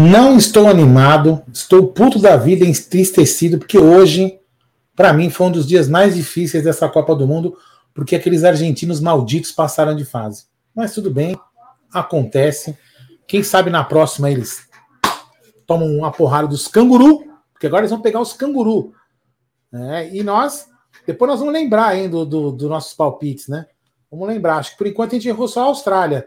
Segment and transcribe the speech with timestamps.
[0.00, 4.40] Não estou animado, estou puto da vida, entristecido, porque hoje,
[4.96, 7.54] para mim, foi um dos dias mais difíceis dessa Copa do Mundo,
[7.92, 10.46] porque aqueles argentinos malditos passaram de fase.
[10.74, 11.38] Mas tudo bem,
[11.92, 12.78] acontece.
[13.28, 14.66] Quem sabe na próxima eles
[15.66, 17.22] tomam uma porrada dos canguru,
[17.52, 18.94] porque agora eles vão pegar os canguru.
[19.70, 20.08] Né?
[20.14, 20.66] E nós,
[21.06, 23.66] depois nós vamos lembrar ainda dos do, do nossos palpites, né?
[24.10, 24.56] Vamos lembrar.
[24.56, 26.26] Acho que por enquanto a gente errou só a Austrália.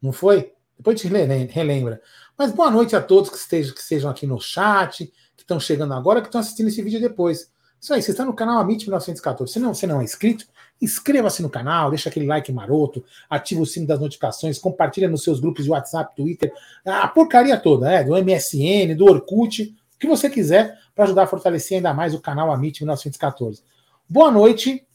[0.00, 0.52] Não foi?
[0.78, 2.00] Depois a gente relembra.
[2.36, 5.92] Mas boa noite a todos que estejam, que estejam aqui no chat, que estão chegando
[5.94, 7.50] agora, que estão assistindo esse vídeo depois.
[7.80, 9.52] Isso aí, você está no canal Amit 1914.
[9.52, 10.46] Se não, você não é inscrito,
[10.80, 15.40] inscreva-se no canal, deixa aquele like maroto, ativa o sino das notificações, compartilha nos seus
[15.40, 16.52] grupos de WhatsApp, Twitter,
[16.86, 18.04] a porcaria toda, né?
[18.04, 22.20] Do MSN, do Orkut, o que você quiser para ajudar a fortalecer ainda mais o
[22.20, 23.62] canal Amit 1914.
[24.08, 24.86] Boa noite,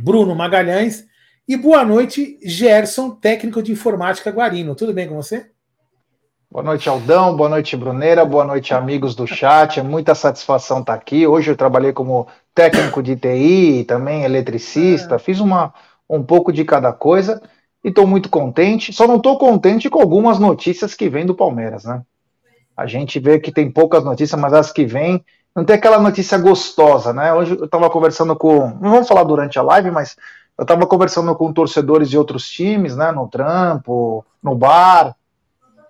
[0.00, 1.06] Bruno Magalhães.
[1.46, 4.74] E boa noite, Gerson, técnico de informática Guarino.
[4.74, 5.53] Tudo bem com você?
[6.54, 7.36] Boa noite, Aldão.
[7.36, 8.24] Boa noite, Bruneira.
[8.24, 9.80] Boa noite, amigos do chat.
[9.80, 11.26] É muita satisfação estar aqui.
[11.26, 15.16] Hoje eu trabalhei como técnico de TI, também eletricista.
[15.16, 15.18] É.
[15.18, 15.74] Fiz uma,
[16.08, 17.42] um pouco de cada coisa
[17.82, 18.92] e estou muito contente.
[18.92, 22.02] Só não estou contente com algumas notícias que vêm do Palmeiras, né?
[22.76, 25.24] A gente vê que tem poucas notícias, mas as que vêm
[25.56, 27.32] não tem aquela notícia gostosa, né?
[27.34, 28.68] Hoje eu estava conversando com.
[28.80, 30.14] Não vamos falar durante a live, mas
[30.56, 35.16] eu estava conversando com torcedores de outros times, né, no trampo, no bar,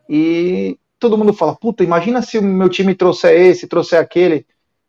[0.08, 4.46] e todo mundo fala: puta, imagina se o meu time trouxer esse, trouxer aquele.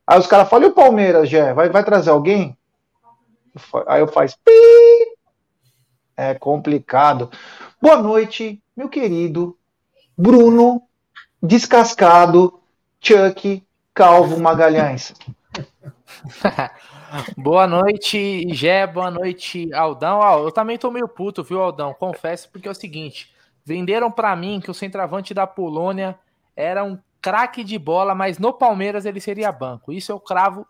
[0.08, 1.54] Aí os caras falam: e o Palmeiras, Jé?
[1.54, 2.58] Vai, vai trazer alguém?
[3.88, 4.52] Aí eu faço: pi!
[6.18, 7.30] É complicado.
[7.82, 9.58] Boa noite, meu querido
[10.18, 10.82] Bruno,
[11.44, 12.62] descascado,
[13.02, 13.62] Chuck,
[13.94, 15.14] Calvo Magalhães.
[17.38, 18.88] Boa noite, Gé.
[18.88, 20.20] Boa noite, Aldão.
[20.20, 21.94] Ó, eu também tô meio puto, viu, Aldão?
[21.94, 23.35] Confesso, porque é o seguinte:
[23.66, 26.18] venderam para mim que o centroavante da Polônia
[26.56, 29.92] era um craque de bola, mas no Palmeiras ele seria banco.
[29.92, 30.68] Isso eu cravo.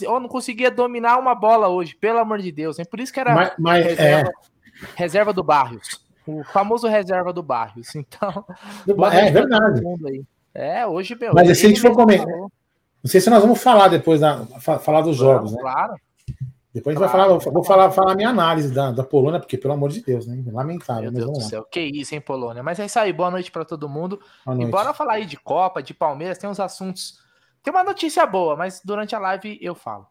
[0.00, 2.78] Eu não conseguia dominar uma bola hoje, pelo amor de Deus.
[2.78, 4.32] É por isso que era mas, mas, reserva, é...
[4.94, 6.02] reserva, do Barrios.
[6.26, 7.94] O famoso reserva do Barrios.
[7.94, 8.44] Então.
[9.12, 9.82] É, verdade.
[10.54, 11.34] É, hoje, meu.
[11.34, 12.24] Mas se a gente for comer.
[12.24, 14.46] Não sei se nós vamos falar depois da,
[14.80, 15.60] falar dos jogos, né?
[15.60, 15.94] Claro.
[16.74, 19.38] Depois a gente claro, vai falar, vou falar, falar a minha análise da, da Polônia,
[19.38, 20.42] porque, pelo amor de Deus, né?
[20.50, 21.12] Lamentável.
[21.12, 22.64] Meu Deus do céu, que isso, hein, Polônia?
[22.64, 24.18] Mas é isso aí, boa noite para todo mundo.
[24.58, 27.20] E bora falar aí de Copa, de Palmeiras, tem uns assuntos.
[27.62, 30.08] Tem uma notícia boa, mas durante a live eu falo.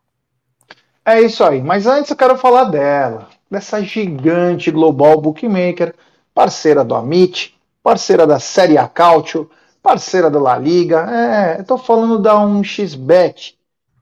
[1.05, 5.93] É isso aí, mas antes eu quero falar dela, dessa gigante global bookmaker,
[6.33, 9.51] parceira do Amit, parceira da Série A Cautio,
[9.81, 11.05] parceira da La Liga.
[11.11, 13.55] É, eu tô falando da 1xBet.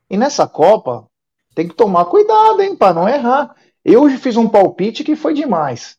[0.07, 1.07] E nessa Copa,
[1.61, 3.55] tem que tomar cuidado, hein, para não errar.
[3.85, 5.95] Eu fiz um palpite que foi demais.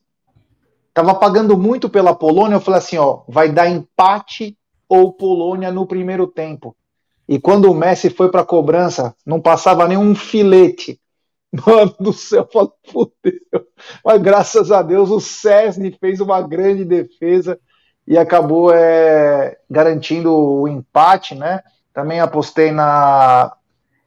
[0.93, 4.57] Tava pagando muito pela Polônia, eu falei assim, ó, vai dar empate
[4.87, 6.75] ou Polônia no primeiro tempo.
[7.27, 10.99] E quando o Messi foi para cobrança, não passava nenhum filete.
[11.65, 13.67] Mano do céu, falei, fudeu.
[14.03, 17.57] Mas graças a Deus o Cesny fez uma grande defesa
[18.05, 21.61] e acabou é, garantindo o empate, né?
[21.93, 23.53] Também apostei na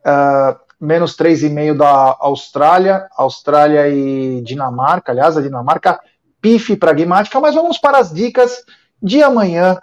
[0.05, 6.00] uh, menos 3,5 da Austrália, Austrália e Dinamarca, aliás, a Dinamarca
[6.41, 8.62] pife pragmática, mas vamos para as dicas
[9.03, 9.78] de amanhã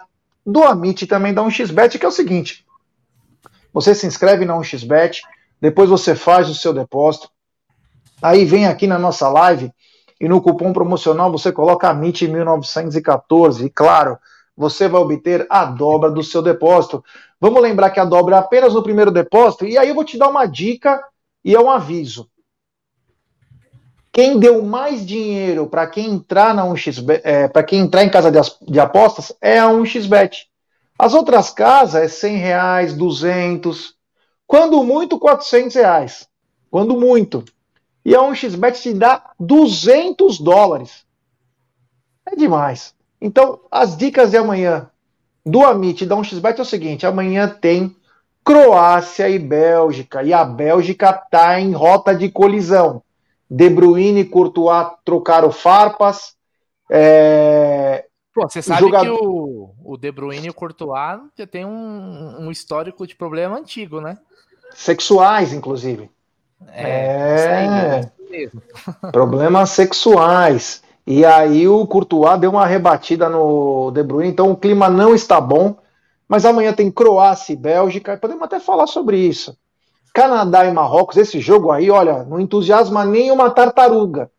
[0.46, 2.64] do Amit também da 1xBet, que é o seguinte,
[3.72, 5.20] você se inscreve na 1xBet,
[5.60, 7.28] depois você faz o seu depósito,
[8.22, 9.72] aí vem aqui na nossa live
[10.20, 14.16] e no cupom promocional você coloca AMIT 1914 e claro,
[14.56, 17.04] você vai obter a dobra do seu depósito.
[17.40, 20.16] Vamos lembrar que a dobra é apenas no primeiro depósito, e aí eu vou te
[20.16, 21.02] dar uma dica
[21.44, 22.28] e é um aviso.
[24.12, 28.30] Quem deu mais dinheiro para quem entrar na 1xBet, é, para quem entrar em casa
[28.30, 30.46] de, de, apostas é a 1xBet.
[30.96, 33.96] As outras casas é 100 reais, 200,
[34.46, 36.28] quando muito 400 reais,
[36.70, 37.44] quando muito.
[38.04, 41.04] E a 1xBet te dá 200 dólares.
[42.24, 42.94] É demais.
[43.24, 44.90] Então, as dicas de amanhã
[45.46, 47.96] do Amit da 1xBet é o seguinte: amanhã tem
[48.44, 50.22] Croácia e Bélgica.
[50.22, 53.02] E a Bélgica está em rota de colisão.
[53.48, 56.34] De Bruyne e Courtois trocaram farpas.
[56.90, 58.04] É...
[58.34, 59.18] Pô, você sabe jogador...
[59.18, 63.56] que o, o De Bruyne e o Courtois já tem um, um histórico de problema
[63.56, 64.18] antigo, né?
[64.74, 66.10] Sexuais, inclusive.
[66.68, 68.50] É, é...
[69.10, 70.83] problemas sexuais.
[71.06, 75.40] E aí o Courtois deu uma rebatida no De Bruyne, então o clima não está
[75.40, 75.76] bom.
[76.26, 79.56] Mas amanhã tem Croácia e Bélgica, podemos até falar sobre isso.
[80.14, 84.30] Canadá e Marrocos, esse jogo aí, olha, não entusiasma nem uma tartaruga.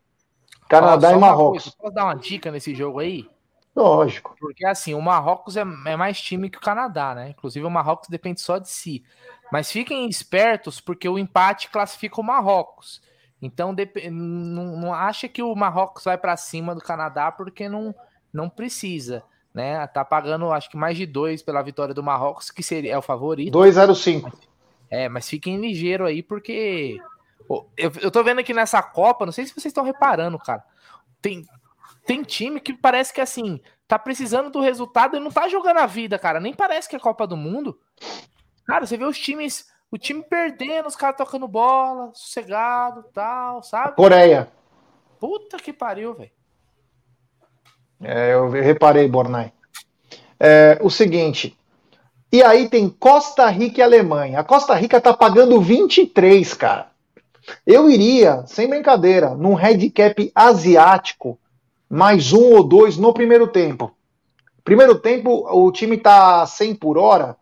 [0.68, 1.76] Canadá e Marrocos.
[1.78, 3.28] Posso dar uma dica nesse jogo aí?
[3.74, 4.34] Lógico.
[4.40, 7.28] Porque assim, o Marrocos é, é, mais time que o Canadá, né?
[7.30, 9.04] Inclusive o Marrocos depende só de si.
[9.52, 13.02] Mas fiquem espertos, porque o empate classifica o Marrocos.
[13.46, 13.74] Então
[14.10, 17.94] não, não acha que o Marrocos vai para cima do Canadá porque não,
[18.32, 19.22] não precisa.
[19.54, 19.86] Né?
[19.86, 23.02] Tá pagando acho que mais de dois pela vitória do Marrocos, que seria é o
[23.02, 23.56] favorito.
[23.56, 24.32] 2,05.
[24.90, 27.00] É, mas fiquem ligeiro aí, porque
[27.48, 30.64] eu, eu tô vendo aqui nessa Copa, não sei se vocês estão reparando, cara.
[31.22, 31.44] Tem,
[32.04, 35.86] tem time que parece que assim, tá precisando do resultado e não tá jogando a
[35.86, 36.40] vida, cara.
[36.40, 37.78] Nem parece que é Copa do Mundo.
[38.66, 43.96] Cara, você vê os times, o time perdendo, os caras tocando bola, sossegado, tal, sabe?
[43.96, 44.48] Coreia.
[45.18, 46.30] Puta que pariu, velho.
[48.02, 49.52] É, eu reparei, Bornai.
[50.38, 51.56] É, o seguinte,
[52.30, 54.40] e aí tem Costa Rica e Alemanha.
[54.40, 56.90] A Costa Rica tá pagando 23, cara.
[57.66, 61.38] Eu iria, sem brincadeira, num handicap asiático,
[61.88, 63.96] mais um ou dois no primeiro tempo.
[64.64, 67.36] Primeiro tempo, o time tá 100 por hora,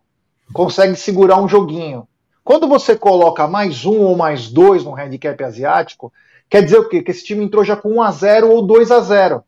[0.53, 2.07] consegue segurar um joguinho.
[2.45, 6.13] Quando você coloca mais um ou mais dois no handicap asiático,
[6.47, 7.01] quer dizer o quê?
[7.01, 9.43] Que esse time entrou já com 1 a 0 ou 2 a 0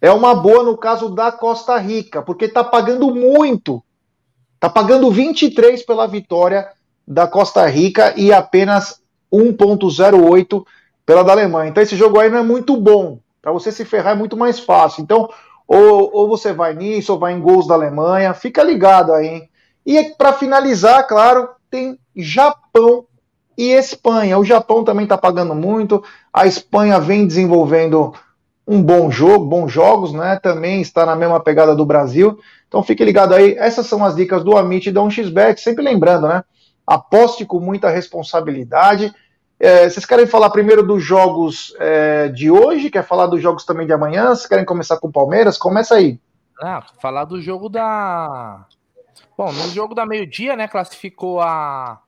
[0.00, 3.82] É uma boa no caso da Costa Rica, porque tá pagando muito
[4.62, 6.68] Está pagando 23 pela vitória
[7.08, 10.64] da Costa Rica e apenas 1.08
[11.04, 11.68] pela da Alemanha.
[11.68, 13.18] Então esse jogo aí não é muito bom.
[13.42, 15.02] Para você se ferrar é muito mais fácil.
[15.02, 15.28] Então,
[15.66, 18.34] ou, ou você vai nisso, ou vai em gols da Alemanha.
[18.34, 19.26] Fica ligado aí.
[19.26, 19.50] Hein?
[19.84, 23.06] E para finalizar, claro, tem Japão
[23.56, 24.38] e Espanha.
[24.38, 26.02] O Japão também está pagando muito.
[26.32, 28.14] A Espanha vem desenvolvendo
[28.66, 30.38] um bom jogo, bons jogos, né?
[30.40, 32.38] Também está na mesma pegada do Brasil.
[32.68, 33.54] Então fique ligado aí.
[33.58, 35.58] Essas são as dicas do Amit e da 1xBet.
[35.58, 36.44] Sempre lembrando, né?
[36.86, 39.12] Aposte com muita responsabilidade.
[39.58, 42.90] É, vocês querem falar primeiro dos jogos é, de hoje?
[42.90, 44.28] Quer falar dos jogos também de amanhã?
[44.28, 45.56] Vocês querem começar com o Palmeiras?
[45.56, 46.18] Começa aí.
[46.60, 48.66] Ah, falar do jogo da.
[49.36, 50.68] Bom, no jogo da meio-dia, né?
[50.68, 52.00] Classificou a.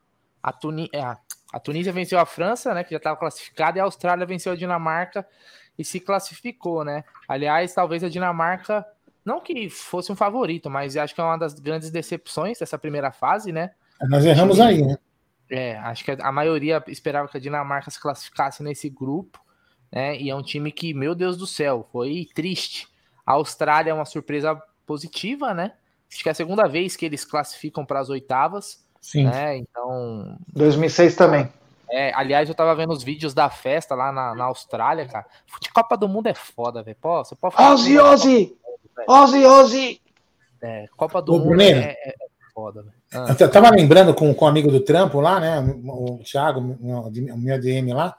[0.42, 0.88] A, Tuni...
[0.92, 2.84] É, a Tunísia venceu a França, né?
[2.84, 5.26] Que já estava classificada, e a Austrália venceu a Dinamarca
[5.78, 7.04] e se classificou, né?
[7.28, 8.86] Aliás, talvez a Dinamarca
[9.24, 13.10] não que fosse um favorito, mas acho que é uma das grandes decepções dessa primeira
[13.10, 13.70] fase, né?
[14.02, 14.96] Nós erramos aí, né?
[15.50, 19.40] É, acho que a maioria esperava que a Dinamarca se classificasse nesse grupo,
[19.90, 20.16] né?
[20.18, 22.88] E é um time que, meu Deus do céu, foi triste.
[23.24, 25.72] A Austrália é uma surpresa positiva, né?
[26.10, 28.84] Acho que é a segunda vez que eles classificam para as oitavas.
[29.00, 29.24] Sim.
[29.24, 29.58] Né?
[29.58, 30.36] Então.
[30.52, 31.48] 2006 também.
[31.90, 35.26] É, aliás, eu tava vendo os vídeos da festa lá na, na Austrália, cara.
[35.60, 36.96] De Copa do Mundo é foda, velho.
[37.00, 37.74] Pô, você pode falar.
[37.74, 38.56] Ozzy, Ozzy!
[39.06, 40.00] Ozzy, Ozzy!
[40.62, 42.14] É, Copa do Ô, Mundo é, é, é,
[42.54, 42.94] foda, velho.
[43.12, 43.36] Ah.
[43.38, 45.60] Eu tava lembrando com, com o amigo do trampo lá, né?
[45.86, 48.16] O Thiago, o meu ADM lá.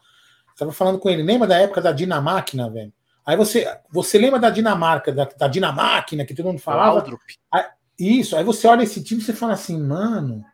[0.57, 1.23] Tava falando com ele.
[1.23, 2.93] Lembra da época da Dinamáquina, velho?
[3.25, 7.03] Aí você, você lembra da Dinamarca, da, da Dinamáquina, que todo mundo falava?
[7.51, 7.63] Aí,
[7.97, 10.45] isso, aí você olha esse time e você fala assim, mano,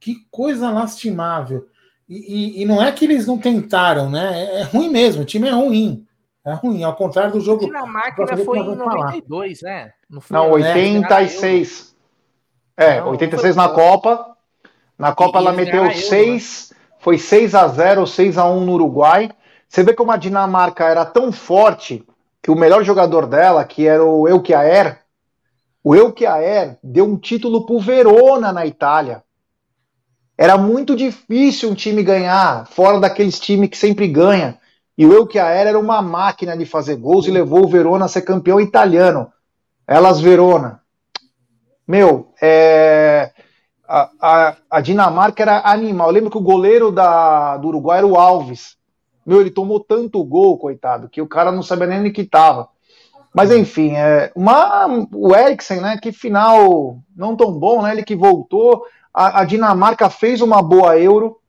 [0.00, 1.68] que coisa lastimável.
[2.08, 4.44] E, e, e, não é que eles não tentaram, né?
[4.44, 6.06] É, é ruim mesmo, o time é ruim.
[6.44, 7.68] É ruim, ao contrário do jogo.
[7.76, 9.72] A máquina foi em 92, falar.
[9.72, 9.92] né?
[10.08, 11.96] Não, foi, não 86.
[12.76, 14.36] É, não, 86 na Copa.
[14.96, 16.76] Na Copa e ela meteu 6, né?
[17.00, 19.30] foi 6 a 0 6 a 1 no Uruguai.
[19.68, 22.04] Você vê como a Dinamarca era tão forte
[22.42, 25.00] que o melhor jogador dela, que era o Elkiaer,
[25.82, 29.22] o Elkiaer deu um título pro Verona na Itália.
[30.38, 34.58] Era muito difícil um time ganhar, fora daqueles times que sempre ganha.
[34.98, 38.22] E o Elchiaer era uma máquina de fazer gols e levou o Verona a ser
[38.22, 39.30] campeão italiano.
[39.86, 40.80] Elas Verona.
[41.86, 43.30] Meu, é...
[43.86, 46.08] a, a, a, Dinamarca era animal.
[46.08, 48.75] Eu lembro que o goleiro da, do Uruguai era o Alves.
[49.26, 52.68] Meu, ele tomou tanto gol, coitado, que o cara não sabia nem onde que tava.
[53.34, 55.98] Mas enfim, é, uma, o Eriksen, né?
[56.00, 57.92] Que final não tão bom, né?
[57.92, 61.40] Ele que voltou a, a Dinamarca fez uma boa Euro.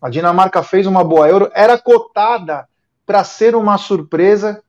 [0.00, 1.50] A Dinamarca fez uma boa Euro.
[1.52, 2.68] Era cotada
[3.04, 4.62] para ser uma surpresa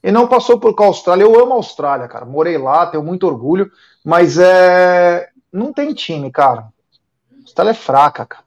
[0.00, 1.24] e não passou por com a Austrália.
[1.24, 2.24] Eu amo a Austrália, cara.
[2.24, 3.72] Morei lá, tenho muito orgulho,
[4.04, 6.68] mas é não tem time, cara.
[7.32, 8.44] A Austrália é fraca, cara.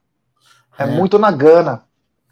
[0.78, 0.86] É, é.
[0.86, 1.82] muito na Gana,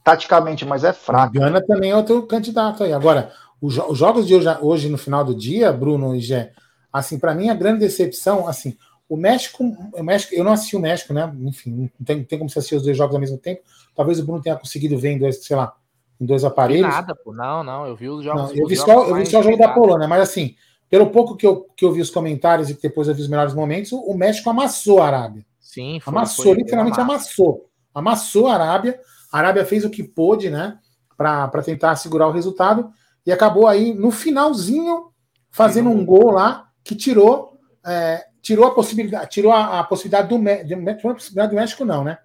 [0.07, 1.25] taticamente, mas é fraca.
[1.25, 2.93] A Gana também é outro candidato aí.
[2.93, 6.53] Agora, os, jogos de hoje, hoje, no final do dia, Bruno e Gé,
[6.93, 8.77] assim, para mim a grande decepção, assim,
[9.09, 11.35] o México, o México, eu não assisti o México, né?
[11.41, 13.63] Enfim, não tem, tem como você assistir os dois jogos ao mesmo tempo.
[13.97, 15.75] Talvez o Bruno tenha conseguido ver em dois, sei lá,
[16.21, 16.89] em dois aparelhos.
[16.89, 17.33] Nada, pô.
[17.33, 18.43] Não, não, eu vi os jogos.
[18.43, 20.55] Não, eu, vi só, eu vi só o jogo da Polônia, mas assim,
[20.89, 23.29] pelo pouco que eu, que eu vi os comentários e que depois eu vi os
[23.29, 25.45] melhores momentos, o México amassou a Arábia.
[25.59, 27.69] Sim, foi, amassou, foi, literalmente amassou.
[27.93, 29.01] Amassou a Arábia.
[29.33, 30.79] A Arábia fez o que pôde, né?
[31.17, 32.91] Para tentar segurar o resultado
[33.27, 35.11] e acabou aí no finalzinho
[35.51, 40.39] fazendo um gol lá que tirou, é, tirou a possibilidade, tirou a, a possibilidade do,
[40.39, 42.19] México, possibilidade do México, não, né?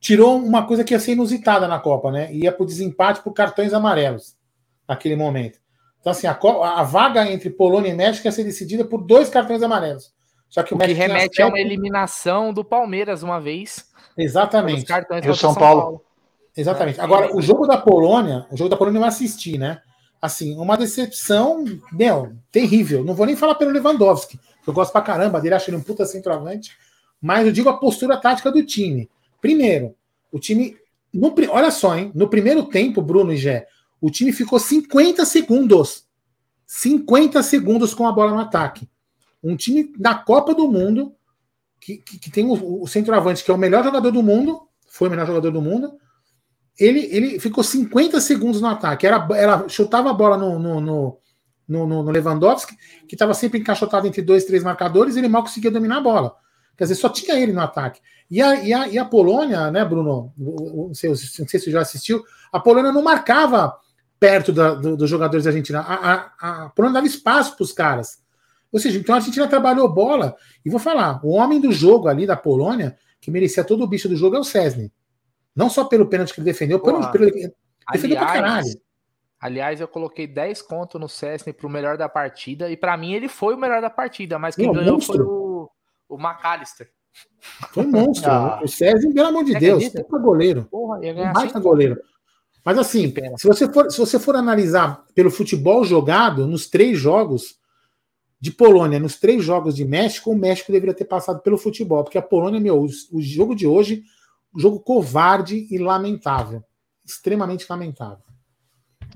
[0.00, 2.32] Tirou uma coisa que ia ser inusitada na Copa, né?
[2.32, 4.36] Ia para o desempate por cartões amarelos
[4.88, 5.58] naquele momento.
[6.00, 9.62] Então, assim, a, a, vaga entre Polônia e México ia ser decidida por dois cartões
[9.62, 10.12] amarelos.
[10.48, 13.86] Só que o, o México que remete a uma eliminação do Palmeiras uma vez.
[14.22, 14.84] Exatamente.
[14.84, 15.82] Cartões e o São, São Paulo.
[15.82, 16.04] Paulo.
[16.56, 17.00] Exatamente.
[17.00, 17.02] É.
[17.02, 19.80] Agora, o jogo da Polônia, o jogo da Polônia eu assisti, né?
[20.20, 23.04] Assim, uma decepção, meu, terrível.
[23.04, 25.82] Não vou nem falar pelo Lewandowski, que eu gosto pra caramba dele, acho ele um
[25.82, 26.76] puta centroavante.
[27.20, 29.08] Mas eu digo a postura tática do time.
[29.40, 29.94] Primeiro,
[30.30, 30.76] o time.
[31.12, 32.12] No, olha só, hein?
[32.14, 33.66] No primeiro tempo, Bruno e Gé,
[34.00, 36.04] o time ficou 50 segundos.
[36.66, 38.88] 50 segundos com a bola no ataque.
[39.42, 41.14] Um time da Copa do Mundo,
[41.80, 45.08] que, que, que tem o, o, centroavante, que é o melhor jogador do mundo, foi
[45.08, 45.92] o melhor jogador do mundo.
[46.78, 49.06] Ele, ele ficou 50 segundos no ataque.
[49.06, 51.18] Era, ela chutava a bola no, no, no,
[51.68, 52.76] no, no Lewandowski,
[53.08, 56.34] que estava sempre encaixotado entre dois, três marcadores, ele mal conseguia dominar a bola.
[56.76, 58.00] Quer dizer, só tinha ele no ataque.
[58.30, 60.32] E a, e a, e a Polônia, né, Bruno?
[60.36, 63.76] Não sei, não sei se você já assistiu, a Polônia não marcava
[64.18, 65.80] perto da, do, dos jogadores da Argentina.
[65.80, 68.18] A, a, a Polônia dava espaço para os caras.
[68.72, 70.36] Ou seja, então a Argentina trabalhou bola.
[70.64, 74.08] E vou falar, o homem do jogo ali da Polônia, que merecia todo o bicho
[74.08, 74.92] do jogo, é o Cesny.
[75.54, 77.26] Não só pelo pênalti que ele defendeu, pelo, pelo,
[77.92, 78.80] defendeu pra caralho.
[79.40, 83.26] Aliás, eu coloquei 10 conto no Cessny pro melhor da partida, e para mim ele
[83.26, 85.16] foi o melhor da partida, mas quem ganhou monstro.
[85.16, 85.70] foi o,
[86.10, 86.90] o McAllister.
[87.72, 88.30] Foi um monstro.
[88.30, 88.60] Ah.
[88.62, 90.68] O César, pelo amor de Deus, puta goleiro.
[90.70, 92.00] Porra, ia ganhar goleiro.
[92.64, 97.58] Mas assim, se você, for, se você for analisar pelo futebol jogado, nos três jogos
[98.40, 102.16] de Polônia, nos três jogos de México, o México deveria ter passado pelo futebol, porque
[102.16, 104.02] a Polônia, meu, o, jogo de hoje,
[104.56, 106.62] jogo covarde e lamentável.
[107.04, 108.24] Extremamente lamentável.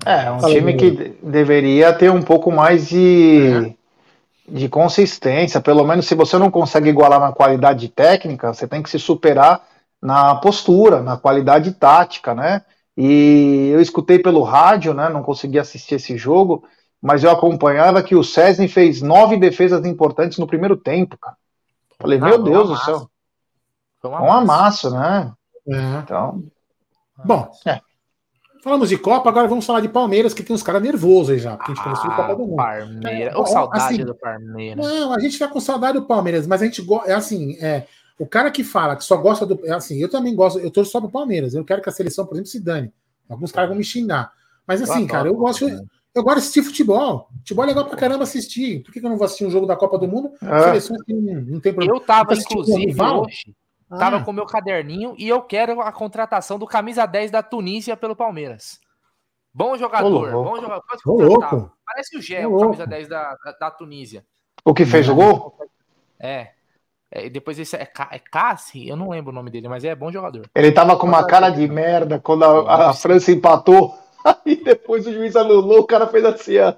[0.05, 3.75] É, um Fala time que deveria ter um pouco mais de,
[4.47, 4.51] é.
[4.51, 5.59] de consistência.
[5.59, 9.65] Pelo menos se você não consegue igualar na qualidade técnica, você tem que se superar
[9.99, 12.61] na postura, na qualidade tática, né?
[12.95, 15.09] E eu escutei pelo rádio, né?
[15.09, 16.63] Não consegui assistir esse jogo,
[17.05, 21.37] mas eu acompanhava que o Cesny fez nove defesas importantes no primeiro tempo, cara.
[21.99, 23.07] Falei, ah, meu Deus do céu.
[24.01, 25.31] Foi um amasso, né?
[25.69, 25.99] É.
[25.99, 26.43] Então.
[27.23, 27.79] Bom, é.
[28.63, 31.55] Falamos de Copa, agora vamos falar de Palmeiras, que tem uns caras nervosos aí já,
[31.55, 32.55] porque a gente começou Copa do Mundo.
[32.55, 33.33] Palmeiras.
[33.35, 34.83] É, Ou saudade assim, do Palmeiras.
[34.83, 37.07] Não, a gente tá com saudade do Palmeiras, mas a gente gosta.
[37.07, 37.85] É assim, é,
[38.17, 39.63] o cara que fala que só gosta do.
[39.63, 41.53] É assim, eu também gosto, eu torço só pro Palmeiras.
[41.53, 42.91] Eu quero que a seleção, por exemplo, se dane.
[43.29, 44.31] Alguns caras vão me xingar.
[44.65, 45.67] Mas assim, eu cara, eu gosto.
[46.15, 47.27] Eu gosto de assistir futebol.
[47.39, 48.81] Futebol é legal pra caramba assistir.
[48.83, 50.31] Por que, eu não vou assistir um jogo da Copa do Mundo?
[50.39, 51.93] Seleções que não, não tem problema.
[51.93, 53.53] Eu tava, inclusive, hoje,
[53.89, 53.97] ah.
[53.97, 57.97] tava com o meu caderninho e eu quero a contratação do camisa 10 da Tunísia
[57.97, 58.79] pelo Palmeiras.
[59.53, 60.83] Bom jogador, Ô, bom jogador.
[61.03, 64.25] Pode Parece o Gé, o camisa 10 da, da, da, Tunísia.
[64.63, 65.57] O que fez o gol?
[66.17, 66.51] É.
[67.11, 70.11] é depois esse é, é Cassi, eu não lembro o nome dele, mas é bom
[70.11, 70.49] jogador.
[70.55, 74.04] Ele tava com uma cara de merda quando a, a França empatou.
[74.25, 76.73] Aí depois o juiz anulou, o cara fez assim, ó.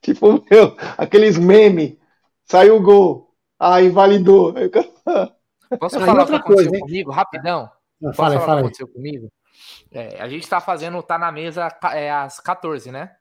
[0.00, 1.96] Tipo, meu, aqueles memes.
[2.44, 3.34] Saiu o gol.
[3.58, 4.54] Ah, invalidou.
[5.78, 7.70] Posso falar o que aconteceu coisa, comigo, rapidão?
[8.00, 9.32] Posso fala, falar fala o que aconteceu comigo?
[9.90, 13.14] É, a gente tá fazendo, tá na mesa é, às 14, né?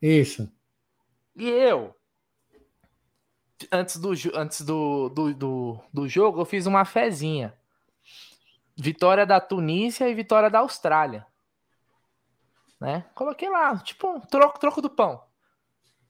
[0.00, 0.50] Isso.
[1.36, 1.94] E eu,
[3.70, 7.54] antes do, antes do, do, do, do jogo, eu fiz uma fezinha.
[8.76, 11.26] Vitória da Tunísia e vitória da Austrália.
[12.82, 13.04] Né?
[13.14, 15.22] Coloquei lá, tipo, um troco, troco do pão.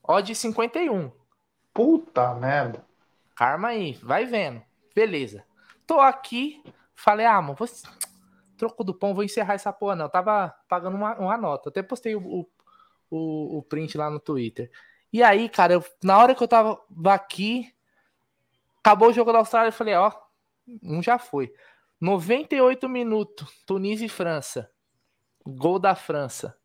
[0.03, 1.13] Odd 51.
[1.75, 2.83] Puta merda.
[3.37, 4.63] Karma aí, vai vendo.
[4.95, 5.45] Beleza.
[5.87, 6.65] Tô aqui,
[6.95, 7.87] falei, ah, mano, você
[8.57, 10.07] troco do pão, vou encerrar essa porra, não.
[10.07, 11.69] Eu tava pagando uma, uma nota.
[11.69, 12.49] Eu até postei o,
[13.11, 14.71] o, o, print lá no Twitter.
[15.13, 17.71] E aí, cara, eu, na hora que eu tava aqui,
[18.79, 20.11] acabou o jogo da Austrália, eu falei, ó,
[20.83, 21.53] um já foi.
[22.01, 24.71] 98 minutos, Tunísia e França.
[25.47, 26.57] Gol da França.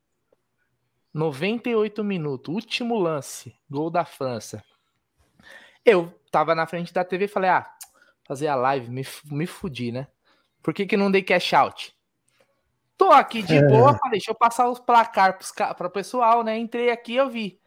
[1.14, 4.64] 98 minutos, último lance, gol da França.
[5.84, 7.70] Eu tava na frente da TV e falei, ah,
[8.26, 10.08] fazer a live, me, me fudi, né?
[10.62, 11.98] Por que, que não dei cash out?
[12.98, 13.68] Tô aqui de é.
[13.68, 15.38] boa, falei, deixa eu passar os placar
[15.76, 16.58] para o pessoal, né?
[16.58, 17.60] Entrei aqui eu vi.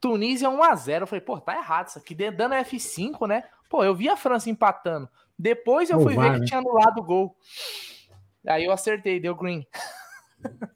[0.00, 1.00] Tunísia 1x0.
[1.00, 2.14] Eu falei, pô, tá errado isso aqui.
[2.14, 3.44] Dando F5, né?
[3.68, 5.08] Pô, eu vi a França empatando.
[5.38, 6.46] Depois eu fui ver que né?
[6.46, 7.36] tinha anulado o gol.
[8.46, 9.66] Aí eu acertei, deu green.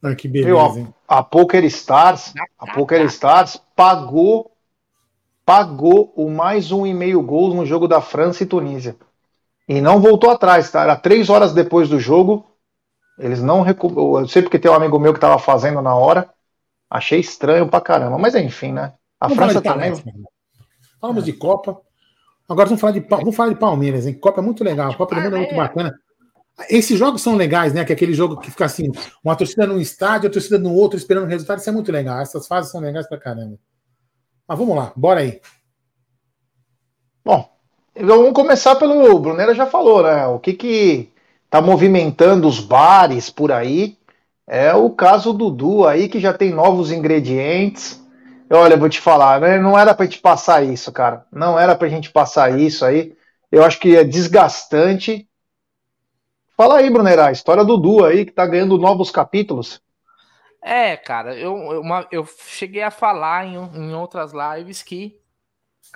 [0.02, 4.50] Ah, que beleza, Meu, a, a Poker Stars, a Poker Stars pagou
[5.44, 8.96] pagou o mais um e meio gols no jogo da França e Tunísia.
[9.68, 10.82] E não voltou atrás, tá?
[10.82, 12.46] Era três horas depois do jogo.
[13.18, 14.20] Eles não recuperou.
[14.20, 16.28] Eu sei porque tem um amigo meu que estava fazendo na hora.
[16.90, 18.18] Achei estranho pra caramba.
[18.18, 18.92] Mas enfim, né?
[19.20, 19.92] A vamos França também.
[21.00, 21.80] Falamos de Copa.
[22.48, 24.14] Agora vamos falar de, vamos falar de Palmeiras, hein?
[24.14, 24.90] Copa é muito legal.
[24.90, 25.94] A Copa do Mundo é muito bacana.
[26.68, 27.84] Esses jogos são legais, né?
[27.84, 28.90] Que é aquele jogo que fica assim,
[29.24, 31.58] uma torcida num estádio, a torcida no outro, esperando o resultado.
[31.58, 32.20] Isso é muito legal.
[32.20, 33.58] Essas fases são legais pra caramba.
[34.46, 35.40] Mas vamos lá, bora aí.
[37.24, 37.48] Bom,
[37.96, 39.14] vamos começar pelo.
[39.14, 40.26] O Brunera já falou, né?
[40.26, 41.12] O que que
[41.48, 43.96] tá movimentando os bares por aí
[44.46, 48.02] é o caso do Dudu aí, que já tem novos ingredientes.
[48.50, 49.58] Olha, vou te falar, né?
[49.58, 51.24] não era pra gente passar isso, cara.
[51.32, 53.14] Não era pra gente passar isso aí.
[53.50, 55.26] Eu acho que é desgastante.
[56.56, 59.80] Fala aí, Brunera, a história do Dudu aí, que tá ganhando novos capítulos.
[60.60, 65.18] É, cara, eu, uma, eu cheguei a falar em, em outras lives que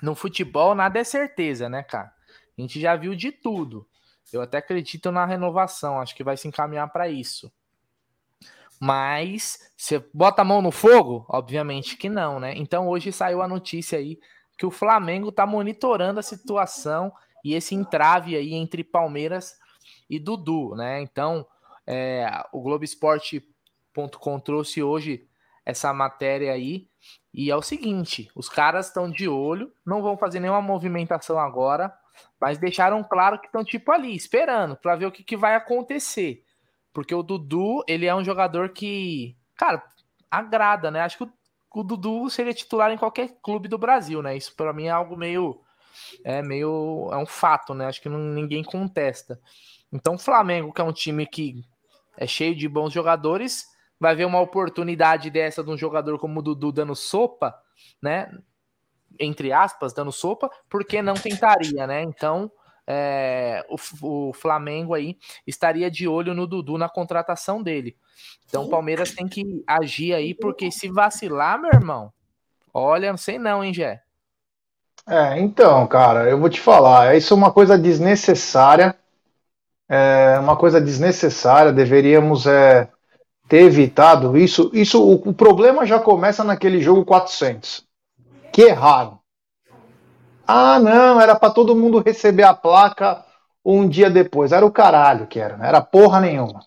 [0.02, 2.10] no futebol nada é certeza, né, cara?
[2.56, 3.86] A gente já viu de tudo.
[4.32, 7.52] Eu até acredito na renovação, acho que vai se encaminhar para isso.
[8.80, 11.24] Mas você bota a mão no fogo?
[11.28, 12.54] Obviamente que não, né?
[12.56, 14.18] Então hoje saiu a notícia aí
[14.58, 17.12] que o Flamengo tá monitorando a situação
[17.44, 19.54] e esse entrave aí entre Palmeiras
[20.08, 21.00] e Dudu, né?
[21.00, 21.46] Então
[21.86, 25.26] é, o Globoesporte.com trouxe hoje
[25.64, 26.88] essa matéria aí
[27.32, 31.92] e é o seguinte: os caras estão de olho, não vão fazer nenhuma movimentação agora,
[32.40, 36.42] mas deixaram claro que estão tipo ali, esperando para ver o que, que vai acontecer.
[36.92, 39.82] Porque o Dudu, ele é um jogador que, cara,
[40.30, 41.02] agrada, né?
[41.02, 41.32] Acho que o,
[41.74, 44.36] o Dudu seria titular em qualquer clube do Brasil, né?
[44.36, 45.60] Isso para mim é algo meio
[46.24, 47.86] é meio é um fato, né?
[47.86, 49.38] Acho que não, ninguém contesta.
[49.92, 51.64] Então, o Flamengo, que é um time que
[52.16, 53.66] é cheio de bons jogadores,
[53.98, 57.54] vai ver uma oportunidade dessa de um jogador como o Dudu dando sopa,
[58.00, 58.30] né?
[59.18, 62.02] Entre aspas, dando sopa, porque não tentaria, né?
[62.02, 62.50] Então,
[62.86, 67.96] é, o, o, Flamengo aí estaria de olho no Dudu na contratação dele.
[68.46, 72.12] Então, o Palmeiras tem que agir aí, porque se vacilar, meu irmão,
[72.72, 74.02] olha, não sei não, hein, Gé?
[75.08, 78.96] É, então, cara, eu vou te falar, isso é uma coisa desnecessária,
[79.88, 82.88] é uma coisa desnecessária, deveríamos é,
[83.48, 84.70] ter evitado isso.
[84.72, 87.84] Isso, o, o problema já começa naquele jogo 400.
[88.52, 89.18] Que erraram.
[90.46, 93.24] Ah, não, era para todo mundo receber a placa
[93.64, 94.52] um dia depois.
[94.52, 96.64] Era o caralho que era, não era porra nenhuma.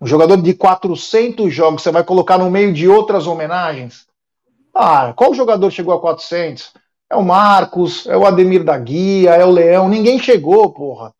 [0.00, 4.06] Um jogador de 400 jogos, você vai colocar no meio de outras homenagens?
[4.74, 6.72] Ah, qual jogador chegou a 400?
[7.10, 9.88] É o Marcos, é o Ademir da Guia, é o Leão.
[9.88, 11.12] Ninguém chegou, porra.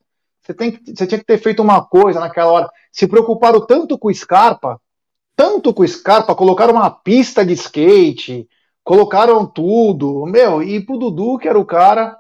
[0.50, 2.70] Você, tem que, você tinha que ter feito uma coisa naquela hora.
[2.90, 4.80] Se preocuparam tanto com o Scarpa,
[5.36, 8.48] tanto com o Scarpa, colocaram uma pista de skate,
[8.82, 10.26] colocaram tudo.
[10.26, 12.16] Meu, e pro Dudu, que era o cara.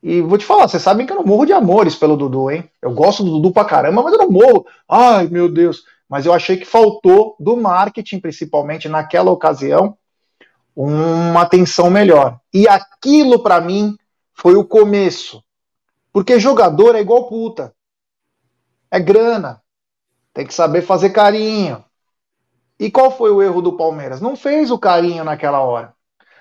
[0.00, 2.70] E vou te falar, vocês sabem que eu não morro de amores pelo Dudu, hein?
[2.80, 4.64] Eu gosto do Dudu pra caramba, mas eu não morro.
[4.88, 5.82] Ai, meu Deus.
[6.08, 9.98] Mas eu achei que faltou do marketing, principalmente naquela ocasião,
[10.76, 12.38] uma atenção melhor.
[12.54, 13.96] E aquilo para mim
[14.32, 15.42] foi o começo.
[16.18, 17.72] Porque jogador é igual puta.
[18.90, 19.62] É grana.
[20.34, 21.84] Tem que saber fazer carinho.
[22.76, 24.20] E qual foi o erro do Palmeiras?
[24.20, 25.94] Não fez o carinho naquela hora.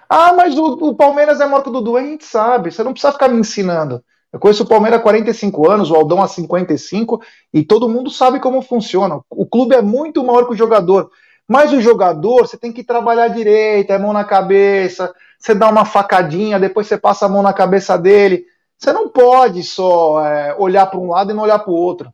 [0.10, 1.96] Ah, mas o, o Palmeiras é maior que o Dudu.
[1.96, 2.72] A gente sabe.
[2.72, 4.04] Você não precisa ficar me ensinando.
[4.34, 7.22] Eu conheço o Palmeiras há 45 anos, o Aldão há 55,
[7.54, 9.22] e todo mundo sabe como funciona.
[9.30, 11.12] O clube é muito maior que o jogador.
[11.48, 15.86] Mas o jogador, você tem que trabalhar direito, é mão na cabeça, você dá uma
[15.86, 18.44] facadinha, depois você passa a mão na cabeça dele.
[18.78, 22.14] Você não pode só é, olhar para um lado e não olhar para o outro.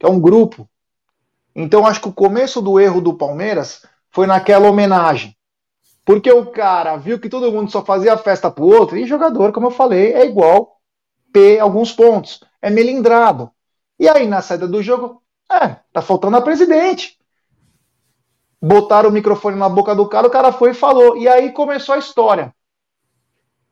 [0.00, 0.68] É um grupo.
[1.54, 5.36] Então acho que o começo do erro do Palmeiras foi naquela homenagem.
[6.04, 9.66] Porque o cara viu que todo mundo só fazia festa pro outro, e jogador, como
[9.66, 10.78] eu falei, é igual
[11.32, 12.40] P alguns pontos.
[12.60, 13.50] É melindrado.
[13.98, 17.18] E aí, na saída do jogo, é, tá faltando a presidente.
[18.60, 21.16] Botaram o microfone na boca do cara, o cara foi e falou.
[21.16, 22.54] E aí começou a história.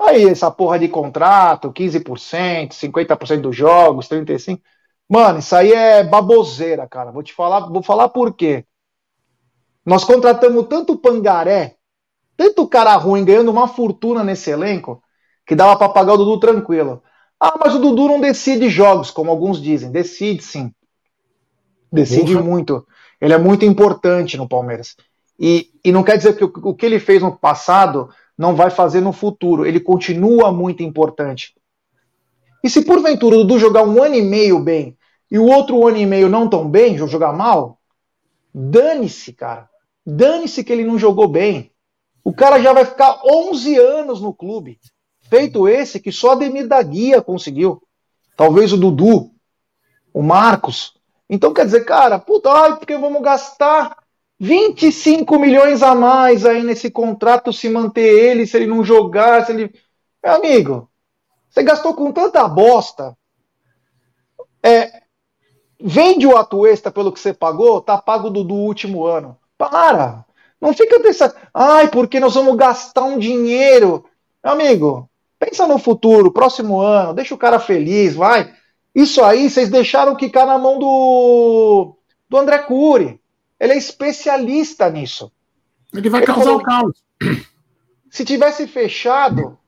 [0.01, 4.61] Aí, essa porra de contrato, 15%, 50% dos jogos, 35%.
[5.07, 7.11] Mano, isso aí é baboseira, cara.
[7.11, 8.65] Vou te falar, vou falar por quê.
[9.85, 11.77] Nós contratamos tanto pangaré,
[12.37, 15.03] tanto cara ruim ganhando uma fortuna nesse elenco,
[15.45, 17.03] que dava para pagar o Dudu tranquilo.
[17.39, 19.91] Ah, mas o Dudu não decide jogos, como alguns dizem.
[19.91, 20.73] Decide sim.
[21.93, 22.87] Decide muito.
[23.21, 24.97] Ele é muito importante no Palmeiras.
[25.39, 28.09] E, e não quer dizer que o, o que ele fez no passado
[28.41, 29.67] não vai fazer no futuro.
[29.67, 31.55] Ele continua muito importante.
[32.65, 34.97] E se porventura o Dudu jogar um ano e meio bem
[35.31, 37.79] e o outro ano e meio não tão bem, jogar mal,
[38.55, 39.69] dane-se, cara.
[40.07, 41.71] Dane-se que ele não jogou bem.
[42.25, 44.81] O cara já vai ficar 11 anos no clube.
[45.21, 47.83] Feito esse que só Ademir da Guia conseguiu.
[48.39, 49.33] Talvez o Dudu,
[50.15, 50.95] o Marcos.
[51.29, 54.00] Então quer dizer, cara, puta, ai, porque vamos gastar
[54.41, 59.53] 25 milhões a mais aí nesse contrato, se manter ele, se ele não jogar, se
[59.53, 59.75] ele.
[60.25, 60.89] Meu amigo,
[61.51, 63.15] você gastou com tanta bosta.
[64.63, 65.03] É,
[65.79, 69.37] vende o Atuesta pelo que você pagou, tá pago do, do último ano.
[69.59, 70.25] Para!
[70.59, 74.05] Não fica pensando, ai, porque nós vamos gastar um dinheiro.
[74.43, 78.55] Meu amigo, pensa no futuro, próximo ano, deixa o cara feliz, vai.
[78.95, 81.97] Isso aí vocês deixaram quicar na mão do,
[82.29, 83.21] do André Cury.
[83.61, 85.31] Ele é especialista nisso.
[85.95, 87.05] Ele vai Ele causar falou, o caos.
[88.11, 89.59] Se tivesse fechado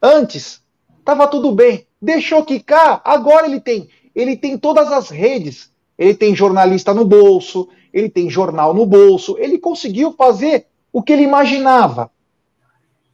[0.00, 0.62] antes,
[1.04, 1.86] tava tudo bem.
[2.00, 3.88] Deixou quicar, agora ele tem.
[4.14, 5.72] Ele tem todas as redes.
[5.96, 11.12] Ele tem jornalista no bolso, ele tem jornal no bolso, ele conseguiu fazer o que
[11.12, 12.10] ele imaginava.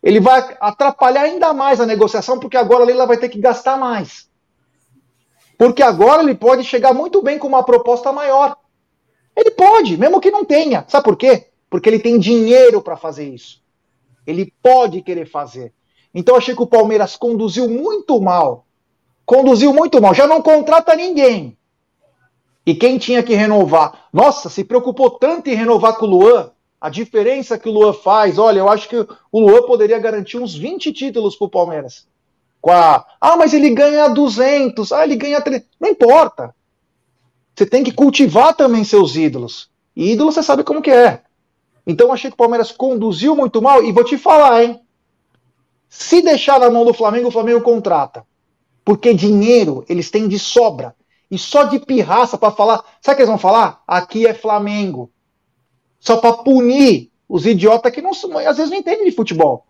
[0.03, 3.77] Ele vai atrapalhar ainda mais a negociação, porque agora a Leila vai ter que gastar
[3.77, 4.29] mais.
[5.59, 8.57] Porque agora ele pode chegar muito bem com uma proposta maior.
[9.41, 10.85] Ele pode, mesmo que não tenha.
[10.87, 11.47] Sabe por quê?
[11.71, 13.63] Porque ele tem dinheiro para fazer isso.
[14.27, 15.73] Ele pode querer fazer.
[16.15, 18.67] Então achei que o Palmeiras conduziu muito mal.
[19.25, 20.13] Conduziu muito mal.
[20.13, 21.57] Já não contrata ninguém.
[22.67, 24.09] E quem tinha que renovar?
[24.13, 26.51] Nossa, se preocupou tanto em renovar com o Luan.
[26.79, 30.55] A diferença que o Luan faz, olha, eu acho que o Luan poderia garantir uns
[30.55, 32.07] 20 títulos para o Palmeiras.
[32.61, 35.67] Com a, ah, mas ele ganha 200, ah, ele ganha 300.
[35.81, 36.55] Não importa.
[37.55, 39.71] Você tem que cultivar também seus ídolos.
[39.95, 41.23] E ídolo você sabe como que é.
[41.87, 43.85] Então achei que o Palmeiras conduziu muito mal.
[43.85, 44.81] E vou te falar, hein?
[45.89, 48.25] Se deixar na mão do Flamengo, o Flamengo contrata.
[48.85, 50.95] Porque dinheiro eles têm de sobra
[51.31, 52.85] e só de pirraça para falar.
[53.01, 53.83] Sabe o que eles vão falar?
[53.87, 55.11] Aqui é Flamengo.
[55.99, 59.67] Só para punir os idiotas que não, às vezes não entendem de futebol.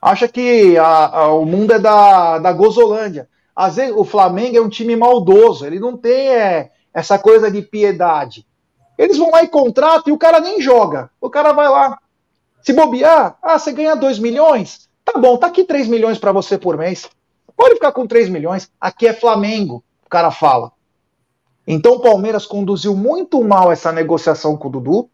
[0.00, 3.28] Acha que a, a, o mundo é da, da Gozolândia.
[3.56, 7.60] Às vezes o Flamengo é um time maldoso, ele não tem é, essa coisa de
[7.60, 8.46] piedade.
[8.96, 11.10] Eles vão lá e contratam e o cara nem joga.
[11.20, 11.98] O cara vai lá.
[12.62, 14.88] Se bobear, ah, você ganha 2 milhões?
[15.04, 17.10] Tá bom, tá aqui 3 milhões para você por mês.
[17.56, 18.70] Pode ficar com 3 milhões.
[18.80, 20.72] Aqui é Flamengo, o cara fala.
[21.66, 25.10] Então o Palmeiras conduziu muito mal essa negociação com o Dudu,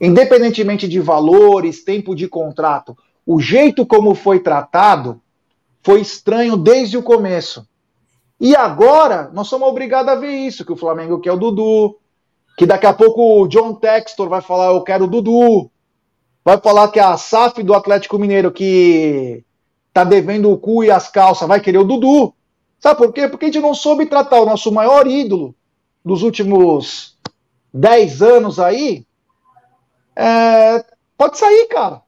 [0.00, 2.96] independentemente de valores, tempo de contrato.
[3.26, 5.20] O jeito como foi tratado
[5.82, 7.66] foi estranho desde o começo.
[8.40, 11.98] E agora nós somos obrigados a ver isso, que o Flamengo quer o Dudu,
[12.56, 15.70] que daqui a pouco o John Textor vai falar eu quero o Dudu,
[16.44, 19.44] vai falar que a SAF do Atlético Mineiro que
[19.92, 22.32] tá devendo o cu e as calças vai querer o Dudu.
[22.78, 23.28] Sabe por quê?
[23.28, 25.54] Porque a gente não soube tratar o nosso maior ídolo,
[26.04, 27.16] dos últimos
[27.74, 29.04] 10 anos aí,
[30.16, 30.84] é,
[31.16, 32.02] pode sair, cara.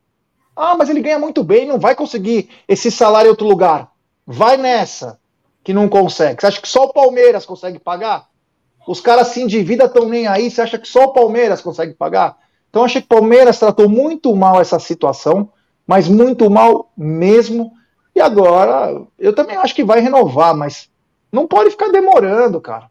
[0.57, 3.93] Ah, mas ele ganha muito bem, não vai conseguir esse salário em outro lugar.
[4.27, 5.20] Vai nessa,
[5.71, 6.41] que não consegue.
[6.41, 8.27] Você acha que só o Palmeiras consegue pagar?
[8.89, 10.51] Os caras se endividam, tão nem aí.
[10.51, 12.37] Você acha que só o Palmeiras consegue pagar?
[12.69, 15.49] Então, achei que o Palmeiras tratou muito mal essa situação,
[15.87, 17.73] mas muito mal mesmo.
[18.17, 20.91] E agora, eu também acho que vai renovar, mas
[21.31, 22.91] não pode ficar demorando, cara.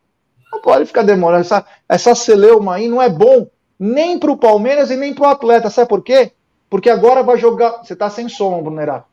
[0.50, 1.42] Não pode ficar demorando.
[1.42, 3.46] Essa, essa celeuma aí não é bom
[3.78, 5.70] nem para o Palmeiras e nem para o atleta.
[5.70, 6.32] Sabe por quê?
[6.70, 7.84] Porque agora vai jogar.
[7.84, 9.04] Você está sem som, Brunerá.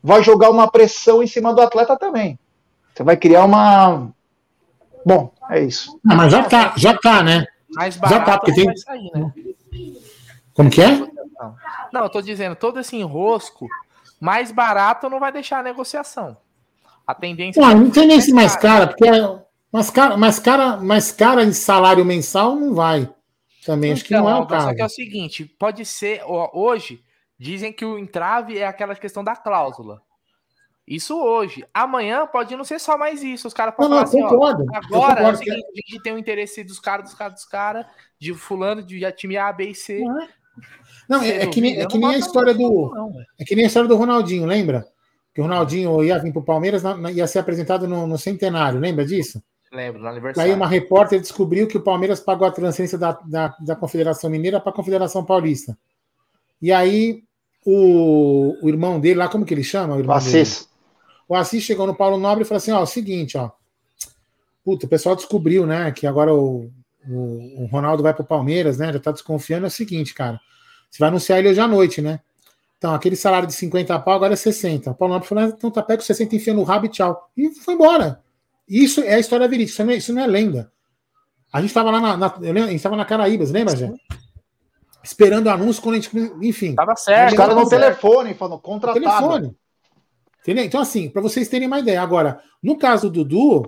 [0.00, 2.38] Vai jogar uma pressão em cima do atleta também.
[2.96, 4.10] Você vai criar uma.
[5.04, 6.00] Bom, é isso.
[6.02, 7.44] Não, mas já tá, já tá, né?
[7.68, 8.74] Mais barato já tá, porque tem.
[8.74, 9.32] Sair, né?
[10.54, 11.06] Como que é?
[11.92, 13.68] Não, eu tô dizendo, todo esse enrosco,
[14.18, 16.38] mais barato não vai deixar a negociação.
[17.06, 17.60] A tendência.
[17.60, 19.04] Não, não tem nem se mais cara, porque
[19.70, 23.06] mas cara, mas cara, mas cara em salário mensal não vai.
[23.66, 24.68] Também então, acho que não é o caso.
[24.68, 27.02] Só que é o seguinte, pode ser hoje
[27.38, 30.00] dizem que o entrave é aquela questão da cláusula.
[30.86, 31.64] Isso hoje.
[31.74, 33.48] Amanhã pode não ser só mais isso.
[33.48, 36.18] Os caras podem falar assim, concordo, ó, agora é o seguinte, a gente tem o
[36.18, 37.86] interesse dos caras, dos caras, dos caras,
[38.20, 39.98] de fulano, de time A, B e C.
[39.98, 40.28] Não, é,
[41.08, 42.90] não, é, é, que nem, é que nem a história do.
[42.94, 44.86] Não, é que nem a história do Ronaldinho, lembra?
[45.34, 49.04] Que o Ronaldinho ia vir para o Palmeiras, ia ser apresentado no, no centenário, lembra
[49.04, 49.42] disso?
[49.72, 50.50] Lembro, no aniversário.
[50.50, 54.60] Aí uma repórter descobriu que o Palmeiras pagou a transferência da, da, da Confederação Mineira
[54.60, 55.76] para a Confederação Paulista.
[56.62, 57.24] E aí
[57.66, 59.96] o, o irmão dele lá, como que ele chama?
[59.96, 60.60] O, irmão Assis.
[60.60, 60.75] Dele?
[61.28, 63.50] O Assis chegou no Paulo Nobre e falou assim: ó, é o seguinte, ó.
[64.64, 66.70] Puta, o pessoal descobriu, né, que agora o,
[67.08, 68.92] o, o Ronaldo vai para o Palmeiras, né?
[68.92, 69.66] Já tá desconfiando.
[69.66, 70.40] É o seguinte, cara.
[70.90, 72.20] Você vai anunciar ele hoje à noite, né?
[72.78, 74.90] Então, aquele salário de 50 pau agora é 60.
[74.90, 77.30] O Paulo Nobre falou: ah, então tá, pega o 60, enfia no rabo e tchau.
[77.36, 78.20] E foi embora.
[78.68, 80.72] Isso é a história verídica, isso não é, isso não é lenda.
[81.52, 84.00] A gente estava lá na, na, a gente estava na Caraíbas, lembra, gente?
[85.02, 86.10] Esperando o anúncio quando a gente.
[86.42, 86.74] Enfim.
[86.74, 87.30] Tava certo.
[87.30, 89.00] Os caras no telefone, falando contratado.
[89.00, 89.56] Telefone.
[90.46, 90.64] Entendeu?
[90.64, 92.00] Então, assim, para vocês terem uma ideia.
[92.00, 93.66] Agora, no caso do Dudu,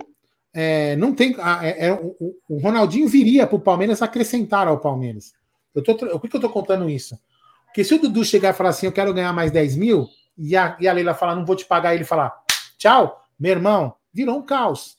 [0.53, 1.35] é, não tem.
[1.61, 5.33] É, é, o, o, Ronaldinho viria para o Palmeiras acrescentar ao Palmeiras.
[5.75, 7.19] Eu tô, por que eu tô contando isso?
[7.65, 10.55] Porque se o Dudu chegar e falar assim, eu quero ganhar mais 10 mil, e
[10.55, 12.33] a, e a Leila falar, não vou te pagar, ele falar,
[12.77, 14.95] tchau, meu irmão, virou um caos.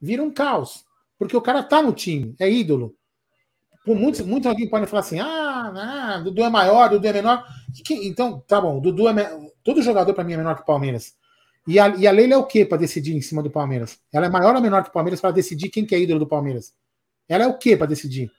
[0.00, 0.84] Vira um caos.
[1.18, 2.94] Porque o cara tá no time, é ídolo.
[3.84, 7.44] Por muitos, muitos alguém podem falar assim: ah, ah, Dudu é maior, Dudu é menor.
[7.90, 9.51] Então, tá bom, Dudu é.
[9.64, 11.14] Todo jogador para mim é menor que o Palmeiras.
[11.66, 13.98] E a, e a Leila é o que para decidir em cima do Palmeiras?
[14.12, 16.26] Ela é maior ou menor que o Palmeiras para decidir quem que é ídolo do
[16.26, 16.74] Palmeiras?
[17.28, 18.30] Ela é o que para decidir?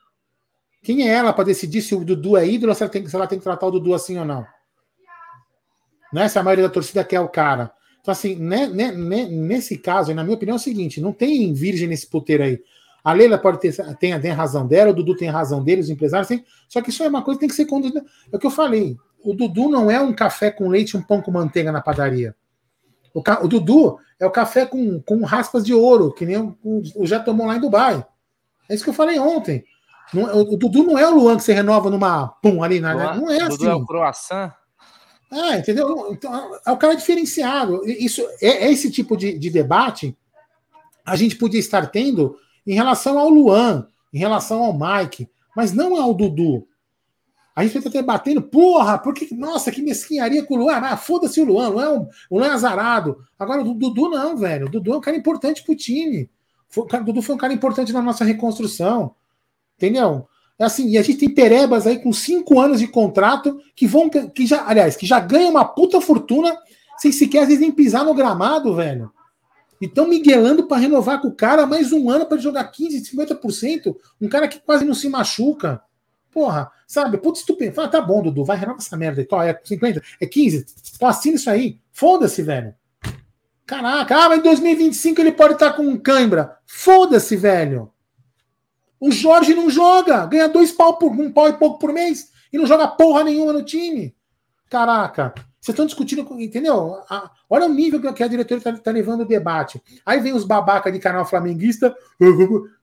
[0.84, 3.16] Quem é ela para decidir se o Dudu é ídolo ou se ela, tem, se
[3.16, 4.46] ela tem que tratar o Dudu assim ou não?
[6.12, 6.28] Né?
[6.28, 7.72] Se a maioria da torcida quer o cara.
[8.02, 11.54] Então, assim, né, né, né, nesse caso, na minha opinião, é o seguinte: não tem
[11.54, 12.60] virgem nesse puteiro aí.
[13.02, 16.28] A Leila pode ter tem, tem razão dela, o Dudu tem razão dele, os empresários
[16.28, 16.44] têm.
[16.68, 18.04] Só que isso é uma coisa que tem que ser conduzida.
[18.32, 18.98] É o que eu falei.
[19.24, 22.36] O Dudu não é um café com leite e um pão com manteiga na padaria.
[23.14, 26.58] O, o Dudu é o café com, com raspas de ouro, que nem o,
[26.96, 28.06] o, já tomou lá em Dubai.
[28.70, 29.64] É isso que eu falei ontem.
[30.14, 32.94] Não, o, o, Dudu não é o Luan que você renova numa pum ali, né?
[32.94, 33.58] não é assim.
[33.58, 34.54] Dudu é o croissant.
[35.32, 36.10] Ah, entendeu?
[36.12, 37.84] Então, é o cara diferenciado.
[37.86, 40.16] Isso é, é esse tipo de, de debate
[41.06, 46.02] a gente podia estar tendo em relação ao Luan, em relação ao Mike, mas não
[46.02, 46.66] ao Dudu.
[47.56, 50.78] A gente estar debatendo, porra, porque, nossa, que mesquinharia com o Luan.
[50.78, 53.24] Ah, foda-se o Luan, Luan, é um, o Luan é azarado.
[53.38, 54.66] Agora, o Dudu não, velho.
[54.66, 56.30] O Dudu é um cara importante pro time.
[56.68, 59.14] Foi, o Dudu foi um cara importante na nossa reconstrução.
[59.78, 60.28] Entendeu?
[60.58, 64.10] É assim, e a gente tem perebas aí com cinco anos de contrato que vão,
[64.10, 66.58] que já, aliás, que já ganham uma puta fortuna
[66.98, 69.12] sem sequer às vezes nem pisar no gramado, velho.
[69.82, 73.96] E estão miguelando para renovar com o cara mais um ano para jogar 15, 50%.
[74.22, 75.82] Um cara que quase não se machuca.
[76.34, 77.18] Porra, sabe?
[77.18, 77.74] Putz, estupendo.
[77.74, 79.26] Fala, tá bom, Dudu, vai renovar essa merda aí.
[79.26, 80.66] Tó, é 50, é 15.
[80.96, 81.80] Então assina isso aí.
[81.92, 82.74] Foda-se, velho.
[83.66, 86.58] Caraca, ah, mas em 2025 ele pode estar tá com cãibra.
[86.66, 87.92] Foda-se, velho.
[89.00, 92.58] O Jorge não joga, ganha dois pau por um pau e pouco por mês e
[92.58, 94.16] não joga porra nenhuma no time.
[94.70, 96.98] Caraca, vocês estão discutindo, entendeu?
[97.50, 99.82] Olha o nível que a diretoria está tá levando o debate.
[100.06, 101.96] Aí vem os babaca de canal flamenguista.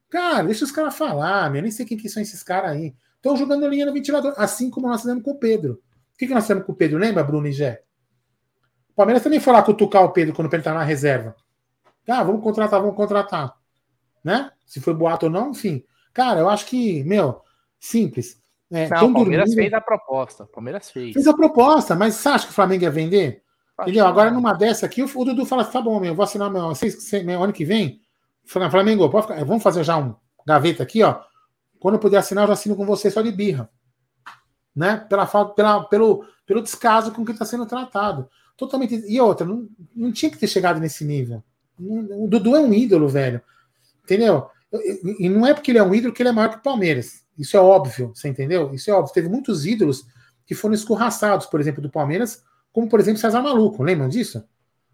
[0.08, 1.62] Cara, deixa os caras falar, meu.
[1.62, 2.94] Nem sei quem que são esses caras aí.
[3.20, 5.74] Estão jogando linha no ventilador, assim como nós fizemos com o Pedro.
[6.14, 6.98] O que, que nós fizemos com o Pedro?
[6.98, 7.82] Lembra, Bruno e Gé?
[8.88, 11.36] O Palmeiras também foi lá cutucar o Pedro quando o Pedro tá na reserva.
[12.08, 13.54] Ah, vamos contratar, vamos contratar.
[14.24, 14.50] Né?
[14.64, 15.84] Se foi boato ou não, enfim.
[16.14, 17.42] Cara, eu acho que, meu,
[17.78, 18.40] simples.
[18.72, 19.64] É, não, o Palmeiras dormindo.
[19.64, 20.46] fez a proposta.
[20.46, 21.12] Palmeiras fez.
[21.12, 23.42] Fez a proposta, mas você acha que o Flamengo ia vender?
[23.82, 24.06] Entendeu?
[24.06, 26.72] Agora, numa dessa aqui, o Dudu fala assim: tá bom, meu, vou assinar meu,
[27.24, 28.00] meu ano que vem.
[28.44, 30.14] Flamengo, ficar, vamos fazer já um
[30.46, 31.20] gaveta aqui, ó.
[31.80, 33.68] Quando eu puder assinar, eu já assino com você só de birra.
[34.76, 34.98] Né?
[35.08, 38.28] Pela pela, pelo, pelo descaso com que está sendo tratado.
[38.56, 39.02] Totalmente.
[39.08, 41.42] E outra, não, não tinha que ter chegado nesse nível.
[41.78, 43.40] O Dudu é um ídolo, velho.
[44.04, 44.48] Entendeu?
[45.18, 47.24] E não é porque ele é um ídolo que ele é maior que o Palmeiras.
[47.38, 48.72] Isso é óbvio, você entendeu?
[48.74, 49.14] Isso é óbvio.
[49.14, 50.04] Teve muitos ídolos
[50.44, 54.44] que foram escorraçados, por exemplo, do Palmeiras, como por exemplo César Maluco, lembram disso?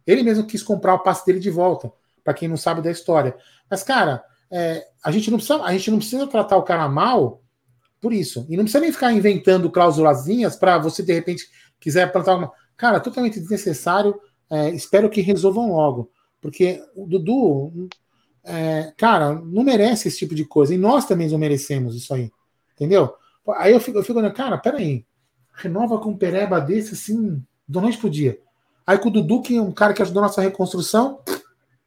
[0.06, 3.36] Ele mesmo quis comprar o passe dele de volta, para quem não sabe da história.
[3.68, 7.42] Mas, cara, é, a, gente não precisa, a gente não precisa tratar o cara mal
[8.00, 8.46] por isso.
[8.48, 11.48] E não precisa nem ficar inventando cláusulazinhas para você, de repente,
[11.80, 12.52] quiser plantar alguma.
[12.76, 14.18] Cara, totalmente desnecessário.
[14.50, 16.10] É, espero que resolvam logo.
[16.40, 17.88] Porque o Dudu,
[18.44, 20.74] é, cara, não merece esse tipo de coisa.
[20.74, 22.30] E nós também não merecemos isso aí.
[22.74, 23.14] Entendeu?
[23.56, 25.04] Aí eu fico, eu fico olhando, cara, peraí.
[25.54, 28.38] Renova com um pereba desse assim, do noite pro dia.
[28.86, 31.20] Aí com o Dudu, que é um cara que ajudou a nossa reconstrução,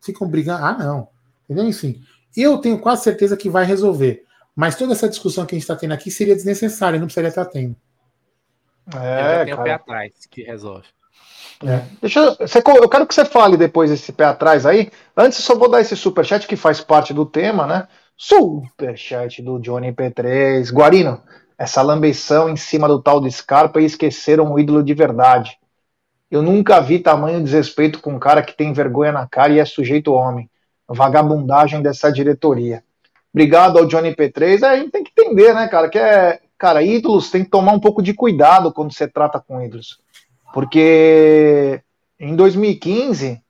[0.02, 0.66] ficam brigando.
[0.66, 1.08] Ah, não.
[1.46, 1.68] Entendeu?
[1.68, 2.02] Enfim.
[2.36, 4.24] Eu tenho quase certeza que vai resolver.
[4.56, 7.46] Mas toda essa discussão que a gente está tendo aqui seria desnecessária, não precisaria estar
[7.46, 7.76] tendo.
[8.96, 10.88] É, tem o pé atrás que resolve.
[11.64, 11.84] É.
[12.02, 14.90] Deixa eu, você, eu quero que você fale depois desse pé atrás aí.
[15.16, 17.88] Antes, só vou dar esse superchat que faz parte do tema, né?
[18.18, 20.72] Superchat do Johnny P3.
[20.74, 21.22] Guarino,
[21.58, 25.58] essa lambeção em cima do tal de Scarpa e esqueceram o ídolo de verdade.
[26.32, 29.66] Eu nunca vi tamanho desrespeito com um cara que tem vergonha na cara e é
[29.66, 30.50] sujeito homem.
[30.94, 32.84] Vagabundagem dessa diretoria.
[33.34, 34.64] Obrigado ao Johnny P3.
[34.64, 36.40] É, a gente tem que entender, né, cara, que é.
[36.58, 39.98] Cara, ídolos tem que tomar um pouco de cuidado quando você trata com ídolos.
[40.54, 41.82] Porque
[42.20, 43.42] em 2015,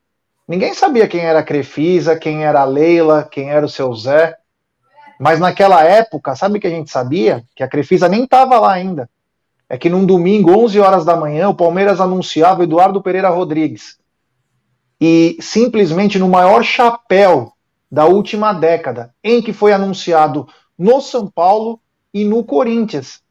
[0.47, 4.37] ninguém sabia quem era a Crefisa, quem era a Leila, quem era o seu Zé.
[5.19, 7.43] Mas naquela época, sabe o que a gente sabia?
[7.55, 9.09] Que a Crefisa nem estava lá ainda.
[9.67, 13.98] É que num domingo, 11 horas da manhã, o Palmeiras anunciava Eduardo Pereira Rodrigues.
[14.99, 17.53] E simplesmente no maior chapéu
[17.91, 21.79] da última década, em que foi anunciado no São Paulo
[22.13, 23.21] e no Corinthians.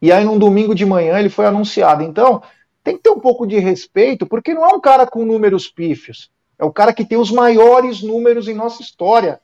[0.00, 2.02] E aí, num domingo de manhã, ele foi anunciado.
[2.02, 2.42] Então,
[2.82, 6.30] tem que ter um pouco de respeito, porque não é um cara com números pífios.
[6.58, 9.40] É o cara que tem os maiores números em nossa história.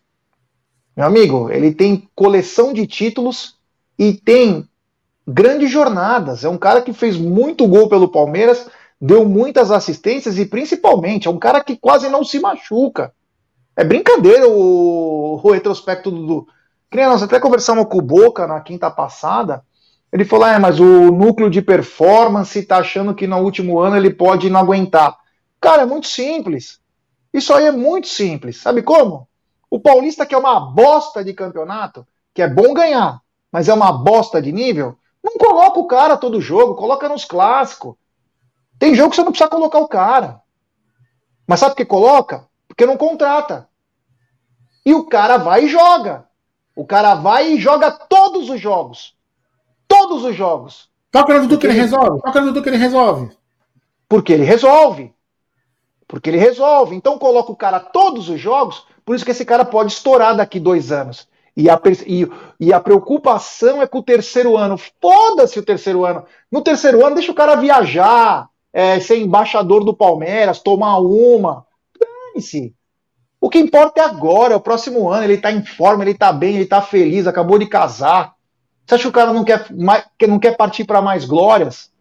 [0.97, 3.57] Meu amigo, ele tem coleção de títulos
[3.99, 4.69] e tem
[5.27, 6.45] grandes jornadas.
[6.45, 8.69] É um cara que fez muito gol pelo Palmeiras,
[9.01, 13.13] deu muitas assistências e principalmente é um cara que quase não se machuca.
[13.77, 16.49] É brincadeira o, o retrospecto do Dudu.
[16.93, 19.63] Nós até conversamos com o Boca na quinta passada.
[20.13, 24.11] Ele falou: é, mas o núcleo de performance tá achando que no último ano ele
[24.11, 25.17] pode não aguentar.
[25.61, 26.81] Cara, é muito simples.
[27.33, 28.61] Isso aí é muito simples.
[28.61, 29.29] Sabe como?
[29.71, 33.21] O Paulista, que é uma bosta de campeonato, que é bom ganhar,
[33.53, 37.95] mas é uma bosta de nível, não coloca o cara todo jogo, coloca nos clássicos.
[38.79, 40.41] Tem jogo que você não precisa colocar o cara.
[41.47, 42.47] Mas sabe por que coloca?
[42.69, 43.69] Porque não contrata.
[44.85, 46.27] E o cara vai e joga.
[46.77, 49.17] O cara vai e joga todos os jogos.
[49.89, 50.89] Todos os jogos.
[51.11, 52.21] Toca no Dudu que ele resolve.
[52.23, 53.31] Toca no Dudu que ele resolve.
[54.09, 55.13] Porque ele resolve.
[56.07, 56.95] Porque ele resolve.
[56.95, 60.61] Então coloca o cara todos os jogos, por isso que esse cara pode estourar daqui
[60.61, 61.29] dois anos.
[61.57, 62.29] E a, e,
[62.61, 64.79] e a preocupação é com o terceiro ano.
[64.79, 66.25] Foda-se o terceiro ano.
[66.53, 71.67] No terceiro ano, deixa o cara viajar, é, ser embaixador do Palmeiras, tomar uma.
[71.99, 72.75] Dane-se.
[73.41, 75.25] O que importa é agora, é o próximo ano.
[75.25, 78.35] Ele tá em forma, ele tá bem, ele tá feliz, acabou de casar.
[78.85, 81.93] Você acha que o cara não quer, mais, que não quer partir para mais glórias?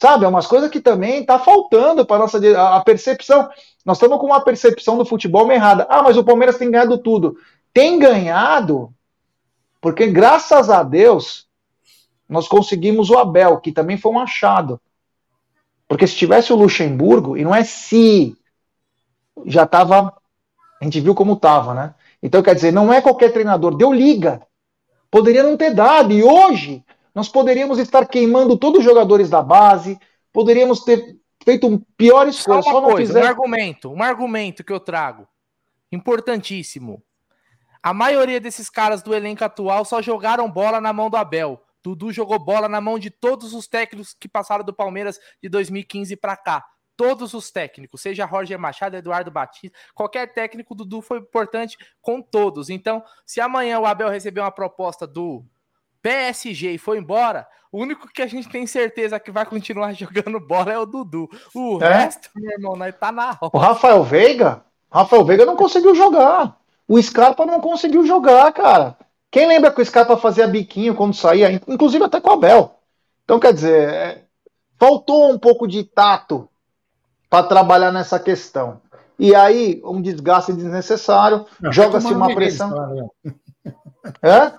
[0.00, 3.48] Sabe, é umas coisas que também tá faltando para nossa a percepção.
[3.84, 5.86] Nós estamos com uma percepção do futebol errada.
[5.88, 7.36] Ah, mas o Palmeiras tem ganhado tudo.
[7.72, 8.92] Tem ganhado
[9.80, 11.46] porque graças a Deus
[12.28, 14.80] nós conseguimos o Abel, que também foi um achado.
[15.88, 18.36] Porque se tivesse o Luxemburgo, e não é se,
[19.44, 20.12] já estava.
[20.80, 21.94] A gente viu como estava, né?
[22.22, 24.42] Então, quer dizer, não é qualquer treinador, deu liga.
[25.10, 26.12] Poderia não ter dado.
[26.12, 29.98] E hoje nós poderíamos estar queimando todos os jogadores da base,
[30.32, 32.68] poderíamos ter feito um pior esforço.
[32.68, 33.24] Só uma coisa, fizer...
[33.24, 35.26] um argumento, um argumento que eu trago,
[35.90, 37.02] importantíssimo.
[37.82, 41.62] A maioria desses caras do elenco atual só jogaram bola na mão do Abel.
[41.86, 46.16] Dudu jogou bola na mão de todos os técnicos que passaram do Palmeiras de 2015
[46.16, 46.64] para cá.
[46.96, 52.70] Todos os técnicos, seja Roger Machado, Eduardo Batista, qualquer técnico, Dudu foi importante com todos.
[52.70, 55.44] Então, se amanhã o Abel receber uma proposta do
[56.02, 60.40] PSG e foi embora, o único que a gente tem certeza que vai continuar jogando
[60.40, 61.28] bola é o Dudu.
[61.54, 62.02] O é?
[62.02, 63.56] resto, meu irmão, nós tá na roda.
[63.56, 64.64] O Rafael Veiga?
[64.90, 66.58] Rafael Veiga não conseguiu jogar.
[66.88, 68.96] O Scarpa não conseguiu jogar, cara.
[69.36, 72.74] Quem lembra que o Scarpa fazia biquinho quando saía, inclusive até com o Abel.
[73.22, 74.22] Então, quer dizer, é,
[74.78, 76.48] faltou um pouco de tato
[77.28, 78.80] para trabalhar nessa questão.
[79.18, 83.10] E aí, um desgaste desnecessário, joga-se uma pressão.
[84.22, 84.52] É?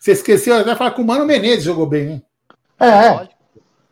[0.00, 2.22] Você esqueceu, vai falar que o Mano Menezes jogou bem, hein?
[2.80, 3.28] É.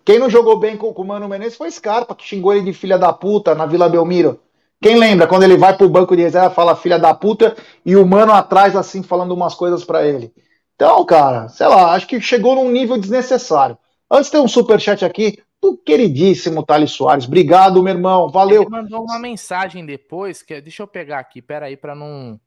[0.02, 2.72] Quem não jogou bem com, com o Mano Menezes foi Scarpa, que xingou ele de
[2.72, 4.40] filha da puta na Vila Belmiro.
[4.80, 8.06] Quem lembra quando ele vai pro banco de reserva, fala filha da puta, e o
[8.06, 10.32] mano atrás, assim, falando umas coisas para ele.
[10.74, 13.78] Então, cara, sei lá, acho que chegou num nível desnecessário.
[14.10, 17.26] Antes tem um superchat aqui do queridíssimo Thales Soares.
[17.26, 18.28] Obrigado, meu irmão.
[18.28, 18.62] Valeu.
[18.62, 22.38] Ele mandou uma mensagem depois, que deixa eu pegar aqui, peraí, para não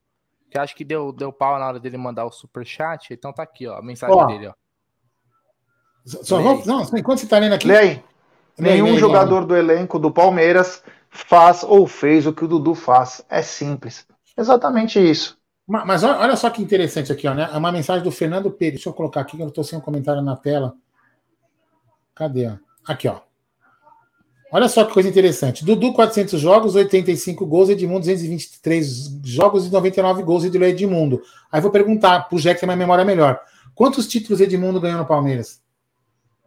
[0.50, 3.14] que acho que deu, deu pau na hora dele mandar o super chat.
[3.14, 4.54] Então tá aqui, ó, a mensagem ó, dele, ó.
[6.06, 7.68] Só vou, não, enquanto você tá lendo aqui.
[7.68, 8.04] Lê aí.
[8.58, 13.24] Nenhum jogador do elenco do Palmeiras faz ou fez o que o Dudu faz.
[13.30, 14.06] É simples.
[14.38, 15.38] Exatamente isso.
[15.68, 17.50] Mas, mas olha só que interessante aqui, ó, né?
[17.54, 18.76] É uma mensagem do Fernando Pires.
[18.76, 20.76] Deixa eu colocar aqui, que eu estou sem um comentário na tela.
[22.16, 22.52] Cadê?
[22.88, 23.20] Aqui, ó.
[24.52, 25.64] Olha só que coisa interessante.
[25.64, 31.22] Dudu, 400 jogos, 85 gols, Edmundo, 223 jogos e 99 gols, e do Edmundo.
[31.52, 33.40] Aí vou perguntar pro Jack, que tem uma memória melhor.
[33.76, 35.62] Quantos títulos Edmundo ganhou no Palmeiras?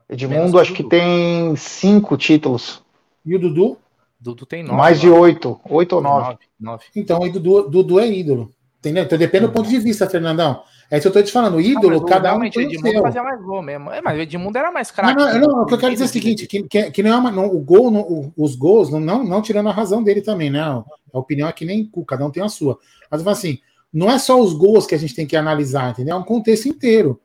[0.09, 2.83] Edmundo, acho que tem cinco títulos.
[3.25, 3.79] E o Dudu?
[4.23, 4.77] Dudu tem nove.
[4.77, 5.61] Mais de oito.
[5.69, 6.39] Oito ou nove.
[6.59, 6.85] nove.
[6.95, 8.51] Então, o Dudu, Dudu é ídolo.
[8.79, 9.05] Entendeu?
[9.05, 10.63] Então depende do ponto de vista, Fernandão.
[10.91, 11.55] É isso que eu tô te falando.
[11.55, 13.03] O ídolo, não, cada um tem o Edmundo seu.
[13.03, 13.91] fazia mais gol mesmo.
[13.91, 15.15] É, mas o Edmundo era mais craque.
[15.15, 17.13] Não, não, não, o que eu quero dizer é o seguinte, que, que, que não
[17.13, 20.03] é uma, não, o gol, não, o, os gols, não, não, não tirando a razão
[20.03, 20.61] dele também, né?
[20.61, 20.85] A
[21.19, 22.77] opinião é que nem cada um tem a sua.
[23.11, 23.59] Mas eu falo assim,
[23.93, 26.17] não é só os gols que a gente tem que analisar, entendeu?
[26.17, 27.21] É um contexto inteiro.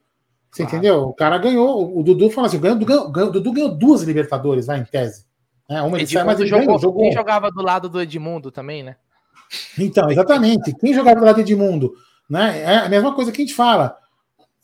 [0.52, 1.04] Você entendeu?
[1.04, 4.80] O cara ganhou, o Dudu fala assim, o Dudu, ganhou, Dudu ganhou duas Libertadores, vai,
[4.80, 5.27] em tese.
[5.70, 7.04] É, uma ele sai, mas ele jogou, jogou.
[7.04, 8.96] Quem jogava do lado do Edmundo também, né?
[9.78, 10.74] Então, exatamente.
[10.76, 11.94] Quem jogava do lado do Edmundo?
[12.30, 12.62] Né?
[12.62, 13.98] É a mesma coisa que a gente fala.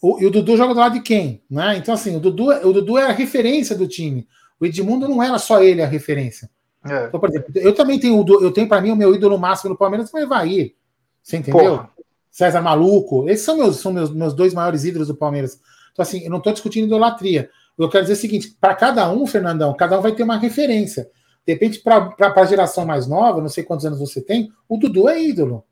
[0.01, 1.41] O, e o Dudu joga do lado de quem?
[1.49, 1.78] Né?
[1.78, 4.28] Então, assim, o Dudu, o Dudu é a referência do time.
[4.60, 6.49] O Edmundo não era só ele a referência.
[6.86, 7.06] É.
[7.06, 9.78] Então, por exemplo, eu também tenho, eu tenho para mim o meu ídolo máximo no
[9.78, 10.76] Palmeiras foi Evair.
[11.22, 11.78] Você entendeu?
[11.78, 11.89] Porra.
[12.30, 13.30] César Maluco.
[13.30, 15.60] Esses são meus, são meus, meus dois maiores ídolos do Palmeiras.
[15.93, 17.49] Então, assim, eu não estou discutindo idolatria.
[17.78, 21.09] Eu quero dizer o seguinte: para cada um, Fernandão, cada um vai ter uma referência.
[21.45, 25.09] De repente, para a geração mais nova, não sei quantos anos você tem, o Dudu
[25.09, 25.63] é ídolo.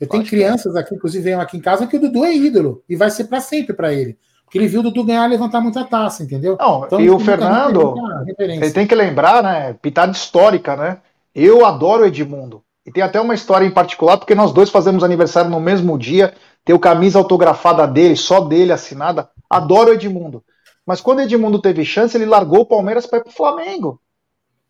[0.00, 2.96] Eu tenho crianças aqui, inclusive, vêm aqui em casa, que o Dudu é ídolo e
[2.96, 4.16] vai ser para sempre para ele.
[4.50, 6.56] que ele viu o Dudu ganhar e levantar muita taça, entendeu?
[6.58, 7.94] Não, então, e o Fernando,
[8.38, 9.74] ele tem que lembrar, né?
[9.74, 10.98] Pitada histórica, né?
[11.34, 12.62] Eu adoro o Edmundo.
[12.84, 16.34] E tem até uma história em particular, porque nós dois fazemos aniversário no mesmo dia,
[16.64, 19.28] tem o camisa autografada dele, só dele assinada.
[19.48, 20.42] Adoro o Edmundo.
[20.90, 24.00] Mas quando o Edmundo teve chance, ele largou o Palmeiras para ir pro Flamengo.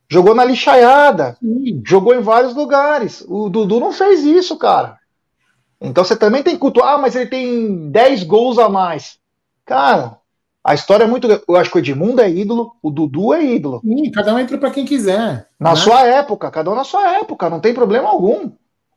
[0.07, 1.83] Jogou na lixaiada, Sim.
[1.83, 3.25] jogou em vários lugares.
[3.27, 4.99] O Dudu não fez isso, cara.
[5.81, 9.19] Então você também tem que cultuar, ah, mas ele tem 10 gols a mais.
[9.65, 10.19] Cara,
[10.63, 11.27] a história é muito.
[11.27, 13.81] Eu acho que o Edmundo é ídolo, o Dudu é ídolo.
[13.81, 15.49] Sim, cada um entra para quem quiser.
[15.59, 15.77] Na né?
[15.77, 18.51] sua época, cada um na sua época, não tem problema algum.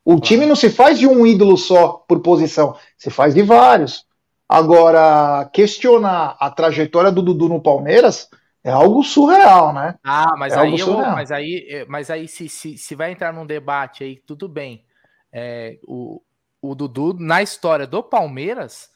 [0.04, 4.06] O time não se faz de um ídolo só por posição, se faz de vários.
[4.54, 8.30] Agora, questionar a trajetória do Dudu no Palmeiras
[8.64, 9.96] é algo surreal, né?
[10.04, 13.46] Ah, mas é aí, eu, mas aí, mas aí se, se, se vai entrar num
[13.46, 14.86] debate aí, tudo bem.
[15.32, 16.22] É, o,
[16.62, 18.94] o Dudu, na história do Palmeiras,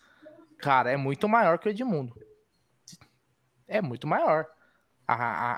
[0.58, 2.16] Cara, é muito maior que o Edmundo.
[3.68, 4.48] É muito maior.
[5.08, 5.56] A, a,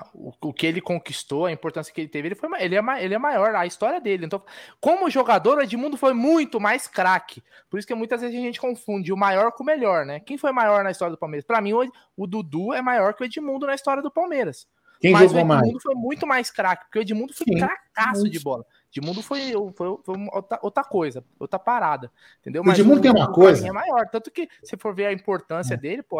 [0.00, 3.04] a, o, o, que ele conquistou, a importância que ele teve, ele, foi, ele, é,
[3.04, 4.24] ele é maior, a história dele.
[4.24, 4.42] Então,
[4.80, 7.42] como jogador, o Edmundo foi muito mais craque.
[7.68, 10.20] Por isso que muitas vezes a gente confunde o maior com o melhor, né?
[10.20, 11.44] Quem foi maior na história do Palmeiras?
[11.44, 14.66] Para mim, o, o, Dudu é maior que o Edmundo na história do Palmeiras.
[15.02, 15.82] Quem Mas o Edmundo mais?
[15.82, 18.64] foi muito mais craque, porque o Edmundo foi Sim, cracaço de bola.
[18.94, 22.62] Edmundo foi, foi, foi outra, outra, coisa, outra parada, entendeu?
[22.64, 23.66] Mas o Edmundo tem uma coisa.
[23.66, 25.76] É maior, tanto que se for ver a importância é.
[25.76, 26.18] dele, pô,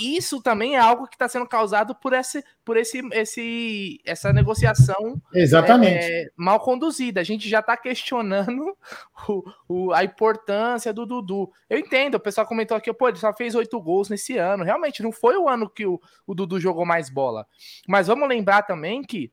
[0.00, 5.20] isso também é algo que está sendo causado por esse, por esse, esse, essa negociação
[5.34, 6.04] Exatamente.
[6.04, 7.20] É, mal conduzida.
[7.20, 8.76] A gente já está questionando
[9.28, 11.50] o, o, a importância do Dudu.
[11.68, 14.64] Eu entendo, o pessoal comentou aqui, pô, ele só fez oito gols nesse ano.
[14.64, 17.46] Realmente, não foi o ano que o, o Dudu jogou mais bola.
[17.86, 19.30] Mas vamos lembrar também que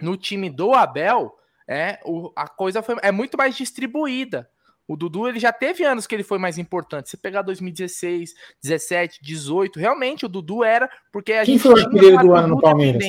[0.00, 1.36] no time do Abel
[1.66, 4.48] é, o, a coisa foi, é muito mais distribuída.
[4.86, 7.08] O Dudu ele já teve anos que ele foi mais importante.
[7.08, 11.84] Você pegar 2016, 17, 18, realmente o Dudu era porque a Quem gente foi o
[11.84, 13.02] artilheiro do ano no Palmeiras?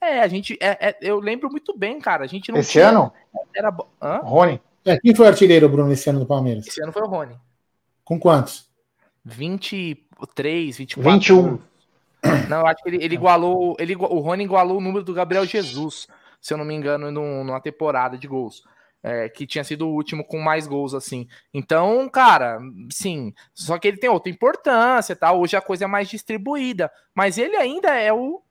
[0.00, 2.24] É, a gente é, é, eu lembro muito bem, cara.
[2.24, 3.12] A gente não esse tinha, ano
[3.54, 4.20] era Hã?
[4.22, 4.60] Rony.
[4.84, 6.66] É, quem foi o artilheiro Bruno esse ano do Palmeiras?
[6.66, 7.36] Esse ano foi o Rony.
[8.02, 8.68] Com quantos?
[9.24, 11.12] 23, 24.
[11.12, 11.58] 21.
[12.48, 15.44] Não, eu acho que ele, ele igualou, ele o Rony igualou o número do Gabriel
[15.44, 16.08] Jesus
[16.44, 18.62] se eu não me engano, numa temporada de gols.
[19.02, 21.26] É, que tinha sido o último com mais gols, assim.
[21.54, 22.58] Então, cara,
[22.90, 23.32] sim.
[23.54, 25.32] Só que ele tem outra importância, tá?
[25.32, 26.90] Hoje a coisa é mais distribuída.
[27.14, 28.42] Mas ele ainda é o,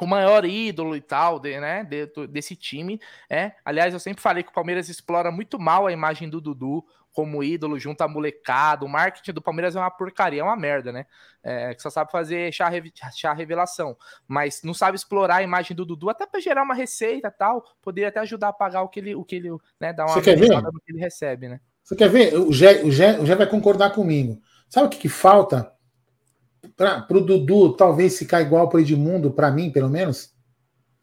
[0.00, 1.84] o maior ídolo e tal, de, né?
[1.84, 3.00] De, desse time.
[3.28, 3.52] É.
[3.64, 6.84] Aliás, eu sempre falei que o Palmeiras explora muito mal a imagem do Dudu
[7.14, 8.84] como ídolo junto à molecada.
[8.84, 11.06] O marketing do Palmeiras é uma porcaria, é uma merda, né?
[11.42, 12.70] É, que só sabe fazer chá,
[13.14, 13.96] chá revelação,
[14.26, 18.08] mas não sabe explorar a imagem do Dudu até para gerar uma receita tal, poderia
[18.08, 19.50] até ajudar a pagar o que ele, o que ele,
[19.80, 20.36] né, dar uma ver?
[20.36, 21.60] no que ele recebe, né?
[21.82, 22.34] Você quer ver?
[22.34, 24.40] O Gé, o Gé, o Gé vai concordar comigo.
[24.68, 25.70] Sabe o que, que falta
[26.76, 30.32] para o Dudu talvez ficar igual para o Edmundo, para mim, pelo menos?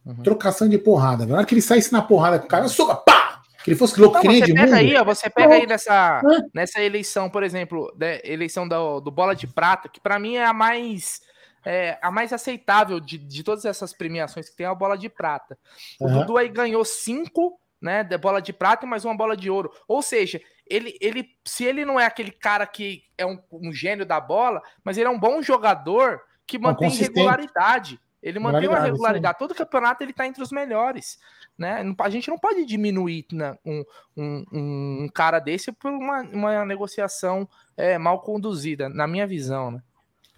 [0.04, 0.24] Uhum.
[0.24, 1.26] Trocação de porrada.
[1.26, 3.21] Na hora que ele saísse na porrada com o cara, soca, pá!
[3.64, 6.50] Que ele fosse louco não, você pega aí, ó, você pega aí nessa, é.
[6.54, 10.46] nessa eleição, por exemplo, da eleição do, do Bola de Prata, que para mim é
[10.46, 11.22] a mais
[11.66, 15.10] é, a mais aceitável de, de todas essas premiações que tem é a Bola de
[15.10, 15.58] Prata.
[16.00, 16.20] O uhum.
[16.20, 19.72] Dudu aí ganhou cinco, né, de bola de prata e mais uma bola de ouro.
[19.88, 24.06] Ou seja, ele, ele se ele não é aquele cara que é um, um gênio
[24.06, 28.00] da bola, mas ele é um bom jogador que mantém regularidade.
[28.22, 29.40] Ele mantém uma regularidade.
[29.40, 31.20] Todo campeonato ele tá entre os melhores.
[31.58, 31.84] Né?
[32.00, 33.84] A gente não pode diminuir né, um,
[34.18, 37.48] um, um, cara desse por uma, uma negociação
[37.78, 39.72] é, mal conduzida, na minha visão.
[39.72, 39.82] Né?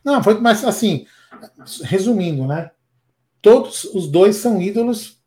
[0.03, 1.05] Não, foi, mas assim,
[1.83, 2.71] resumindo, né?
[3.41, 5.17] Todos os dois são ídolos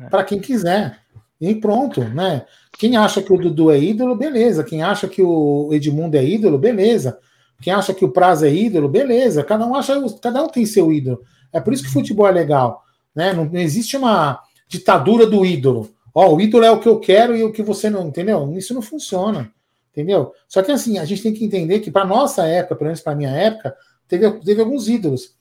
[0.00, 0.08] é.
[0.08, 1.00] para quem quiser.
[1.40, 2.46] E pronto, né?
[2.78, 4.62] Quem acha que o Dudu é ídolo, beleza.
[4.62, 7.18] Quem acha que o Edmundo é ídolo, beleza.
[7.60, 9.44] Quem acha que o Prazo é ídolo, beleza.
[9.44, 11.20] Cada um acha, cada um tem seu ídolo.
[11.52, 12.82] É por isso que futebol é legal,
[13.14, 13.32] né?
[13.32, 14.40] Não, não existe uma
[14.72, 15.90] ditadura do ídolo.
[16.14, 18.50] Ó, o ídolo é o que eu quero e o que você não, entendeu?
[18.56, 19.52] Isso não funciona,
[19.90, 20.32] entendeu?
[20.48, 23.14] Só que assim, a gente tem que entender que para nossa época, pelo menos para
[23.14, 23.74] minha época,
[24.08, 25.34] teve, teve alguns ídolos.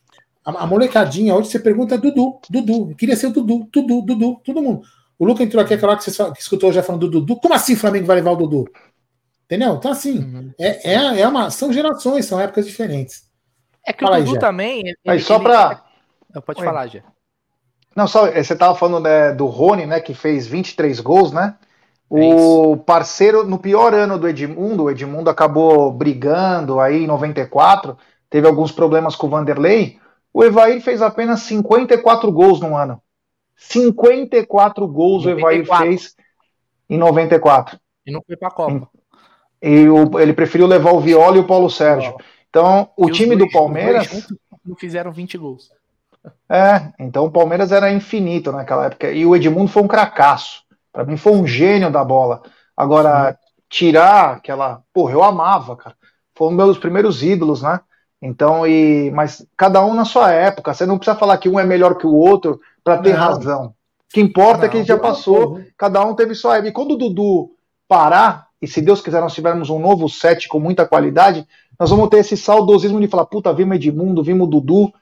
[0.44, 4.62] A, a, molecadinha, hoje você pergunta Dudu, Dudu, queria ser o Dudu, Dudu, Dudu, todo
[4.62, 4.82] mundo.
[5.18, 7.40] O Luca entrou aqui aquela hora que você que escutou já falando do Dudu.
[7.40, 8.70] Como assim o Flamengo vai levar o Dudu?
[9.46, 9.76] Entendeu?
[9.76, 10.52] Então, assim, uhum.
[10.60, 13.30] é, é, é uma, são gerações, são épocas diferentes.
[13.86, 14.80] É que Fala o Dudu aí, também.
[14.80, 15.84] Ele, Aí, só para.
[16.46, 16.66] Pode Oi.
[16.66, 17.04] falar, Gê.
[17.96, 21.56] Não, só eh, você estava falando né, do Rony, né, que fez 23 gols, né?
[22.10, 27.98] O é parceiro, no pior ano do Edmundo, o Edmundo acabou brigando aí em 94,
[28.30, 29.98] teve alguns problemas com o Vanderlei.
[30.34, 33.02] O Evair fez apenas 54 gols no ano.
[33.56, 35.26] 54 gols 94.
[35.26, 36.16] o Evair fez
[36.90, 37.80] em 94.
[38.06, 38.90] E não foi para a Copa.
[39.62, 42.16] E o, ele preferiu levar o Viola e o Paulo Sérgio.
[42.50, 44.28] Então, o e time do Palmeiras.
[44.66, 45.70] Não fizeram 20 gols.
[46.50, 49.12] É, então o Palmeiras era infinito naquela época.
[49.12, 50.64] E o Edmundo foi um cracaço.
[50.92, 52.42] Para mim foi um gênio da bola.
[52.76, 53.38] Agora,
[53.70, 54.84] tirar aquela.
[54.94, 55.96] Porra, eu amava, cara.
[56.36, 57.80] Foi um dos meus primeiros ídolos, né?
[58.22, 59.10] Então, e.
[59.12, 60.74] Mas cada um na sua época.
[60.74, 63.20] Você não precisa falar que um é melhor que o outro para ter não.
[63.20, 63.66] razão.
[63.68, 66.70] O que importa não, é que a gente já passou, cada um teve sua época.
[66.70, 67.52] E quando o Dudu
[67.88, 71.48] parar, e se Deus quiser nós tivermos um novo set com muita qualidade,
[71.80, 74.94] nós vamos ter esse saudosismo de falar, puta, vimos Edmundo, vimos Dudu,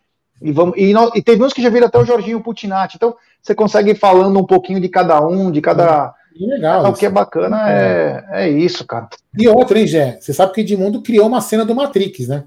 [0.41, 2.95] e, vamos, e, nós, e teve uns que já viram até o Jorginho Putinati.
[2.95, 6.13] Então, você consegue ir falando um pouquinho de cada um, de cada.
[6.39, 6.85] Legal.
[6.89, 9.09] o que é bacana é, é, isso, cara.
[9.37, 10.17] E outra, hein, Gé?
[10.21, 12.45] Você sabe que Edmundo criou uma cena do Matrix, né?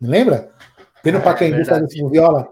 [0.00, 0.50] Lembra?
[1.02, 2.48] Pelo é, Pacaembu fazendo viola.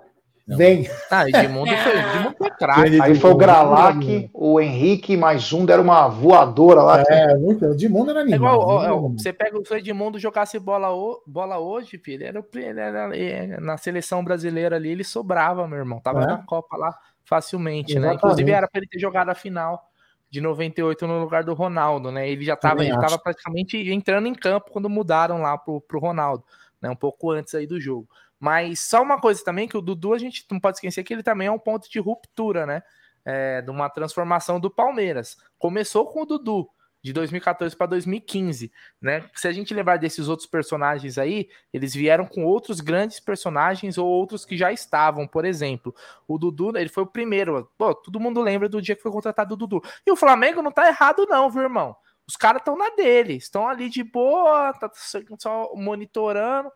[0.57, 0.89] Vem.
[1.11, 3.03] Ah, Edmundo foi, Edmundo foi craque.
[3.03, 7.05] Aí foi o Gralac, o Henrique, mais um, deram uma voadora lá.
[7.07, 8.55] É, muito, o Edmundo era animal.
[8.55, 10.89] É igual, ó, ó, você pega o Edmundo jogasse bola,
[11.27, 16.01] bola hoje, filho, era, ele era, na seleção brasileira ali, ele sobrava, meu irmão.
[16.01, 16.27] Tava é?
[16.27, 18.01] na Copa lá facilmente, né?
[18.01, 18.11] Exatamente.
[18.11, 18.15] né?
[18.15, 19.85] Inclusive era para ele ter jogado a final
[20.31, 22.29] de 98 no lugar do Ronaldo, né?
[22.29, 26.45] Ele já tava, ele tava praticamente entrando em campo quando mudaram lá pro, pro Ronaldo,
[26.81, 26.89] né?
[26.89, 28.09] Um pouco antes aí do jogo.
[28.39, 31.23] Mas só uma coisa também, que o Dudu a gente não pode esquecer que ele
[31.23, 32.83] também é um ponto de ruptura, né?
[33.25, 35.37] É, de uma transformação do Palmeiras.
[35.59, 36.71] Começou com o Dudu,
[37.03, 39.29] de 2014 para 2015, né?
[39.35, 44.07] Se a gente lembrar desses outros personagens aí, eles vieram com outros grandes personagens ou
[44.07, 45.95] outros que já estavam, por exemplo,
[46.27, 47.71] o Dudu, ele foi o primeiro.
[47.77, 49.83] Pô, todo mundo lembra do dia que foi contratado o Dudu.
[50.07, 51.97] E o Flamengo não tá errado não, viu, irmão?
[52.27, 54.91] Os caras estão na dele, estão ali de boa, tá
[55.39, 56.71] só monitorando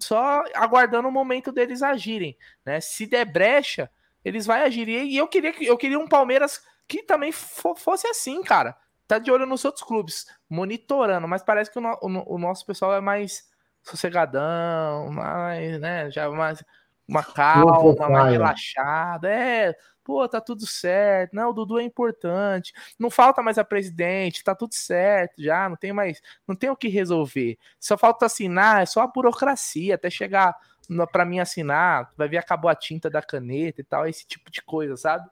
[0.00, 2.80] só aguardando o momento deles agirem, né?
[2.80, 3.90] Se der brecha,
[4.24, 4.88] eles vão agir.
[4.88, 8.76] E eu queria eu queria um Palmeiras que também fosse assim, cara.
[9.06, 12.64] Tá de olho nos outros clubes, monitorando, mas parece que o, no, o, o nosso
[12.64, 13.50] pessoal é mais
[13.82, 16.62] sossegadão, mais, né, já mais
[17.08, 19.28] uma calma, mais relaxada.
[19.28, 19.74] É,
[20.04, 21.34] pô, tá tudo certo.
[21.34, 22.72] Não, o Dudu é importante.
[22.98, 26.76] Não falta mais a presidente, tá tudo certo já, não tem mais, não tem o
[26.76, 27.56] que resolver.
[27.78, 30.56] Só falta assinar, é só a burocracia até chegar
[31.10, 34.60] para mim assinar, vai ver acabou a tinta da caneta e tal, esse tipo de
[34.62, 35.24] coisa, sabe?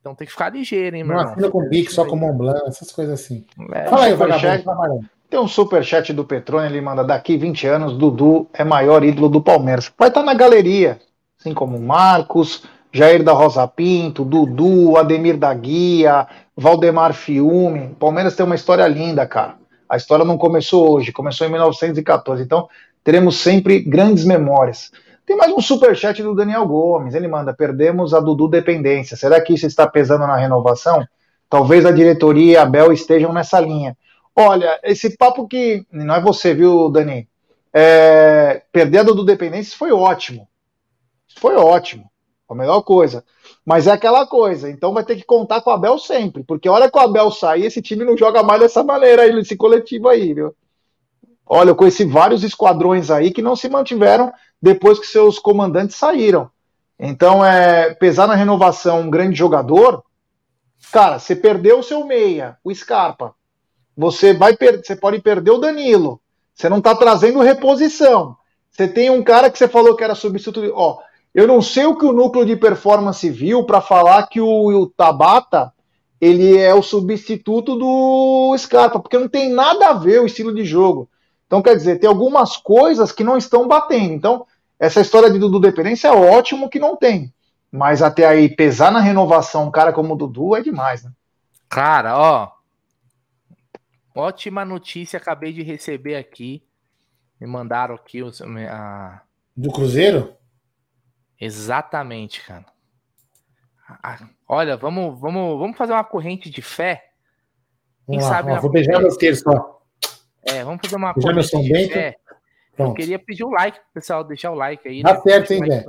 [0.00, 2.92] Então tem que ficar ligeiro, hein, meu não assina com Bic, só com Montblanc, essas
[2.92, 3.46] coisas assim.
[3.72, 5.08] É, Fala aí, vagabundo.
[5.28, 9.42] Tem um superchat do Petrone, ele manda daqui 20 anos, Dudu é maior ídolo do
[9.42, 9.92] Palmeiras.
[9.98, 11.00] Vai estar tá na galeria,
[11.46, 16.26] assim como Marcos, Jair da Rosa Pinto, Dudu, Ademir da Guia,
[16.56, 17.94] Valdemar Fiume.
[18.00, 19.54] Palmeiras tem uma história linda, cara.
[19.88, 22.42] A história não começou hoje, começou em 1914.
[22.42, 22.68] Então,
[23.04, 24.90] teremos sempre grandes memórias.
[25.24, 27.14] Tem mais um superchat do Daniel Gomes.
[27.14, 29.16] Ele manda: perdemos a Dudu dependência.
[29.16, 31.06] Será que isso está pesando na renovação?
[31.48, 33.96] Talvez a diretoria e a Bel estejam nessa linha.
[34.34, 35.84] Olha, esse papo que.
[35.92, 37.28] Não é você, viu, Dani?
[37.72, 40.48] É, perder a Dudu dependência foi ótimo.
[41.36, 42.10] Foi ótimo.
[42.48, 43.24] A melhor coisa.
[43.64, 46.72] Mas é aquela coisa, então vai ter que contar com o Abel sempre, porque a
[46.72, 50.08] hora que o Abel sair, esse time não joga mais dessa maneira aí, esse coletivo
[50.08, 50.54] aí, viu?
[51.44, 54.32] Olha, eu conheci vários esquadrões aí que não se mantiveram
[54.62, 56.50] depois que seus comandantes saíram.
[56.98, 60.02] Então, é pesar na renovação um grande jogador,
[60.92, 63.34] cara, você perdeu o seu meia, o Scarpa.
[63.96, 66.20] Você vai você pode perder o Danilo.
[66.54, 68.36] Você não está trazendo reposição.
[68.70, 70.72] Você tem um cara que você falou que era substituto.
[70.74, 70.98] Ó,
[71.36, 74.86] eu não sei o que o núcleo de performance viu para falar que o, o,
[74.86, 75.70] Tabata
[76.18, 80.64] ele é o substituto do Scarpa, porque não tem nada a ver o estilo de
[80.64, 81.10] jogo.
[81.46, 84.14] Então, quer dizer, tem algumas coisas que não estão batendo.
[84.14, 84.46] Então,
[84.80, 87.30] essa história de Dudu dependência é ótimo que não tem.
[87.70, 91.10] Mas até aí, pesar na renovação um cara como o Dudu é demais, né?
[91.68, 92.50] Cara, ó.
[94.14, 96.62] Ótima notícia, acabei de receber aqui.
[97.38, 99.20] Me mandaram aqui os, a...
[99.54, 100.35] Do Cruzeiro?
[101.40, 102.64] Exatamente, cara.
[104.48, 107.10] Olha, vamos, vamos, vamos fazer uma corrente de fé.
[108.06, 109.82] Quem vamos sabe lá, vou beijar meu terço só.
[110.42, 112.16] É, vamos fazer uma beijar corrente de fé.
[112.78, 115.02] Eu queria pedir o um like, pessoal, deixar o like aí.
[115.02, 115.20] Tá né?
[115.20, 115.84] certo, hein, Zé?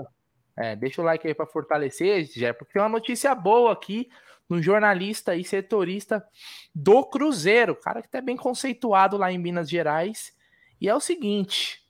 [0.56, 4.10] É, deixa o like aí para fortalecer, Jé, porque tem uma notícia boa aqui
[4.50, 6.26] no jornalista e setorista
[6.74, 10.32] do Cruzeiro, cara que tá bem conceituado lá em Minas Gerais.
[10.80, 11.82] E é o seguinte: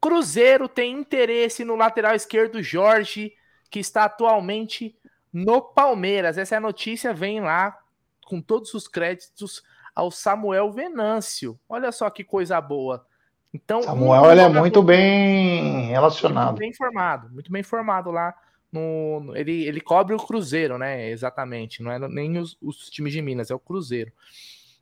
[0.00, 3.32] Cruzeiro tem interesse no lateral esquerdo Jorge,
[3.70, 4.96] que está atualmente
[5.32, 6.38] no Palmeiras.
[6.38, 7.76] Essa é a notícia, vem lá
[8.24, 9.62] com todos os créditos
[9.94, 11.58] ao Samuel Venâncio.
[11.68, 13.06] Olha só que coisa boa.
[13.52, 16.48] Então, Samuel um ele é muito bem relacionado.
[16.48, 18.34] Muito bem informado, muito bem informado lá.
[18.70, 21.08] No, ele, ele cobre o Cruzeiro, né?
[21.08, 21.82] Exatamente.
[21.82, 24.12] Não é nem os, os times de Minas, é o Cruzeiro.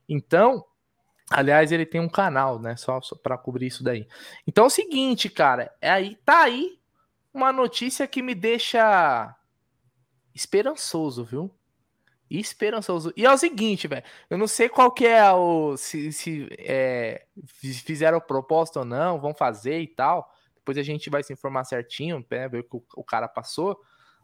[0.08, 0.64] Então,
[1.30, 2.76] Aliás, ele tem um canal, né?
[2.76, 4.06] Só, só para cobrir isso daí.
[4.46, 5.72] Então é o seguinte, cara.
[5.80, 6.78] É aí, tá aí
[7.34, 9.34] uma notícia que me deixa
[10.34, 11.50] esperançoso, viu?
[12.28, 13.12] Esperançoso.
[13.16, 14.02] E é o seguinte, velho.
[14.28, 15.76] Eu não sei qual que é o.
[15.76, 20.32] Se, se é, fizeram proposta ou não, vão fazer e tal.
[20.56, 23.78] Depois a gente vai se informar certinho, né, ver o que o, cara passou.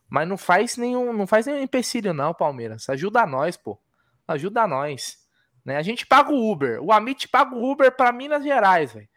[0.08, 2.88] Mas não faz nenhum, não faz nenhum empecilho, não, Palmeiras.
[2.88, 3.80] Ajuda nós, pô.
[4.26, 5.21] Ajuda nós.
[5.64, 5.76] Né?
[5.76, 6.82] A gente paga o Uber.
[6.82, 9.08] O Amit paga o Uber para Minas Gerais, velho.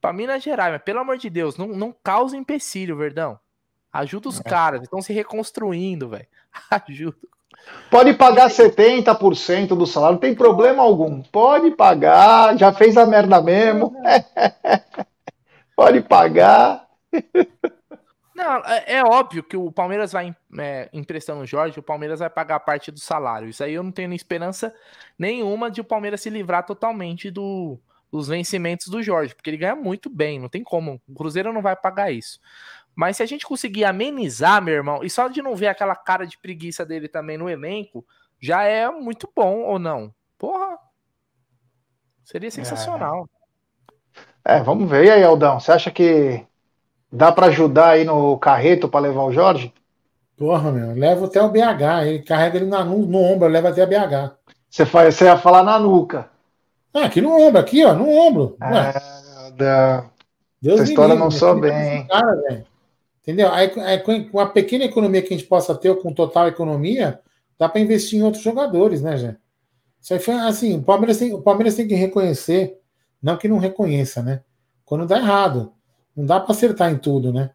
[0.00, 3.38] Para Minas Gerais, mas pelo amor de Deus, não, não causa empecilho, Verdão.
[3.92, 4.42] Ajuda os é.
[4.42, 6.26] caras, estão se reconstruindo, velho.
[6.70, 7.16] Ajuda.
[7.90, 11.22] Pode pagar 70% do salário, não tem problema algum.
[11.22, 13.94] Pode pagar, já fez a merda mesmo.
[15.76, 16.86] Pode pagar.
[18.34, 22.28] Não, é, é, óbvio que o Palmeiras vai é, emprestando o Jorge, o Palmeiras vai
[22.28, 23.48] pagar parte do salário.
[23.48, 24.74] Isso aí eu não tenho esperança
[25.16, 27.78] nenhuma de o Palmeiras se livrar totalmente do,
[28.10, 31.00] dos vencimentos do Jorge, porque ele ganha muito bem, não tem como.
[31.08, 32.40] O Cruzeiro não vai pagar isso.
[32.94, 36.26] Mas se a gente conseguir amenizar, meu irmão, e só de não ver aquela cara
[36.26, 38.04] de preguiça dele também no elenco,
[38.40, 40.12] já é muito bom ou não?
[40.36, 40.76] Porra!
[42.24, 43.28] Seria sensacional.
[44.44, 45.04] É, é vamos ver.
[45.04, 46.44] E aí, Aldão, você acha que
[47.14, 49.72] Dá para ajudar aí no carreto para levar o Jorge?
[50.36, 52.06] Porra, meu, leva até o BH.
[52.06, 54.34] Ele carrega ele na, no, no ombro, leva até a BH.
[54.68, 56.28] Você, faz, você ia falar na nuca.
[56.92, 58.56] Ah, aqui no ombro, aqui, ó, no ombro.
[58.60, 60.06] É, da...
[60.60, 62.06] Deus Essa história livre, não sou bem.
[62.08, 62.64] Cara,
[63.22, 63.50] Entendeu?
[63.52, 64.00] Aí, aí,
[64.30, 67.20] com a pequena economia que a gente possa ter, com total economia,
[67.58, 69.38] dá para investir em outros jogadores, né, gente?
[70.00, 72.78] Isso aí foi assim: o Palmeiras, tem, o Palmeiras tem que reconhecer,
[73.22, 74.42] não que não reconheça, né?
[74.84, 75.72] Quando dá errado.
[76.16, 77.50] Não dá para acertar em tudo, né?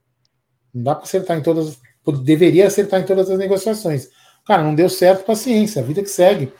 [0.73, 1.79] Não dá para acertar em todas.
[2.23, 4.09] Deveria acertar em todas as negociações.
[4.45, 6.51] Cara, não deu certo, paciência, a vida que segue.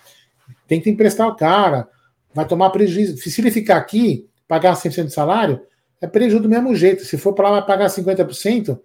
[0.67, 1.87] Que emprestar o cara,
[2.33, 3.17] vai tomar prejuízo.
[3.17, 5.61] Se ele ficar aqui, pagar 100% de salário,
[5.99, 7.03] é prejuízo do mesmo jeito.
[7.03, 8.79] Se for para lá, pagar 50%,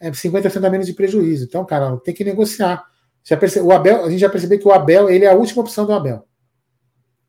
[0.00, 1.44] é 50% a menos de prejuízo.
[1.44, 2.84] Então, cara, tem que negociar.
[3.24, 5.62] Já percebe, o Abel, a gente já percebeu que o Abel ele é a última
[5.62, 6.24] opção do Abel.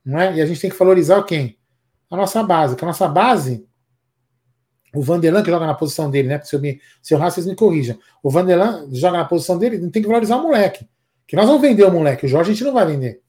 [0.06, 0.36] Não é?
[0.36, 1.58] E a gente tem que valorizar quem?
[2.10, 2.76] A nossa base.
[2.76, 3.68] Que a nossa base
[4.94, 6.42] o Vanderlan, que joga na posição dele, né?
[6.44, 7.98] Se eu, me, se eu vocês me corrijam.
[8.24, 10.88] O Vanderlan joga na posição dele, tem que valorizar o moleque.
[11.28, 13.22] Que nós vamos vender o moleque, o Jorge a gente não vai vender.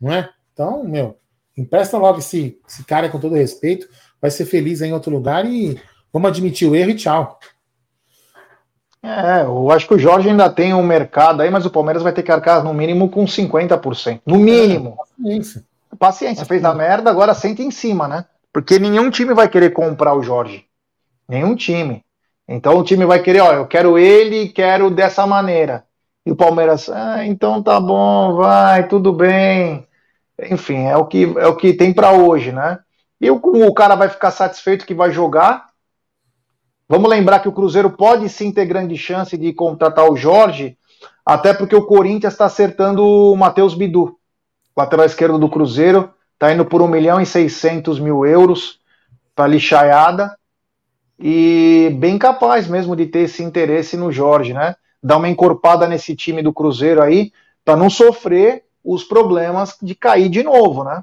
[0.00, 0.30] Não é?
[0.52, 1.18] Então, meu,
[1.56, 3.86] empresta logo esse, esse cara com todo respeito,
[4.20, 5.78] vai ser feliz em outro lugar e
[6.12, 7.38] vamos admitir o erro e tchau.
[9.02, 12.12] É, eu acho que o Jorge ainda tem um mercado aí, mas o Palmeiras vai
[12.12, 14.22] ter que arcar no mínimo com 50%.
[14.26, 14.90] No mínimo.
[14.90, 15.28] É, paciência.
[15.28, 15.64] Paciência,
[15.98, 16.44] paciência.
[16.44, 18.24] fez a merda, agora senta em cima, né?
[18.52, 20.67] Porque nenhum time vai querer comprar o Jorge.
[21.28, 22.04] Nenhum time.
[22.48, 25.84] Então o time vai querer, ó, eu quero ele, quero dessa maneira.
[26.24, 29.86] E o Palmeiras, ah, então tá bom, vai, tudo bem.
[30.50, 32.78] Enfim, é o que é o que tem para hoje, né?
[33.20, 35.66] E o, o cara vai ficar satisfeito que vai jogar.
[36.88, 40.78] Vamos lembrar que o Cruzeiro pode sim ter grande chance de contratar o Jorge,
[41.26, 44.16] até porque o Corinthians está acertando o Matheus Bidu,
[44.74, 48.80] lateral esquerdo do Cruzeiro, tá indo por 1 milhão e 600 mil euros
[49.34, 50.38] para lixaiada
[51.18, 54.76] e bem capaz mesmo de ter esse interesse no Jorge, né?
[55.02, 57.32] Dar uma encorpada nesse time do Cruzeiro aí,
[57.64, 61.02] para não sofrer os problemas de cair de novo, né?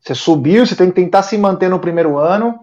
[0.00, 2.60] Você subiu, você tem que tentar se manter no primeiro ano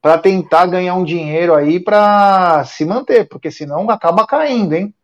[0.00, 4.94] para tentar ganhar um dinheiro aí para se manter, porque senão acaba caindo, hein?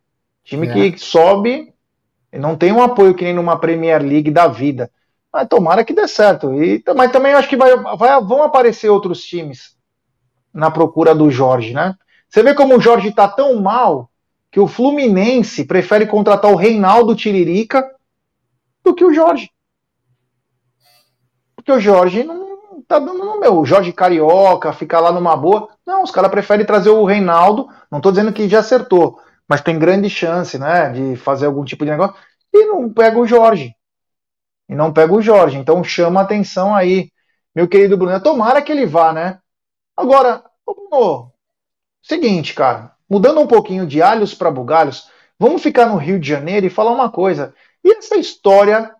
[0.43, 0.91] Time é.
[0.91, 1.73] que sobe
[2.31, 4.89] não tem um apoio que nem numa Premier League da vida.
[5.31, 6.53] Mas tomara que dê certo.
[6.53, 9.75] E, mas também acho que vai, vai, vão aparecer outros times
[10.53, 11.95] na procura do Jorge, né?
[12.29, 14.09] Você vê como o Jorge está tão mal
[14.51, 17.83] que o Fluminense prefere contratar o Reinaldo Tiririca
[18.83, 19.49] do que o Jorge.
[21.55, 23.59] Porque o Jorge não tá dando no meu.
[23.59, 25.69] O Jorge Carioca, ficar lá numa boa.
[25.85, 27.67] Não, os caras preferem trazer o Reinaldo.
[27.89, 31.85] Não estou dizendo que já acertou, mas tem grande chance, né, de fazer algum tipo
[31.85, 32.15] de negócio.
[32.53, 33.73] E não pega o Jorge.
[34.69, 35.57] E não pega o Jorge.
[35.57, 37.09] Então chama atenção aí,
[37.55, 38.19] meu querido Bruno.
[38.21, 39.39] Tomara que ele vá, né?
[39.95, 40.43] Agora,
[42.01, 46.65] seguinte, cara, mudando um pouquinho de alhos para bugalhos, vamos ficar no Rio de Janeiro
[46.65, 47.53] e falar uma coisa.
[47.83, 48.93] E essa história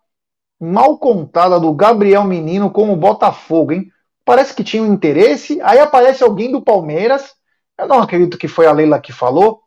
[0.60, 3.92] mal contada do Gabriel Menino com o Botafogo, hein?
[4.24, 7.34] Parece que tinha um interesse, aí aparece alguém do Palmeiras,
[7.78, 9.62] eu não acredito que foi a Leila que falou,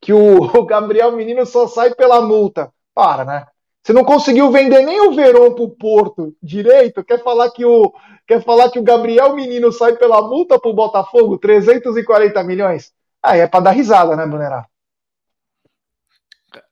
[0.00, 2.72] que o Gabriel Menino só sai pela multa.
[2.94, 3.46] Para, né?
[3.84, 7.92] Você não conseguiu vender nem o Verão pro Porto direito, quer falar que o
[8.26, 12.94] quer falar que o Gabriel Menino sai pela multa pro Botafogo, 340 milhões?
[13.22, 14.66] Aí é para dar risada, né, Brunerá?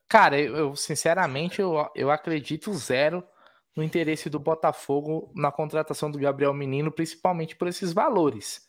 [0.07, 3.23] Cara, eu, eu sinceramente eu, eu acredito zero
[3.75, 8.67] no interesse do Botafogo na contratação do Gabriel Menino, principalmente por esses valores,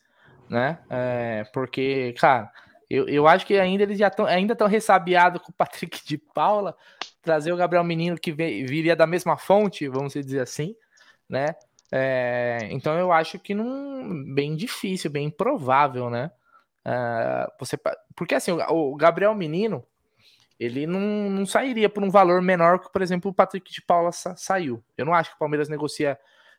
[0.50, 0.80] né?
[0.90, 2.50] É, porque, cara,
[2.90, 6.18] eu, eu acho que ainda eles já estão ainda tão ressabiados com o Patrick de
[6.18, 6.76] Paula,
[7.24, 10.76] trazer o Gabriel Menino que viria da mesma fonte, vamos dizer assim,
[11.28, 11.54] né?
[11.92, 16.30] É, então eu acho que não bem difícil, bem improvável, né?
[16.84, 17.78] É, você,
[18.14, 19.86] porque assim, o, o Gabriel Menino
[20.58, 21.00] ele não,
[21.30, 24.82] não sairia por um valor menor que, por exemplo, o Patrick de Paula sa saiu.
[24.96, 26.18] Eu não acho que o Palmeiras negocia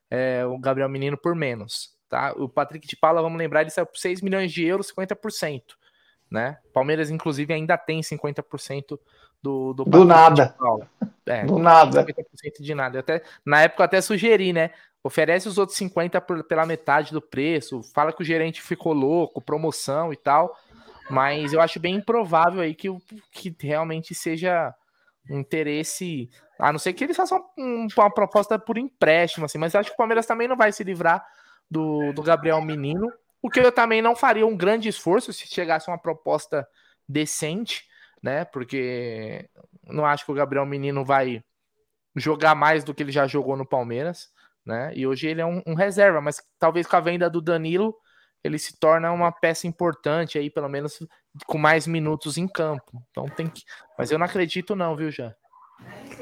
[0.09, 1.95] é, o Gabriel Menino por menos.
[2.09, 2.33] Tá?
[2.37, 5.61] O Patrick de Paula, vamos lembrar, ele saiu por 6 milhões de euros, 50%.
[6.29, 6.57] Né?
[6.73, 8.99] Palmeiras, inclusive, ainda tem 50%
[9.45, 10.55] do, do, do nada.
[11.27, 12.03] É, do nada.
[12.03, 12.97] 50% de nada.
[12.97, 14.71] Eu até, na época eu até sugeri, né?
[15.03, 19.39] Oferece os outros 50% por, pela metade do preço, fala que o gerente ficou louco,
[19.39, 20.57] promoção e tal.
[21.11, 22.87] Mas eu acho bem improvável aí que,
[23.31, 24.73] que realmente seja
[25.29, 26.27] um interesse.
[26.57, 29.93] A não ser que eles façam um, uma proposta por empréstimo, assim, mas acho que
[29.93, 31.23] o Palmeiras também não vai se livrar
[31.69, 33.13] do, do Gabriel Menino.
[33.43, 36.67] O que eu também não faria um grande esforço se chegasse uma proposta
[37.07, 37.85] decente,
[38.25, 38.43] né?
[38.43, 39.47] Porque
[39.83, 41.43] não acho que o Gabriel Menino vai
[42.15, 44.29] jogar mais do que ele já jogou no Palmeiras,
[44.65, 44.91] né?
[44.95, 47.95] E hoje ele é um, um reserva, mas talvez com a venda do Danilo
[48.43, 50.97] ele se torna uma peça importante aí, pelo menos
[51.45, 52.99] com mais minutos em campo.
[53.11, 53.61] Então tem que.
[53.95, 55.31] Mas eu não acredito, não, viu, já.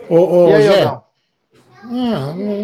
[0.10, 1.04] Ô, ô, e aí, Gé, ah,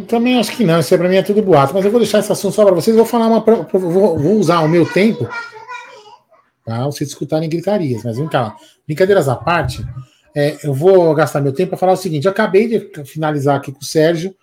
[0.10, 2.32] também acho que não, isso para mim é tudo boato, mas eu vou deixar esse
[2.32, 2.96] assunto só para vocês.
[2.96, 3.40] Vou falar uma.
[3.40, 5.30] Vou, vou usar o meu tempo
[6.78, 8.56] para vocês escutarem gritarias, mas vem cá,
[8.86, 9.86] brincadeiras à parte,
[10.36, 13.72] é, eu vou gastar meu tempo para falar o seguinte: eu acabei de finalizar aqui
[13.72, 14.36] com o Sérgio,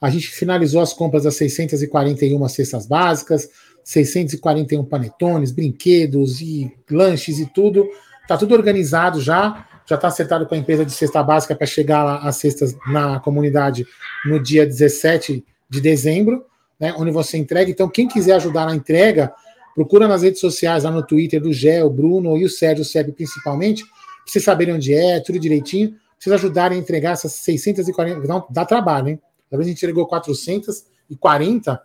[0.00, 3.48] a gente finalizou as compras das 641 cestas básicas,
[3.82, 7.88] 641 panetones, brinquedos e lanches e tudo.
[8.28, 9.66] Tá tudo organizado já.
[9.86, 13.20] Já está acertado com a empresa de cesta básica para chegar lá as cestas na
[13.20, 13.86] comunidade
[14.24, 16.44] no dia 17 de dezembro,
[16.80, 17.70] né, onde você entrega.
[17.70, 19.32] Então, quem quiser ajudar na entrega,
[19.74, 23.12] procura nas redes sociais, lá no Twitter do Gé, o Bruno e o Sérgio, Seb
[23.12, 23.92] principalmente, para
[24.26, 28.26] vocês saberem onde é, tudo direitinho, para vocês ajudarem a entregar essas 640.
[28.26, 29.20] Não, dá trabalho, hein?
[29.50, 31.80] Talvez a gente entregou 440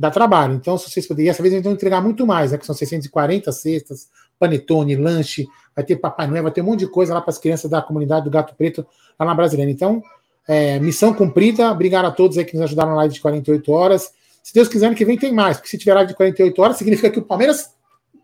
[0.00, 0.54] dá trabalho.
[0.54, 2.56] Então, se vocês puderem, essa vez eles vão entregar muito mais, né?
[2.56, 6.86] Que são 640 cestas, panetone, lanche, vai ter Papai Noel, vai ter um monte de
[6.86, 8.86] coisa lá para as crianças da comunidade do Gato Preto
[9.18, 9.70] lá na Brasileira.
[9.70, 10.02] Então,
[10.48, 11.70] é, missão cumprida.
[11.70, 14.10] Obrigado a todos aí que nos ajudaram na live de 48 horas.
[14.42, 16.76] Se Deus quiser, ano que vem tem mais, porque se tiver live de 48 horas,
[16.76, 17.74] significa que o Palmeiras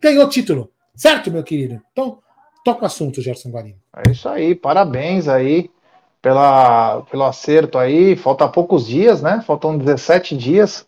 [0.01, 0.71] ganhou título.
[0.95, 1.81] Certo, meu querido?
[1.93, 2.19] Então,
[2.65, 3.79] toca o assunto, Gerson Guarino.
[3.95, 5.71] É isso aí, parabéns aí
[6.21, 8.17] pela, pelo acerto aí.
[8.17, 9.43] Falta poucos dias, né?
[9.47, 10.87] Faltam 17 dias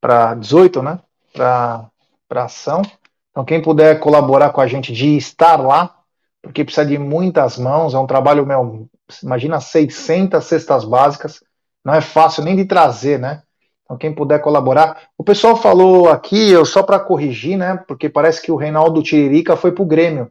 [0.00, 1.00] para 18, né?
[1.32, 1.90] Para
[2.30, 2.82] ação.
[3.30, 5.98] Então, quem puder colaborar com a gente de estar lá,
[6.40, 8.88] porque precisa de muitas mãos, é um trabalho, meu,
[9.22, 11.42] imagina 600 cestas básicas,
[11.84, 13.42] não é fácil nem de trazer, né?
[13.84, 15.08] Então, quem puder colaborar.
[15.16, 17.76] O pessoal falou aqui, eu só para corrigir, né?
[17.86, 20.30] Porque parece que o Reinaldo Tiririca foi pro Grêmio.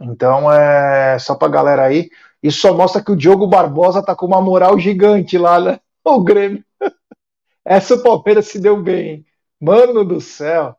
[0.00, 2.10] Então, é só pra galera aí.
[2.42, 5.80] Isso só mostra que o Diogo Barbosa tá com uma moral gigante lá, né?
[6.04, 6.64] O Grêmio.
[7.64, 9.26] Essa o Palmeiras se deu bem.
[9.60, 10.76] Mano do céu.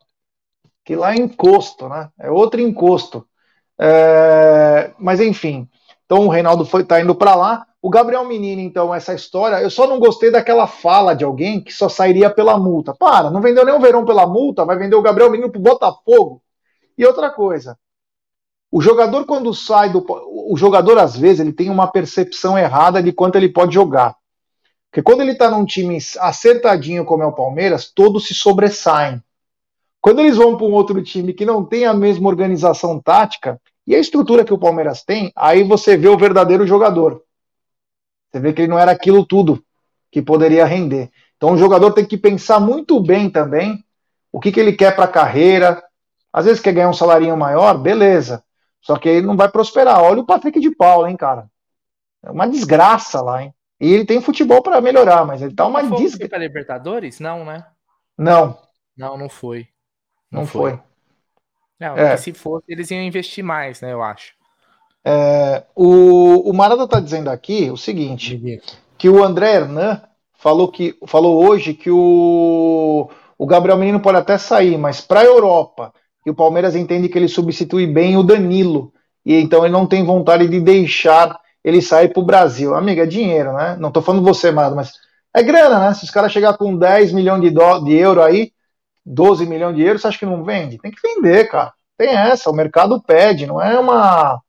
[0.85, 2.09] Que lá é encosto, né?
[2.17, 3.27] É outro encosto.
[3.77, 4.93] É...
[4.97, 5.69] Mas enfim.
[6.07, 7.67] Então o Reinaldo foi tá indo para lá.
[7.81, 11.71] O Gabriel Menino, então, essa história, eu só não gostei daquela fala de alguém que
[11.71, 12.95] só sairia pela multa.
[12.95, 16.41] Para, não vendeu nem o Verão pela multa, vai vender o Gabriel Menino pro Botafogo.
[16.97, 17.77] E outra coisa,
[18.71, 20.03] o jogador quando sai do
[20.49, 24.15] o jogador às vezes ele tem uma percepção errada de quanto ele pode jogar.
[24.89, 29.21] Porque quando ele está num time acertadinho como é o Palmeiras, todos se sobressaem.
[30.01, 33.95] Quando eles vão para um outro time que não tem a mesma organização tática e
[33.95, 37.23] a estrutura que o Palmeiras tem, aí você vê o verdadeiro jogador.
[38.29, 39.63] Você vê que ele não era aquilo tudo
[40.11, 41.09] que poderia render.
[41.37, 43.81] Então o jogador tem que pensar muito bem também
[44.29, 45.81] o que, que ele quer para a carreira.
[46.33, 48.43] Às vezes quer ganhar um salarinho maior, beleza.
[48.81, 50.01] Só que ele não vai prosperar.
[50.01, 51.49] Olha o Patrick de Paula, hein, cara.
[52.23, 53.53] É uma desgraça lá, hein.
[53.79, 56.27] E ele tem futebol para melhorar, mas ele tá uma desgraça.
[56.27, 57.19] para Libertadores?
[57.19, 57.65] Não, né?
[58.17, 58.57] Não.
[58.97, 59.67] Não, não foi.
[60.29, 60.71] Não, não foi.
[60.71, 60.79] foi.
[61.79, 62.17] Não, é.
[62.17, 64.33] se fosse, eles iam investir mais, né, eu acho.
[65.05, 68.61] É, o, o Marada tá dizendo aqui o seguinte,
[68.97, 70.01] que o André Hernan
[70.33, 75.25] falou, que, falou hoje que o, o Gabriel Menino pode até sair, mas para a
[75.25, 75.93] Europa,
[76.25, 78.91] e o Palmeiras entende que ele substitui bem o Danilo,
[79.25, 82.75] e então ele não tem vontade de deixar ele sair para o Brasil.
[82.75, 83.77] Amiga, é dinheiro, né?
[83.79, 84.93] Não estou falando você, Mado, mas
[85.33, 85.93] é grana, né?
[85.93, 88.51] Se os caras chegar com 10 milhões de, do, de euro aí,
[89.07, 90.77] 12 milhões de euros, você acha que não vende?
[90.77, 91.73] Tem que vender, cara.
[91.97, 94.41] Tem essa, o mercado pede, não é uma.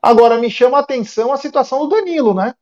[0.00, 2.54] Agora, me chama a atenção a situação do Danilo, né?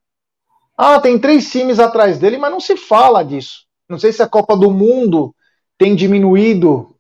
[0.76, 3.66] Ah, tem três times atrás dele, mas não se fala disso.
[3.88, 5.34] Não sei se a Copa do Mundo
[5.76, 6.96] tem diminuído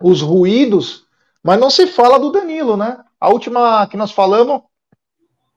[0.00, 1.04] os ruídos,
[1.42, 2.98] mas não se fala do Danilo, né?
[3.20, 4.62] A última que nós falamos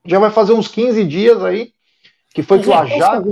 [0.04, 1.72] já vai fazer uns 15 dias aí,
[2.34, 3.24] que foi com a Ajax.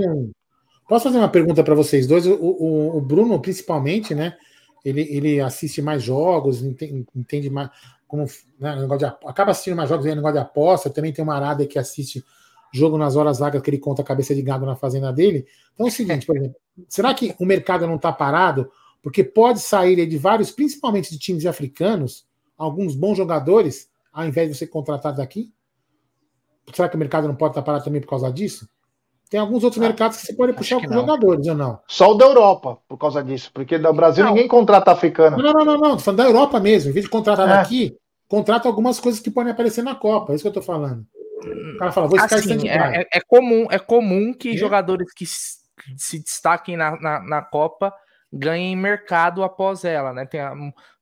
[0.91, 2.27] Posso fazer uma pergunta para vocês dois?
[2.27, 4.35] O, o, o, Bruno, principalmente, né?
[4.83, 7.69] Ele, ele assiste mais jogos, entende, entende mais
[8.05, 8.25] como
[8.59, 10.89] né, de, acaba assistindo mais jogos, é negócio de aposta.
[10.89, 12.21] Também tem uma arada que assiste
[12.73, 15.47] jogo nas horas vagas que ele conta a cabeça de gado na fazenda dele.
[15.73, 16.57] Então é o seguinte, por exemplo,
[16.89, 18.69] será que o mercado não está parado?
[19.01, 22.27] Porque pode sair de vários, principalmente de times africanos,
[22.57, 25.53] alguns bons jogadores, ao invés de ser contratado aqui?
[26.73, 28.67] Será que o mercado não pode estar parado também por causa disso?
[29.31, 31.79] Tem alguns outros ah, mercados que você pode puxar com jogadores, ou não?
[31.87, 33.49] Só o da Europa, por causa disso.
[33.53, 34.33] Porque do Brasil não.
[34.33, 35.37] ninguém contrata africano.
[35.37, 35.91] Não, não, não, não.
[35.95, 36.89] Tô falando da Europa mesmo.
[36.89, 37.53] Em vez de contratar é.
[37.53, 40.33] daqui, contrata algumas coisas que podem aparecer na Copa.
[40.33, 41.05] É isso que eu tô falando.
[41.45, 44.57] O cara fala, vou ficar assim, é, é, é, comum, é comum que é?
[44.57, 47.93] jogadores que se destaquem na, na, na, Copa
[48.33, 50.25] ganhem mercado após ela, né?
[50.25, 50.41] Tem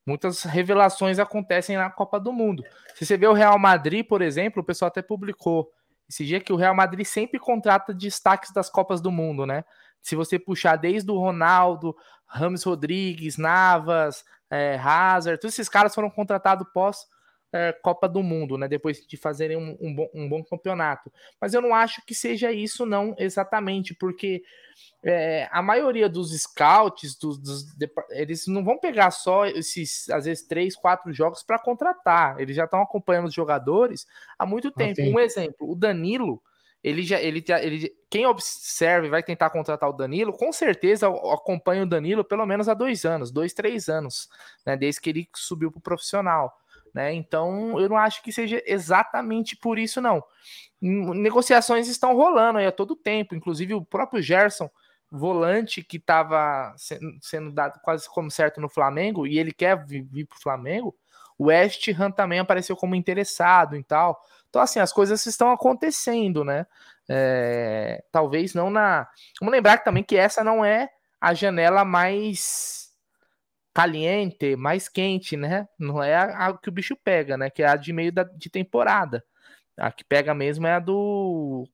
[0.05, 2.63] muitas revelações acontecem na Copa do Mundo.
[2.93, 5.67] Se você vê o Real Madrid, por exemplo, o pessoal até publicou
[6.10, 9.64] esse dia que o Real Madrid sempre contrata destaques das Copas do Mundo, né?
[10.01, 11.95] Se você puxar desde o Ronaldo,
[12.26, 17.05] Ramos Rodrigues, Navas, é, Hazard, todos esses caras foram contratados pós
[17.51, 18.67] é, Copa do Mundo, né?
[18.67, 21.11] Depois de fazerem um, um, bom, um bom campeonato.
[21.39, 24.43] Mas eu não acho que seja isso, não, exatamente, porque
[25.03, 27.65] é, a maioria dos scouts, dos, dos,
[28.11, 32.39] eles não vão pegar só esses, às vezes, três, quatro jogos para contratar.
[32.39, 34.05] Eles já estão acompanhando os jogadores
[34.37, 35.01] há muito ah, tempo.
[35.01, 36.41] Um exemplo, o Danilo,
[36.83, 41.83] ele já, ele, ele, quem observa e vai tentar contratar o Danilo, com certeza acompanha
[41.83, 44.29] o Danilo pelo menos há dois anos, dois, três anos,
[44.65, 46.57] né, desde que ele subiu para o profissional.
[46.93, 47.13] Né?
[47.13, 50.23] Então, eu não acho que seja exatamente por isso, não.
[50.81, 54.69] Negociações estão rolando aí a todo tempo, inclusive o próprio Gerson
[55.11, 56.73] volante que estava
[57.21, 60.95] sendo dado quase como certo no Flamengo e ele quer vir para o Flamengo,
[61.37, 64.21] o West Ham também apareceu como interessado e tal.
[64.49, 66.67] Então, assim, as coisas estão acontecendo, né?
[67.07, 69.07] É, talvez não na.
[69.39, 72.88] Vamos lembrar também que essa não é a janela mais
[73.74, 75.67] caliente, mais quente, né?
[75.78, 77.49] Não é a, a que o bicho pega, né?
[77.49, 79.24] Que é a de meio da, de temporada.
[79.78, 81.67] A que pega mesmo é a do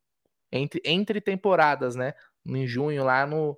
[0.51, 2.13] entre, entre temporadas, né?
[2.47, 3.57] em junho lá no,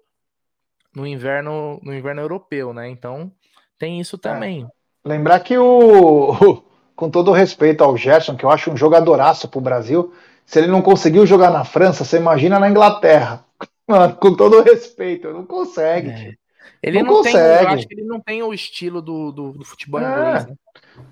[0.96, 2.90] no inverno no inverno europeu, né?
[2.90, 3.32] Então
[3.78, 4.20] tem isso é.
[4.20, 4.64] também.
[4.64, 5.10] É.
[5.10, 6.64] Lembrar que o
[6.96, 10.14] com todo respeito ao Gerson, que eu acho um jogadoraço pro Brasil,
[10.46, 13.46] se ele não conseguiu jogar na França, você imagina na Inglaterra.
[13.88, 16.10] Mano, com todo respeito, não consegue.
[16.10, 16.34] É.
[16.82, 17.38] Ele não, não consegue.
[17.38, 20.04] Tem, eu acho que ele não tem o estilo do, do, do futebol é.
[20.04, 20.48] inglês.
[20.48, 20.56] Né?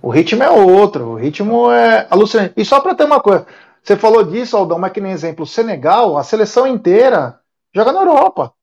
[0.02, 2.54] O ritmo é outro, o ritmo é alucinante.
[2.58, 3.46] E só para ter uma coisa,
[3.82, 7.40] você falou disso, Aldão, mas que nem exemplo, o Senegal, a seleção inteira
[7.76, 8.54] Joga na Europa.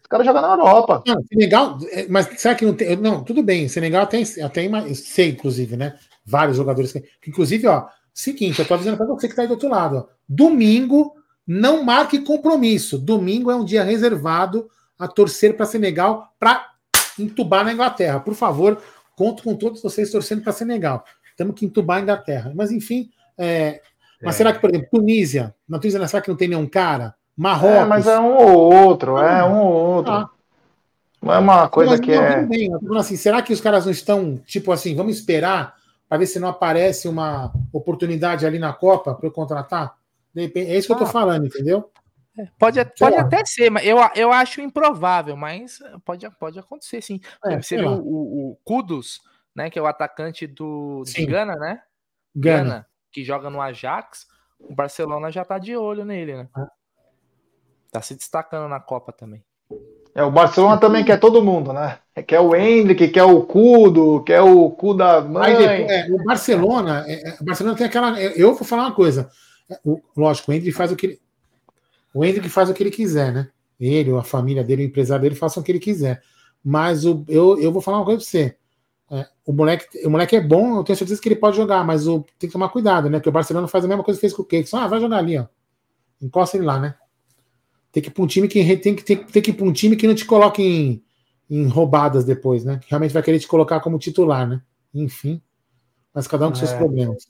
[0.00, 1.02] Os caras jogam na Europa.
[1.04, 2.94] Não, Senegal, é, mas será que não tem.
[2.94, 5.98] Não, tudo bem, Senegal tem, tem sei, inclusive, né?
[6.24, 6.92] Vários jogadores.
[6.92, 9.96] Que, inclusive, ó, seguinte, eu tô avisando para você que tá aí do outro lado.
[9.96, 11.12] Ó, domingo,
[11.44, 12.98] não marque compromisso.
[12.98, 16.72] Domingo é um dia reservado a torcer para Senegal para
[17.18, 18.20] entubar na Inglaterra.
[18.20, 18.80] Por favor,
[19.16, 21.04] conto com todos vocês torcendo para Senegal.
[21.36, 22.52] Temos que entubar a Inglaterra.
[22.54, 23.80] Mas enfim, é,
[24.22, 24.38] mas é.
[24.38, 27.14] será que, por exemplo, Tunísia, na Tunísia, será que não tem nenhum cara?
[27.36, 27.76] Marrocos.
[27.76, 30.12] É, mas é um ou outro, é ah, um ou outro.
[30.12, 30.30] Ah.
[31.20, 32.44] Não é uma coisa mas, que não, é.
[32.44, 35.74] Bem, assim, será que os caras não estão, tipo assim, vamos esperar
[36.08, 39.94] para ver se não aparece uma oportunidade ali na Copa para eu contratar?
[40.36, 40.96] É isso que ah.
[40.96, 41.08] eu tô ah.
[41.08, 41.90] falando, entendeu?
[42.38, 47.20] É, pode, pode até ser, mas eu, eu acho improvável, mas pode, pode acontecer sim.
[47.44, 49.20] É, Você viu o, o, Kudos,
[49.54, 49.68] né?
[49.68, 51.82] Que é o atacante do de Gana, né?
[52.34, 52.62] Gana.
[52.62, 52.86] Gana.
[53.12, 54.26] que joga no Ajax.
[54.58, 56.48] O Barcelona já tá de olho nele, né?
[56.54, 56.70] Ah.
[57.90, 59.44] Tá se destacando na Copa também.
[60.14, 61.98] É, o Barcelona também quer todo mundo, né?
[62.26, 65.56] Quer o Hendrick, quer o Cudo, quer o Cu da mãe.
[65.56, 68.20] Depois, é, o Barcelona, é, é, o Barcelona tem aquela.
[68.20, 69.30] É, eu vou falar uma coisa.
[69.84, 71.22] O, lógico, o Hendrick faz o que ele.
[72.14, 73.48] O Hendrick faz o que ele quiser, né?
[73.80, 76.22] Ele, a família dele, o empresário dele, façam o que ele quiser.
[76.62, 78.56] Mas o, eu, eu vou falar uma coisa pra você.
[79.10, 82.06] É, o, moleque, o moleque é bom, eu tenho certeza que ele pode jogar, mas
[82.06, 83.18] o, tem que tomar cuidado, né?
[83.18, 84.78] Porque o Barcelona faz a mesma coisa que fez com o Keikson.
[84.78, 85.46] Ah, vai jogar ali, ó.
[86.20, 86.94] Encosta ele lá, né?
[87.90, 89.96] Tem que ir para um time que tem que, tem, tem que ir um time
[89.96, 91.02] que não te coloque em,
[91.50, 92.78] em roubadas depois, né?
[92.78, 94.62] Que realmente vai querer te colocar como titular, né?
[94.94, 95.42] Enfim.
[96.14, 96.60] Mas cada um com é.
[96.60, 97.28] seus problemas.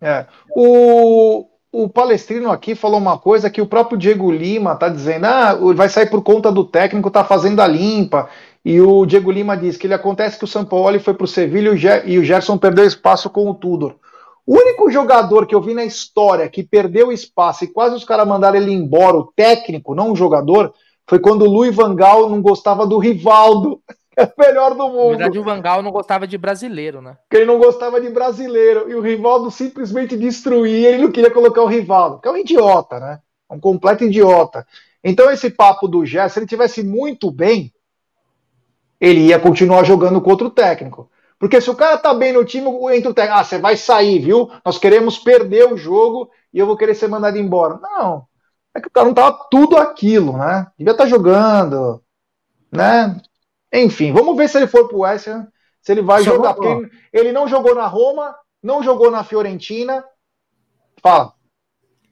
[0.00, 0.26] É.
[0.54, 5.58] O, o Palestrino aqui falou uma coisa que o próprio Diego Lima tá dizendo: ah,
[5.74, 8.28] vai sair por conta do técnico, tá fazendo a limpa.
[8.64, 11.28] E o Diego Lima diz que ele acontece que o São Paulo foi para o
[11.28, 11.72] Sevilha
[12.04, 13.96] e o Gerson perdeu espaço com o Tudor.
[14.46, 18.28] O único jogador que eu vi na história que perdeu espaço e quase os caras
[18.28, 20.72] mandaram ele embora, o técnico, não o jogador,
[21.08, 23.80] foi quando o Luiz Vangal não gostava do Rivaldo.
[24.16, 25.12] É o melhor do mundo.
[25.12, 27.16] Na verdade, o Vangal não gostava de brasileiro, né?
[27.22, 28.90] Porque ele não gostava de brasileiro.
[28.90, 33.00] E o Rivaldo simplesmente destruía, ele não queria colocar o Rivaldo, que é um idiota,
[33.00, 33.20] né?
[33.50, 34.66] Um completo idiota.
[35.02, 37.72] Então, esse papo do Gerson, se ele tivesse muito bem,
[39.00, 41.10] ele ia continuar jogando contra o técnico.
[41.38, 43.40] Porque se o cara tá bem no time, entra o técnico.
[43.40, 44.48] Ah, você vai sair, viu?
[44.64, 47.78] Nós queremos perder o jogo e eu vou querer ser mandado embora.
[47.82, 48.26] Não.
[48.74, 50.68] É que o cara não tava tudo aquilo, né?
[50.78, 52.00] Devia estar tá jogando,
[52.70, 53.20] né?
[53.72, 55.48] Enfim, vamos ver se ele for pro West Ham,
[55.80, 56.54] se ele vai Só jogar.
[56.54, 60.04] Porque ele, não jogou na Roma, não jogou na Fiorentina.
[61.02, 61.32] Fala.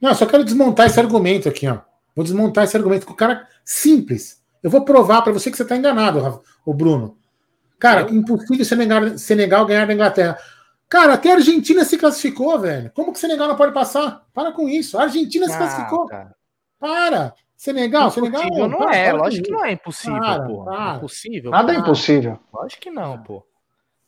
[0.01, 1.79] Não, só quero desmontar esse argumento aqui, ó.
[2.15, 4.41] Vou desmontar esse argumento com o cara simples.
[4.63, 7.17] Eu vou provar para você que você está enganado, o Bruno.
[7.79, 8.09] Cara, eu?
[8.09, 10.37] impossível Senegal, Senegal ganhar da Inglaterra.
[10.89, 12.91] Cara, até a Argentina se classificou, velho.
[12.93, 14.25] Como que o Senegal não pode passar?
[14.33, 14.97] Para com isso.
[14.97, 16.05] A Argentina ah, se classificou.
[16.05, 16.35] Cara.
[16.77, 17.33] Para.
[17.61, 18.49] Senegal, Senegal.
[18.67, 20.63] Não para, é, para lógico que não é impossível, para, pô.
[20.63, 20.95] Para.
[20.95, 21.51] Impossível.
[21.51, 22.39] Nada é impossível.
[22.51, 23.45] Lógico que não, pô.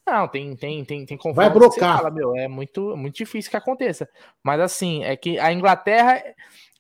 [0.08, 1.98] Não, tem, tem, tem, tem Vai brocar.
[1.98, 4.10] Fala, meu, é muito, muito difícil que aconteça.
[4.42, 6.24] Mas assim, é que a Inglaterra,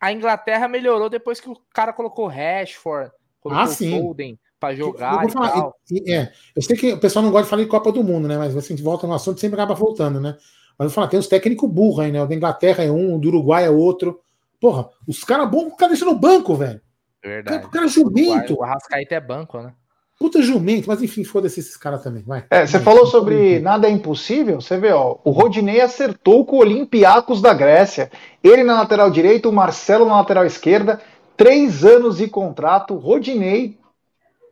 [0.02, 4.02] a Inglaterra melhorou depois que o cara colocou Rashford, colocou ah, sim.
[4.02, 5.24] Foden para jogar.
[5.26, 5.72] Eu, falar,
[6.08, 8.36] é, eu sei que o pessoal não gosta de falar de Copa do Mundo, né?
[8.36, 10.36] Mas assim, volta no assunto sempre acaba voltando, né?
[10.76, 12.20] Mas eu falo, tem uns técnicos burros aí, né?
[12.20, 14.23] O da Inglaterra é um, o do Uruguai é outro.
[14.64, 16.80] Porra, os caras bons, o cara deixa no banco, velho.
[17.22, 17.66] Verdade.
[17.66, 18.56] O cara é jumento.
[18.58, 19.74] O Arrascaeta é banco, né?
[20.18, 22.24] Puta jumento, mas enfim, foda-se esses caras também.
[22.24, 22.46] Vai.
[22.50, 24.62] É, você falou sobre nada é impossível.
[24.62, 28.10] Você vê, ó, o Rodinei acertou com o Olympiacos da Grécia.
[28.42, 31.02] Ele na lateral direita, o Marcelo na lateral esquerda.
[31.36, 32.96] Três anos de contrato.
[32.96, 33.78] Rodinei.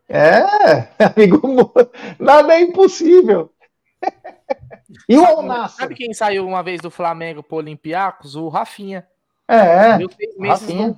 [0.09, 1.71] É, amigo,
[2.19, 3.49] nada é impossível.
[5.07, 5.77] e o Alnasser?
[5.77, 8.35] Sabe quem saiu uma vez do Flamengo pro Olympiacos?
[8.35, 9.07] O Rafinha.
[9.51, 10.97] É, Deu seis meses Rafinha.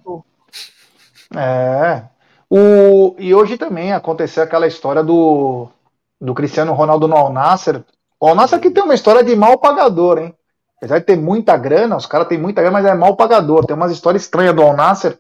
[1.36, 2.04] É,
[2.48, 5.68] o, e hoje também aconteceu aquela história do,
[6.22, 7.84] do Cristiano Ronaldo no Al Nasser.
[8.20, 10.36] O Al Nasser que tem uma história de mal pagador, hein?
[10.78, 13.66] Apesar de ter muita grana, os caras têm muita grana, mas é mal pagador.
[13.66, 15.18] Tem umas histórias estranhas do Al Nasser.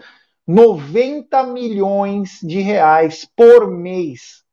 [0.48, 4.44] 90 milhões de reais por mês.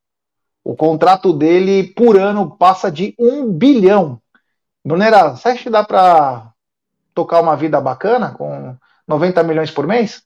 [0.65, 4.23] O contrato dele por ano passa de um bilhão.
[4.85, 6.51] Brunera, você acha que dá para
[7.21, 8.75] tocar uma vida bacana com
[9.07, 10.23] 90 milhões por mês?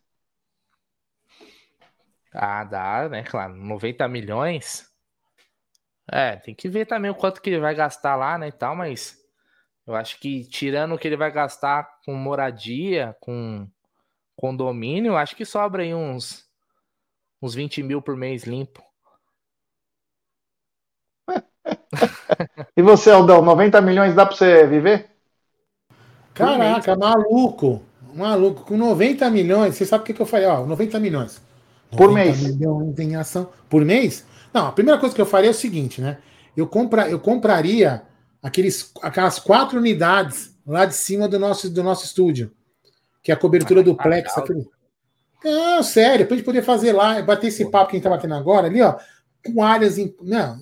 [2.33, 3.25] Ah, dá, né?
[3.25, 4.89] Claro, 90 milhões.
[6.11, 8.77] É, tem que ver também o quanto que ele vai gastar lá, né, e tal,
[8.77, 9.17] mas
[9.87, 13.67] eu acho que tirando o que ele vai gastar com moradia, com
[14.37, 16.45] condomínio, acho que sobra aí uns,
[17.41, 18.85] uns 20 mil por mês limpo.
[22.77, 25.14] e você, Aldão, 90 milhões dá pra você viver?
[26.35, 27.81] Caraca, maluco.
[28.15, 30.47] Maluco, com 90 milhões, você sabe o que, que eu falei?
[30.47, 31.41] Ó, 90 milhões.
[31.97, 32.43] Por mês.
[32.99, 33.49] em ação.
[33.69, 34.25] Por mês?
[34.53, 36.19] Não, a primeira coisa que eu faria é o seguinte, né?
[36.57, 38.03] Eu, compra, eu compraria
[38.43, 42.53] aqueles, aquelas quatro unidades lá de cima do nosso, do nosso estúdio.
[43.23, 44.37] Que é a cobertura ah, do Plex.
[44.37, 44.69] Aquele...
[45.43, 48.35] Não, sério, pra gente poder fazer lá, bater esse papo que a gente tá batendo
[48.35, 48.97] agora ali, ó,
[49.45, 49.99] com áreas.
[49.99, 50.15] Em...
[50.23, 50.57] Não,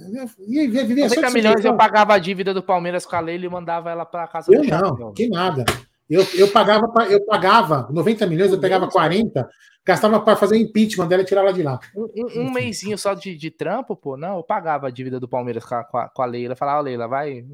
[0.47, 3.91] ia viver 90 milhões eu pagava a dívida do Palmeiras com a Leila e mandava
[3.91, 5.65] ela para casa eu do Não, que nada.
[6.11, 9.49] Eu, eu, pagava, eu pagava 90 milhões, eu pegava 40,
[9.85, 11.81] Gastava para fazer impeachment dela e tirar ela de lá.
[11.97, 15.65] Um, um, mêsinho só de, de trampo, pô, não, eu pagava a dívida do Palmeiras
[15.65, 16.55] com a, com a, Leila.
[16.55, 17.45] Falava, oh, Leila, vai,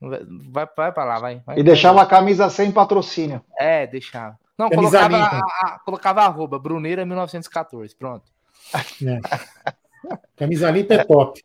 [0.00, 1.42] vai, vai para lá, vai.
[1.44, 3.44] vai e deixava a camisa sem patrocínio.
[3.58, 4.38] É, deixava.
[4.56, 8.24] Não, colocava a, a, colocava arroba, Bruneira 1914, pronto.
[8.74, 9.20] É.
[10.36, 11.42] Camisa limpa é top.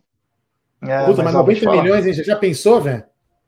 [0.84, 2.14] É, Puta, mas 90 milhões, hein?
[2.24, 3.04] Já pensou, velho?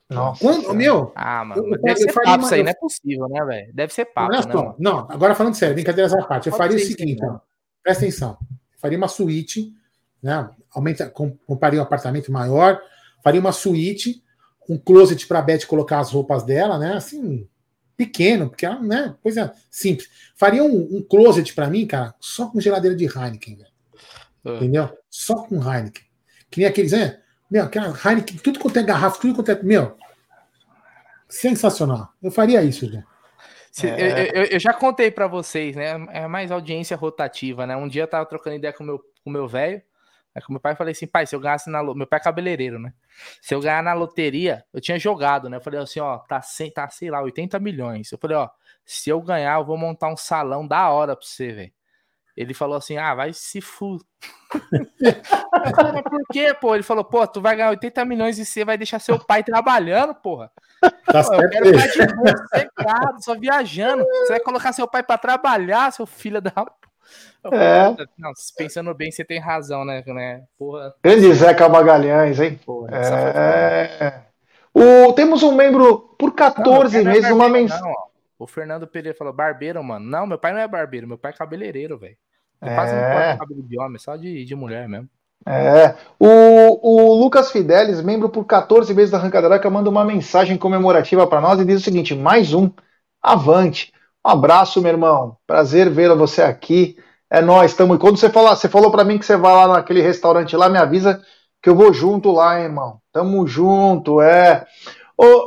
[0.09, 0.39] Nossa.
[0.39, 1.11] Quando, meu.
[1.16, 1.66] Ah, mano.
[1.66, 3.74] Eu, deve eu, ser papo, isso aí não é possível, né, velho?
[3.74, 4.32] Deve ser papo.
[4.32, 6.49] Não, né, não, agora falando sério, brincadeira essa parte.
[6.49, 7.41] Eu faria o seguinte, então.
[7.82, 8.38] Presta atenção.
[8.51, 9.74] Eu faria uma suíte,
[10.22, 10.49] né?
[10.74, 12.80] Aumenta, compraria um apartamento maior,
[13.24, 14.24] faria uma suíte,
[14.70, 16.93] um closet para a Beth colocar as roupas dela, né?
[16.93, 17.47] Assim,
[17.97, 19.16] pequeno, porque ela, né?
[19.22, 20.09] Coisa simples.
[20.36, 23.70] Faria um, um closet para mim, cara, só com geladeira de Heineken, velho.
[24.45, 24.55] Uh.
[24.57, 24.89] Entendeu?
[25.14, 26.03] Só com Heineken.
[26.49, 27.22] Que nem aqueles, né?
[27.49, 29.61] Meu, aquela Heineken, tudo quanto é garrafa, tudo quanto é.
[29.61, 29.95] Meu,
[31.30, 32.11] sensacional.
[32.22, 33.03] Eu faria isso, já.
[33.84, 34.32] É...
[34.32, 36.03] Eu, eu, eu, já contei para vocês, né?
[36.09, 37.76] É mais audiência rotativa, né?
[37.76, 39.84] Um dia eu tava trocando ideia com meu, o meu velho,
[40.34, 42.80] aí com meu pai falei assim, pai, se eu ganhasse na meu pai é cabeleireiro,
[42.80, 42.91] né?
[43.39, 45.57] Se eu ganhar na loteria, eu tinha jogado, né?
[45.57, 48.11] Eu falei assim, ó, tá, sem, tá sei lá, 80 milhões.
[48.11, 48.49] Eu falei, ó,
[48.84, 51.74] se eu ganhar, eu vou montar um salão da hora pra você, velho.
[52.36, 54.00] Ele falou assim: ah, vai se fu.
[56.10, 56.74] Por quê, pô?
[56.74, 60.14] Ele falou, pô, tu vai ganhar 80 milhões e você vai deixar seu pai trabalhando,
[60.16, 60.52] porra.
[60.82, 64.04] Tá pô, eu quero ficar de boa, secado, só viajando.
[64.06, 66.52] Você vai colocar seu pai pra trabalhar, seu filho da.
[67.52, 67.90] É.
[68.18, 70.04] Não, pensando bem, você tem razão, né?
[70.08, 70.44] né?
[70.58, 70.94] Porra.
[71.04, 72.60] Grande Zeca Magalhães, hein?
[72.66, 74.22] Porra, é...
[74.74, 77.94] o, temos um membro por 14 não, meses, uma mensagem.
[78.38, 80.06] O Fernando Pereira falou, barbeiro, mano.
[80.06, 82.18] Não, meu pai não é barbeiro, meu pai é cabeleireiro, velho.
[82.62, 85.10] Eu quase não cabelo de homem, só de, de mulher mesmo.
[85.46, 85.96] É.
[86.18, 91.42] O, o Lucas Fidelis, membro por 14 meses da Arrancadaraca, manda uma mensagem comemorativa para
[91.42, 92.72] nós e diz o seguinte: mais um,
[93.22, 93.92] avante.
[94.26, 95.38] Um abraço, meu irmão.
[95.46, 96.98] Prazer ver você aqui.
[97.30, 97.98] É nós, estamos.
[97.98, 100.78] Quando você falar, você falou para mim que você vai lá naquele restaurante lá, me
[100.78, 101.22] avisa
[101.62, 103.00] que eu vou junto lá, hein, irmão.
[103.12, 104.66] Tamo junto, é.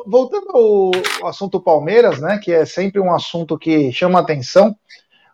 [0.06, 4.76] Voltando ao assunto Palmeiras, né, que é sempre um assunto que chama atenção.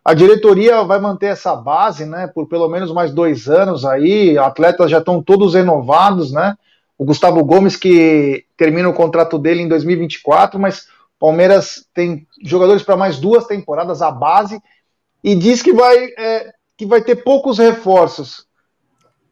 [0.03, 4.37] A diretoria vai manter essa base, né, por pelo menos mais dois anos aí.
[4.37, 6.57] Atletas já estão todos renovados, né?
[6.97, 10.87] O Gustavo Gomes que termina o contrato dele em 2024, mas
[11.19, 14.61] Palmeiras tem jogadores para mais duas temporadas a base
[15.23, 18.45] e diz que vai é, que vai ter poucos reforços.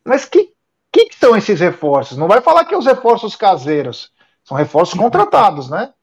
[0.06, 0.52] Mas que
[0.92, 2.18] que, que são esses reforços?
[2.18, 4.12] Não vai falar que é os reforços caseiros,
[4.52, 5.94] são reforços contratados, né?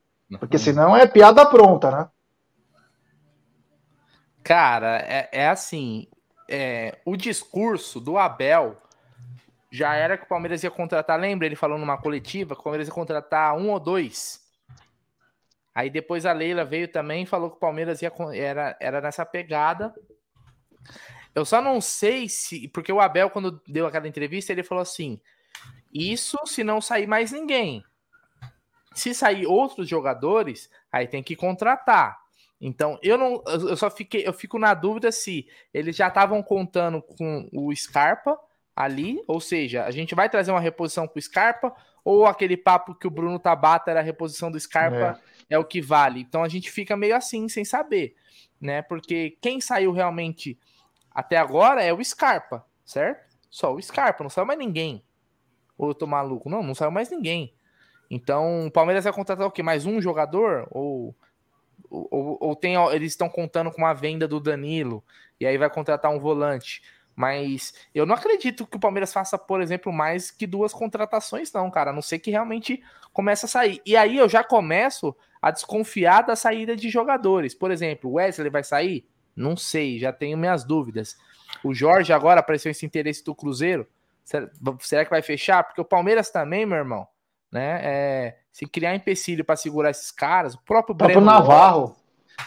[0.40, 2.08] Porque senão é piada pronta, né?
[4.42, 6.08] Cara, é, é assim:
[6.48, 8.80] é, o discurso do Abel
[9.70, 11.20] já era que o Palmeiras ia contratar.
[11.20, 14.40] Lembra ele falou numa coletiva que o Palmeiras ia contratar um ou dois.
[15.74, 19.26] Aí depois a Leila veio também e falou que o Palmeiras ia, era, era nessa
[19.26, 19.94] pegada.
[21.34, 22.66] Eu só não sei se.
[22.68, 25.20] Porque o Abel, quando deu aquela entrevista, ele falou assim:
[25.92, 27.84] Isso se não sair mais ninguém.
[28.98, 32.18] Se sair outros jogadores, aí tem que contratar.
[32.60, 37.00] Então, eu não, eu só fiquei, eu fico na dúvida se eles já estavam contando
[37.00, 38.38] com o Scarpa
[38.74, 41.74] ali, ou seja, a gente vai trazer uma reposição com o Scarpa
[42.04, 45.54] ou aquele papo que o Bruno Tabata era a reposição do Scarpa é.
[45.54, 46.20] é o que vale.
[46.20, 48.16] Então a gente fica meio assim, sem saber,
[48.60, 48.82] né?
[48.82, 50.58] Porque quem saiu realmente
[51.10, 53.36] até agora é o Scarpa, certo?
[53.50, 55.04] Só o Scarpa, não saiu mais ninguém.
[55.76, 56.48] Ou eu tô maluco?
[56.48, 57.54] Não, não saiu mais ninguém.
[58.10, 59.62] Então, o Palmeiras vai contratar o quê?
[59.62, 60.66] Mais um jogador?
[60.70, 61.14] Ou
[61.90, 65.02] ou, ou tem, eles estão contando com uma venda do Danilo
[65.40, 66.82] e aí vai contratar um volante.
[67.14, 71.68] Mas eu não acredito que o Palmeiras faça, por exemplo, mais que duas contratações, não,
[71.70, 71.90] cara.
[71.90, 72.82] A não ser que realmente
[73.12, 73.82] comece a sair.
[73.84, 77.54] E aí eu já começo a desconfiar da saída de jogadores.
[77.54, 79.04] Por exemplo, o Wesley vai sair?
[79.34, 81.16] Não sei, já tenho minhas dúvidas.
[81.64, 83.88] O Jorge agora apareceu esse interesse do Cruzeiro.
[84.22, 85.64] Será que vai fechar?
[85.64, 87.08] Porque o Palmeiras também, meu irmão,
[87.50, 87.80] né?
[87.82, 91.96] É, se criar empecilho para segurar esses caras, o próprio o Breno Navarro,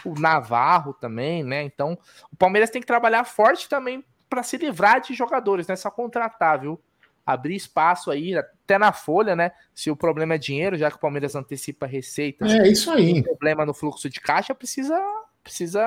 [0.04, 1.62] o Navarro também, né?
[1.62, 1.98] Então,
[2.30, 5.76] o Palmeiras tem que trabalhar forte também para se livrar de jogadores, né?
[5.76, 6.80] Só contratar, viu?
[7.24, 9.52] Abrir espaço aí, até na folha, né?
[9.74, 12.52] Se o problema é dinheiro, já que o Palmeiras antecipa receitas.
[12.52, 13.22] É isso aí.
[13.22, 14.98] problema no fluxo de caixa precisa
[15.42, 15.82] precisa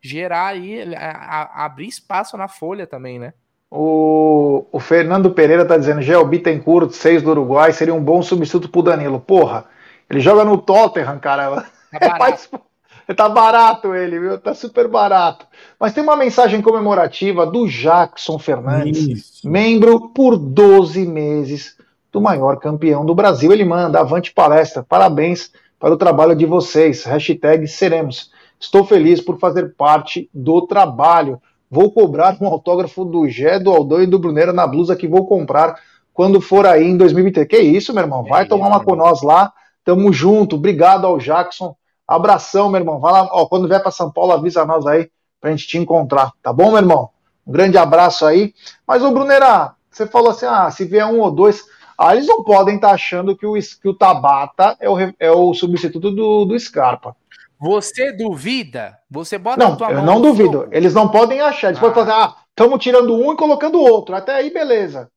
[0.00, 3.34] gerar aí, a, a, abrir espaço na folha também, né?
[3.70, 8.68] O, o Fernando Pereira tá dizendo: Gel Bittencourt, 6 do Uruguai, seria um bom substituto
[8.68, 9.20] pro Danilo.
[9.20, 9.64] Porra,
[10.08, 11.66] ele joga no Tottenham, cara.
[11.90, 12.60] Tá barato.
[13.16, 14.38] tá barato ele, viu?
[14.38, 15.46] Tá super barato.
[15.78, 19.48] Mas tem uma mensagem comemorativa do Jackson Fernandes, Isso.
[19.48, 21.76] membro por 12 meses
[22.12, 23.52] do maior campeão do Brasil.
[23.52, 27.04] Ele manda: Avante palestra, parabéns para o trabalho de vocês.
[27.04, 28.30] Hashtag seremos.
[28.58, 31.40] Estou feliz por fazer parte do trabalho.
[31.70, 35.26] Vou cobrar um autógrafo do Gé, do Aldão e do Brunera na blusa que vou
[35.26, 35.80] comprar
[36.14, 37.48] quando for aí em 2023.
[37.48, 38.24] Que isso, meu irmão?
[38.24, 39.52] Vai é tomar uma com nós lá.
[39.84, 40.56] Tamo junto.
[40.56, 41.76] Obrigado ao Jackson.
[42.06, 42.98] Abração, meu irmão.
[43.00, 45.10] Vai lá, ó, quando vier para São Paulo, avisa nós aí
[45.40, 46.32] pra gente te encontrar.
[46.42, 47.10] Tá bom, meu irmão?
[47.46, 48.54] Um grande abraço aí.
[48.86, 51.64] Mas, ô Brunera, você falou assim: ah, se vier um ou dois.
[51.98, 55.30] Ah, eles não podem estar tá achando que o, que o Tabata é o, é
[55.30, 57.16] o substituto do, do Scarpa.
[57.58, 58.98] Você duvida?
[59.10, 59.98] Você bota não, a tua mão.
[59.98, 60.60] Eu não duvido.
[60.60, 60.68] Fogo.
[60.72, 61.68] Eles não podem achar.
[61.68, 61.80] Eles ah.
[61.80, 64.14] podem fazer, ah, estamos tirando um e colocando o outro.
[64.14, 65.10] Até aí, beleza.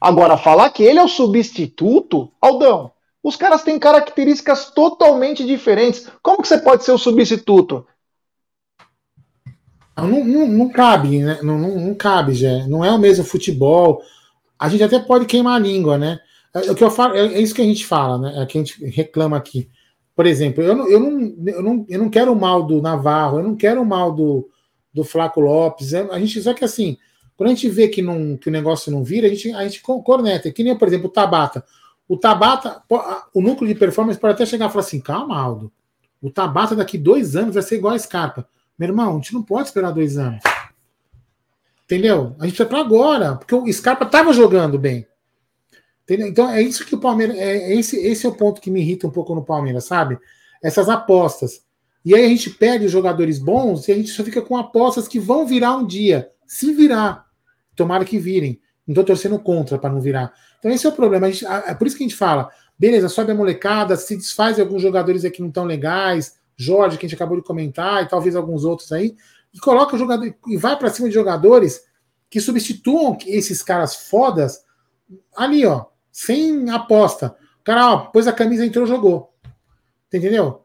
[0.00, 6.08] Agora, falar que ele é o substituto, Aldão, os caras têm características totalmente diferentes.
[6.22, 7.86] Como que você pode ser o substituto?
[9.96, 11.40] Não, não, não cabe, né?
[11.42, 12.66] Não, não, não cabe, já.
[12.66, 14.02] Não é o mesmo futebol.
[14.58, 16.20] A gente até pode queimar a língua, né?
[16.54, 18.42] É, o que eu falo, é, é isso que a gente fala, né?
[18.42, 19.68] É que a gente reclama aqui.
[20.16, 23.38] Por exemplo, eu não, eu não, eu não, eu não quero o mal do Navarro,
[23.38, 24.48] eu não quero o mal do,
[24.92, 25.92] do Flaco Lopes.
[25.92, 26.96] A gente, só que assim,
[27.36, 29.82] quando a gente vê que, não, que o negócio não vira, a gente, a gente
[29.82, 30.50] corneta.
[30.50, 31.62] Que nem, por exemplo, o Tabata.
[32.08, 32.82] O Tabata,
[33.34, 35.70] o núcleo de performance pode até chegar e falar assim: calma, Aldo.
[36.22, 38.48] O Tabata daqui dois anos vai ser igual a Scarpa.
[38.78, 40.42] Meu irmão, a gente não pode esperar dois anos.
[41.84, 42.34] Entendeu?
[42.38, 45.06] A gente precisa para agora, porque o Scarpa estava jogando bem.
[46.06, 46.28] Entendeu?
[46.28, 47.36] Então é isso que o Palmeiras.
[47.36, 50.16] É, é, esse, esse é o ponto que me irrita um pouco no Palmeiras, sabe?
[50.62, 51.62] Essas apostas.
[52.04, 55.08] E aí a gente perde os jogadores bons e a gente só fica com apostas
[55.08, 56.30] que vão virar um dia.
[56.46, 57.26] Se virar.
[57.74, 58.60] Tomara que virem.
[58.86, 60.32] Não estou torcendo contra para não virar.
[60.60, 61.30] Então esse é o problema.
[61.30, 64.62] Gente, é por isso que a gente fala: beleza, sobe a molecada, se desfaz de
[64.62, 68.36] alguns jogadores aqui não tão legais, Jorge, que a gente acabou de comentar, e talvez
[68.36, 69.16] alguns outros aí,
[69.52, 71.82] e coloca o jogador e vai para cima de jogadores
[72.30, 74.60] que substituam esses caras fodas
[75.36, 77.36] ali, ó, sem aposta.
[77.60, 79.34] O cara, ó, pôs a camisa, entrou, jogou.
[80.08, 80.64] Entendeu?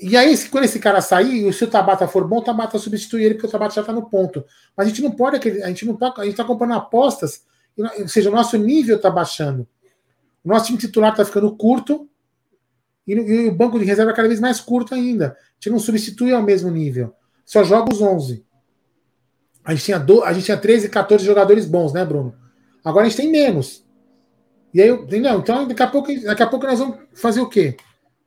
[0.00, 3.22] E aí, quando esse cara sair, e se o Tabata for bom, o Tabata substitui
[3.22, 4.44] ele, porque o Tabata já tá no ponto.
[4.76, 7.44] Mas a gente não pode, a gente não pode, a gente tá comprando apostas,
[7.76, 9.68] ou seja, o nosso nível tá baixando.
[10.42, 12.10] O nosso time titular tá ficando curto,
[13.06, 15.28] e, e o banco de reserva é cada vez mais curto ainda.
[15.28, 17.14] A gente não substitui ao mesmo nível.
[17.44, 18.44] Só joga os 11.
[19.64, 22.34] A gente tinha, do, a gente tinha 13, 14 jogadores bons, né, Bruno?
[22.84, 23.86] Agora a gente tem menos.
[24.72, 25.38] E aí, entendeu?
[25.38, 27.76] Então, daqui a pouco, daqui a pouco nós vamos fazer o quê?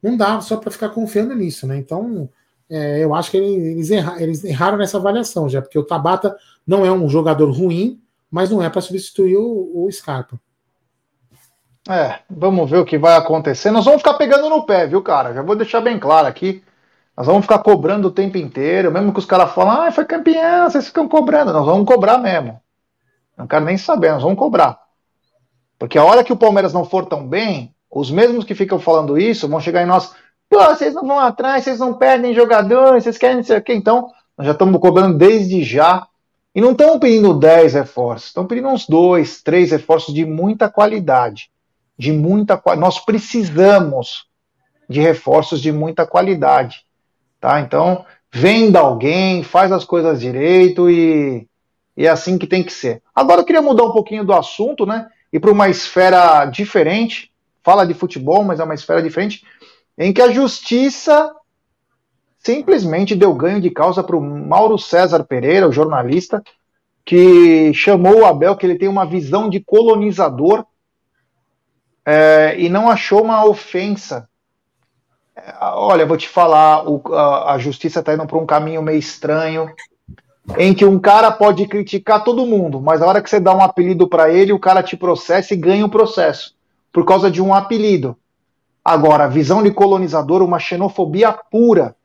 [0.01, 1.77] Não dá só para ficar confiando nisso, né?
[1.77, 2.29] Então,
[2.69, 6.35] é, eu acho que eles, erra, eles erraram nessa avaliação já, porque o Tabata
[6.65, 10.39] não é um jogador ruim, mas não é para substituir o, o Scarpa.
[11.89, 13.71] É, vamos ver o que vai acontecer.
[13.71, 15.33] Nós vamos ficar pegando no pé, viu, cara?
[15.33, 16.63] Já vou deixar bem claro aqui.
[17.17, 20.69] Nós vamos ficar cobrando o tempo inteiro, mesmo que os caras falam, ah, foi campeão,
[20.69, 21.51] vocês ficam cobrando.
[21.51, 22.61] Nós vamos cobrar mesmo.
[23.37, 24.79] Não quero nem saber, nós vamos cobrar.
[25.81, 29.17] Porque a hora que o Palmeiras não for tão bem, os mesmos que ficam falando
[29.17, 30.13] isso vão chegar em nós,
[30.47, 33.73] pô, vocês não vão atrás, vocês não perdem jogadores, vocês querem não sei o quê.
[33.73, 36.05] Então, nós já estamos cobrando desde já.
[36.53, 41.49] E não estão pedindo 10 reforços, estão pedindo uns dois, três reforços de muita qualidade
[41.97, 44.27] de muita nós precisamos
[44.87, 46.85] de reforços de muita qualidade,
[47.39, 47.59] tá?
[47.59, 51.47] Então, venda alguém, faz as coisas direito e,
[51.97, 53.01] e é assim que tem que ser.
[53.15, 55.07] Agora eu queria mudar um pouquinho do assunto, né?
[55.31, 57.31] E para uma esfera diferente,
[57.63, 59.43] fala de futebol, mas é uma esfera diferente,
[59.97, 61.33] em que a justiça
[62.39, 66.43] simplesmente deu ganho de causa para o Mauro César Pereira, o jornalista,
[67.05, 70.65] que chamou o Abel que ele tem uma visão de colonizador
[72.05, 74.27] é, e não achou uma ofensa.
[75.35, 78.97] É, olha, vou te falar, o, a, a, justiça está indo para um caminho meio
[78.97, 79.73] estranho,
[80.57, 83.61] em que um cara pode criticar todo mundo, mas a hora que você dá um
[83.61, 86.55] apelido para ele, o cara te processa e ganha o processo,
[86.91, 88.17] por causa de um apelido.
[88.83, 91.95] Agora, visão de colonizador, uma xenofobia pura.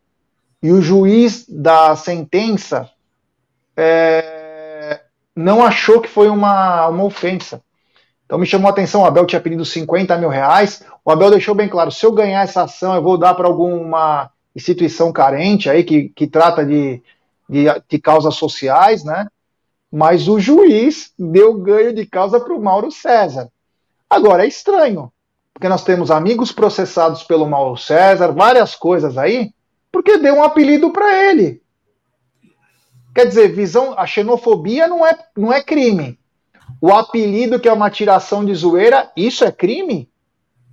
[0.63, 2.91] E o juiz da sentença
[3.77, 5.01] é,
[5.35, 7.63] não achou que foi uma, uma ofensa.
[8.25, 10.85] Então me chamou a atenção, o Abel tinha pedido 50 mil reais.
[11.05, 14.31] O Abel deixou bem claro: se eu ganhar essa ação, eu vou dar para alguma
[14.55, 17.03] instituição carente aí que, que trata de,
[17.49, 19.27] de, de causas sociais, né?
[19.91, 23.51] Mas o juiz deu ganho de causa para o Mauro César.
[24.09, 25.13] Agora é estranho,
[25.55, 29.53] porque nós temos amigos processados pelo Mauro César, várias coisas aí,
[29.91, 31.63] porque deu um apelido para ele.
[33.15, 36.19] Quer dizer, visão, a xenofobia não é, não é crime.
[36.81, 40.11] O apelido, que é uma tiração de zoeira, isso é crime?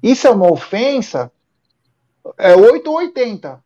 [0.02, 1.32] Isso é uma ofensa?
[2.38, 3.64] É 8 ou 80.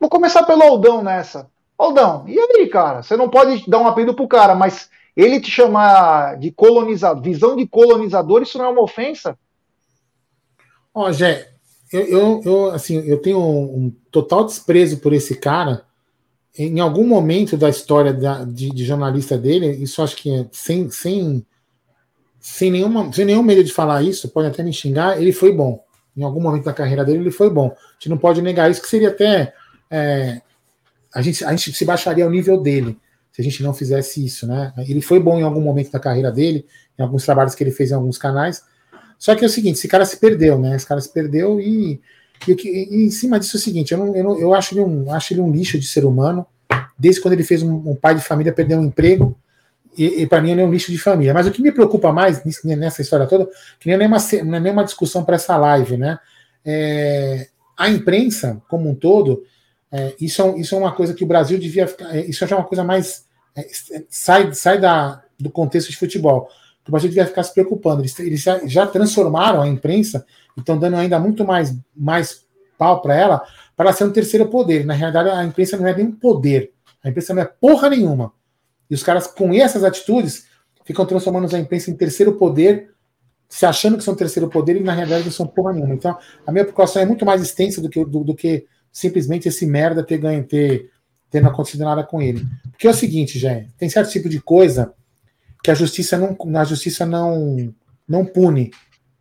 [0.00, 1.48] Vou começar pelo Aldão nessa.
[1.78, 3.02] Aldão, e aí, cara?
[3.02, 7.56] Você não pode dar um apelido pro cara, mas ele te chamar de colonizador, visão
[7.56, 9.38] de colonizador, isso não é uma ofensa?
[10.94, 11.50] Ó, Jé,
[11.92, 15.84] eu, eu, eu, assim, eu tenho um, um total desprezo por esse cara,
[16.58, 20.90] em algum momento da história da, de, de, jornalista dele, isso acho que é sem,
[20.90, 21.44] sem,
[22.40, 25.84] sem, nenhuma, sem nenhum medo de falar isso, pode até me xingar, ele foi bom.
[26.16, 27.66] Em algum momento da carreira dele, ele foi bom.
[27.68, 29.52] A gente não pode negar isso, que seria até.
[29.90, 30.40] É,
[31.16, 32.98] a, gente, a gente se baixaria o nível dele
[33.32, 34.72] se a gente não fizesse isso, né?
[34.88, 36.64] Ele foi bom em algum momento da carreira dele,
[36.98, 38.62] em alguns trabalhos que ele fez em alguns canais.
[39.18, 40.74] Só que é o seguinte, esse cara se perdeu, né?
[40.74, 42.00] Esse cara se perdeu e
[42.46, 44.82] e, e, em cima disso é o seguinte, eu, não, eu, não, eu acho, ele
[44.82, 46.46] um, acho ele um lixo de ser humano,
[46.98, 49.36] desde quando ele fez um, um pai de família perder um emprego,
[49.96, 51.32] e, e para mim ele é um lixo de família.
[51.32, 53.48] Mas o que me preocupa mais nessa história toda,
[53.80, 56.18] que nem é uma, não é nem uma discussão para essa live, né?
[56.64, 59.42] É, a imprensa, como um todo,
[59.92, 62.14] é, isso, é, isso é uma coisa que o Brasil devia ficar.
[62.14, 63.24] É, isso já é uma coisa mais.
[63.54, 63.66] É,
[64.08, 66.48] sai sai da, do contexto de futebol.
[66.86, 68.02] O Brasil devia ficar se preocupando.
[68.02, 70.24] Eles, eles já, já transformaram a imprensa
[70.60, 72.44] estão dando ainda muito mais, mais
[72.78, 73.42] pau para ela,
[73.76, 74.84] para ser um terceiro poder.
[74.84, 76.72] Na realidade, a imprensa não é nem um poder.
[77.02, 78.32] A imprensa não é porra nenhuma.
[78.88, 80.46] E os caras, com essas atitudes,
[80.84, 82.90] ficam transformando a imprensa em terceiro poder,
[83.48, 85.94] se achando que são terceiro poder, e na realidade não são porra nenhuma.
[85.94, 88.66] Então, a minha preocupação é muito mais extensa do que, do, do que
[88.96, 90.90] simplesmente esse merda ter ganho, ter
[91.30, 92.46] tendo acontecido nada com ele.
[92.70, 94.94] Porque é o seguinte, gente, tem certo tipo de coisa
[95.62, 97.74] que a justiça não, na justiça não,
[98.08, 98.70] não pune,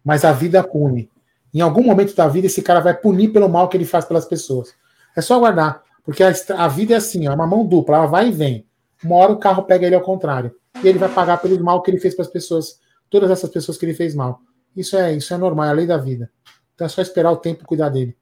[0.01, 1.09] mas a vida pune.
[1.53, 4.23] Em algum momento da vida, esse cara vai punir pelo mal que ele faz pelas
[4.23, 4.73] pessoas.
[5.13, 8.05] É só aguardar, porque a, a vida é assim, ó, é uma mão dupla, ela
[8.05, 8.65] vai e vem.
[9.03, 10.55] Uma hora o carro pega ele ao contrário.
[10.81, 12.79] E ele vai pagar pelo mal que ele fez para as pessoas,
[13.09, 14.39] todas essas pessoas que ele fez mal.
[14.73, 16.31] Isso é, isso é normal, é a lei da vida.
[16.73, 18.15] Então é só esperar o tempo cuidar dele.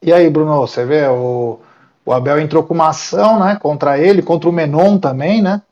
[0.00, 1.58] E aí, Bruno, você vê, o,
[2.04, 5.62] o Abel entrou com uma ação né, contra ele, contra o Menon também, né?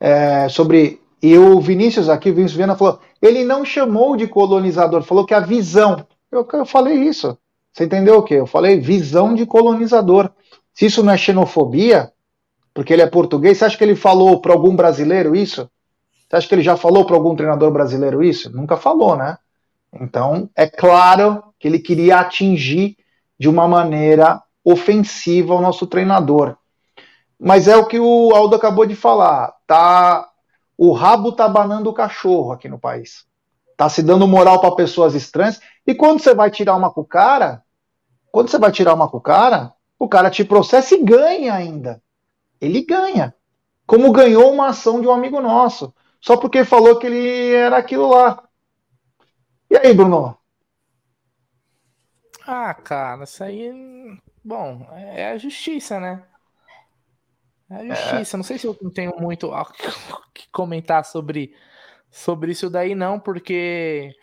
[0.00, 1.00] É, sobre.
[1.20, 5.34] E o Vinícius aqui, o Vinícius Viana falou: ele não chamou de colonizador, falou que
[5.34, 6.06] a visão.
[6.30, 7.36] Eu, eu falei isso.
[7.72, 8.34] Você entendeu o quê?
[8.34, 10.30] Eu falei visão de colonizador.
[10.72, 12.12] Se isso não é xenofobia,
[12.72, 15.68] porque ele é português, você acha que ele falou para algum brasileiro isso?
[16.28, 18.54] Você acha que ele já falou para algum treinador brasileiro isso?
[18.54, 19.38] Nunca falou, né?
[20.00, 22.96] Então, é claro que ele queria atingir
[23.38, 26.56] de uma maneira ofensiva o nosso treinador.
[27.38, 29.54] Mas é o que o Aldo acabou de falar.
[29.66, 30.28] Tá,
[30.76, 33.24] o rabo tá banando o cachorro aqui no país.
[33.76, 35.60] Tá se dando moral para pessoas estranhas.
[35.86, 37.62] E quando você vai tirar uma com o cara,
[38.32, 42.02] quando você vai tirar uma com o cara, o cara te processa e ganha ainda.
[42.60, 43.34] Ele ganha.
[43.86, 45.94] Como ganhou uma ação de um amigo nosso.
[46.20, 48.42] Só porque falou que ele era aquilo lá.
[49.70, 50.37] E aí, Bruno?
[52.50, 53.70] Ah, cara, isso aí.
[54.42, 56.24] Bom, é a justiça, né?
[57.68, 58.36] É a justiça.
[58.36, 58.38] É.
[58.38, 59.64] Não sei se eu tenho muito o
[60.32, 61.54] que comentar sobre,
[62.10, 64.16] sobre isso daí, não, porque.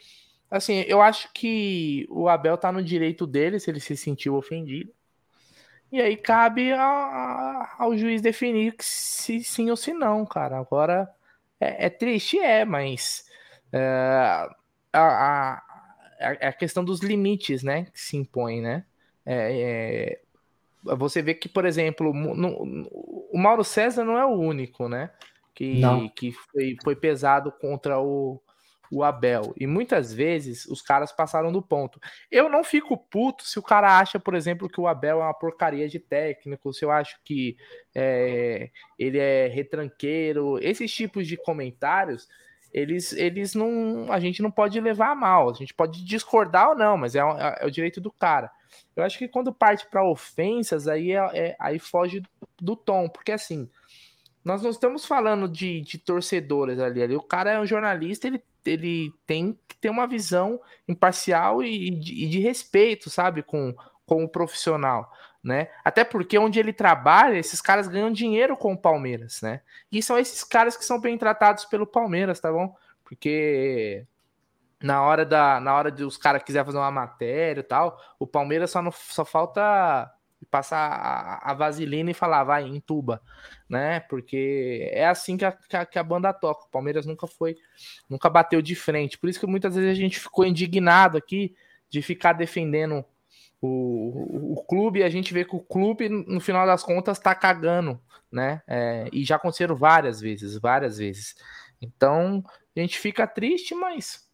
[0.50, 4.92] Assim, eu acho que o Abel tá no direito dele se ele se sentiu ofendido.
[5.92, 10.58] E aí cabe a, a, ao juiz definir se sim ou se não, cara.
[10.58, 11.08] Agora
[11.60, 13.30] é, é triste, é, mas
[13.72, 14.48] é,
[14.94, 15.62] a,
[16.20, 18.86] é a questão dos limites, né, que se impõe, né?
[19.26, 20.22] É,
[20.86, 22.88] é, você vê que, por exemplo, no,
[23.32, 25.10] o Mauro César não é o único, né?
[25.54, 25.82] Que,
[26.16, 28.42] que foi, foi pesado contra o,
[28.92, 29.54] o Abel.
[29.58, 32.00] E muitas vezes os caras passaram do ponto.
[32.30, 35.34] Eu não fico puto se o cara acha, por exemplo, que o Abel é uma
[35.34, 37.58] porcaria de técnico, se eu acho que
[37.96, 38.70] é,
[39.00, 40.60] ele é retranqueiro.
[40.62, 42.28] Esses tipos de comentários
[42.76, 44.12] eles, eles não.
[44.12, 47.20] A gente não pode levar a mal, a gente pode discordar ou não, mas é,
[47.20, 48.52] é, é o direito do cara.
[48.94, 52.22] Eu acho que quando parte para ofensas, aí, é, é, aí foge
[52.60, 53.70] do tom, porque assim,
[54.44, 57.16] nós não estamos falando de, de torcedores ali, ali.
[57.16, 62.26] O cara é um jornalista, ele, ele tem que ter uma visão imparcial e de,
[62.26, 63.74] e de respeito, sabe, com,
[64.06, 65.10] com o profissional
[65.46, 65.70] né?
[65.84, 69.62] Até porque onde ele trabalha, esses caras ganham dinheiro com o Palmeiras, né?
[69.92, 72.76] E são esses caras que são bem tratados pelo Palmeiras, tá bom?
[73.04, 74.08] Porque
[74.82, 78.26] na hora da na hora de os caras quiser fazer uma matéria e tal, o
[78.26, 80.12] Palmeiras só não, só falta
[80.50, 83.22] passar a, a vaselina e falar vai entuba,
[83.70, 84.00] né?
[84.00, 86.66] Porque é assim que a, que a, banda toca.
[86.66, 87.56] O Palmeiras nunca foi,
[88.10, 89.18] nunca bateu de frente.
[89.20, 91.56] Por isso que muitas vezes a gente ficou indignado aqui
[91.88, 93.06] de ficar defendendo
[93.62, 98.00] o, o, clube, a gente vê que o clube, no final das contas, tá cagando,
[98.32, 98.62] né?
[98.68, 101.36] É, e já aconteceram várias vezes, várias vezes.
[101.82, 102.44] Então,
[102.76, 104.26] a gente fica triste, mas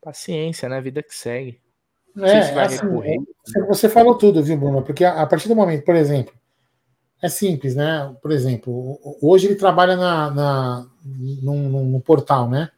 [0.00, 0.80] paciência, né?
[0.80, 1.60] Vida que segue.
[2.18, 4.82] É, se assim, é, você falou tudo, viu, Bruno?
[4.82, 6.34] Porque a, a, partir do momento, por exemplo,
[7.22, 8.14] é simples, né?
[8.20, 12.70] Por exemplo, hoje ele trabalha na, na, num, num portal, né?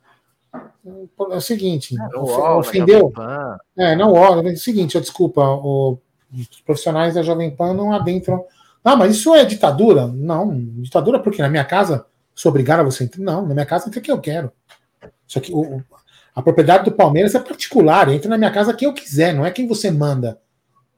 [0.85, 3.13] É o seguinte, é, ofendeu.
[3.77, 5.99] É, não, ó, é o seguinte, desculpa, o,
[6.33, 8.45] os profissionais da Jovem Pan não adentram.
[8.83, 10.09] Ah, mas isso é ditadura?
[10.09, 12.05] Não, ditadura porque na minha casa
[12.35, 13.23] sou obrigado a você entrar.
[13.23, 14.51] Não, na minha casa entra quem eu quero.
[15.27, 15.83] Só que o,
[16.35, 19.51] a propriedade do Palmeiras é particular, entra na minha casa quem eu quiser, não é
[19.53, 20.41] quem você manda.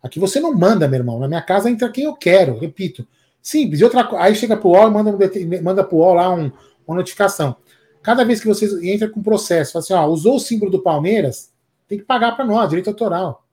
[0.03, 1.19] Aqui você não manda, meu irmão.
[1.19, 3.07] Na minha casa entra quem eu quero, repito.
[3.43, 3.81] Simples.
[3.81, 5.19] E outra, aí chega pro UOL e manda,
[5.63, 6.51] manda pro UOL lá um,
[6.87, 7.57] uma notificação.
[8.05, 11.55] Cada vez que você entra com processo, fala assim, ó, usou o símbolo do Palmeiras,
[11.89, 13.47] tem que pagar para nós, direito autoral.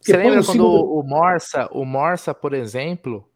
[0.00, 0.98] Você lembra quando símbolo...
[0.98, 3.30] o Morsa, o Morsa, por exemplo,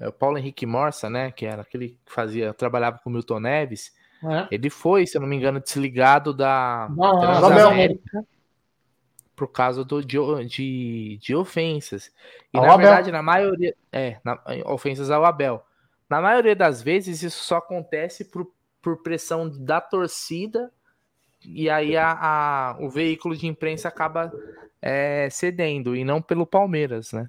[0.00, 3.38] é o Paulo Henrique Morsa, né, que era aquele que fazia, trabalhava com o Milton
[3.38, 3.92] Neves,
[4.24, 4.48] é.
[4.50, 8.26] ele foi, se eu não me engano, desligado da Transamérica
[9.36, 12.10] por causa do, de, de, de ofensas.
[12.52, 12.86] E ao na Abel.
[12.86, 14.36] verdade, na maioria, é, na,
[14.66, 15.64] ofensas ao Abel.
[16.10, 18.50] Na maioria das vezes, isso só acontece por
[18.82, 20.70] por pressão da torcida,
[21.44, 24.32] e aí a, a o veículo de imprensa acaba
[24.80, 27.28] é, cedendo, e não pelo Palmeiras, né?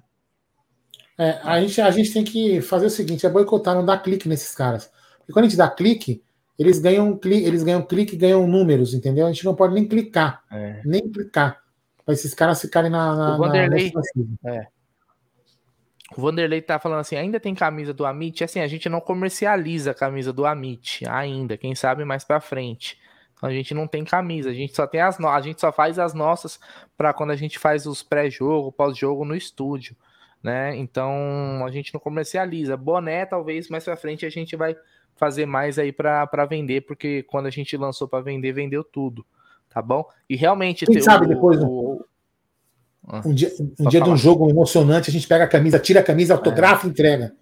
[1.18, 4.26] É, a, gente, a gente tem que fazer o seguinte: é boicotar, não dar clique
[4.26, 4.90] nesses caras.
[5.18, 6.22] Porque quando a gente dá clique,
[6.58, 9.26] eles ganham clique, eles ganham clique e ganham números, entendeu?
[9.26, 10.80] A gente não pode nem clicar, é.
[10.84, 11.60] nem clicar,
[12.04, 13.14] para esses caras ficarem na.
[13.14, 14.66] na, o Vanderlei, na, é.
[16.16, 18.42] O Vanderlei tá falando assim, ainda tem camisa do Amit?
[18.42, 22.98] Assim, a gente não comercializa a camisa do Amit ainda, quem sabe mais para frente.
[23.36, 25.28] Então a gente não tem camisa, a gente só tem as no...
[25.28, 26.60] a gente só faz as nossas
[26.96, 29.96] para quando a gente faz os pré-jogo, pós-jogo no estúdio,
[30.42, 30.76] né?
[30.76, 32.76] Então a gente não comercializa.
[32.76, 34.76] Boné talvez mais para frente a gente vai
[35.16, 39.24] fazer mais aí para vender, porque quando a gente lançou para vender, vendeu tudo,
[39.70, 40.04] tá bom?
[40.28, 42.04] E realmente quem sabe o, depois o,
[43.06, 43.22] ah.
[43.24, 46.02] Um dia, um dia de um jogo emocionante, a gente pega a camisa, tira a
[46.02, 47.32] camisa, autografa e entrega.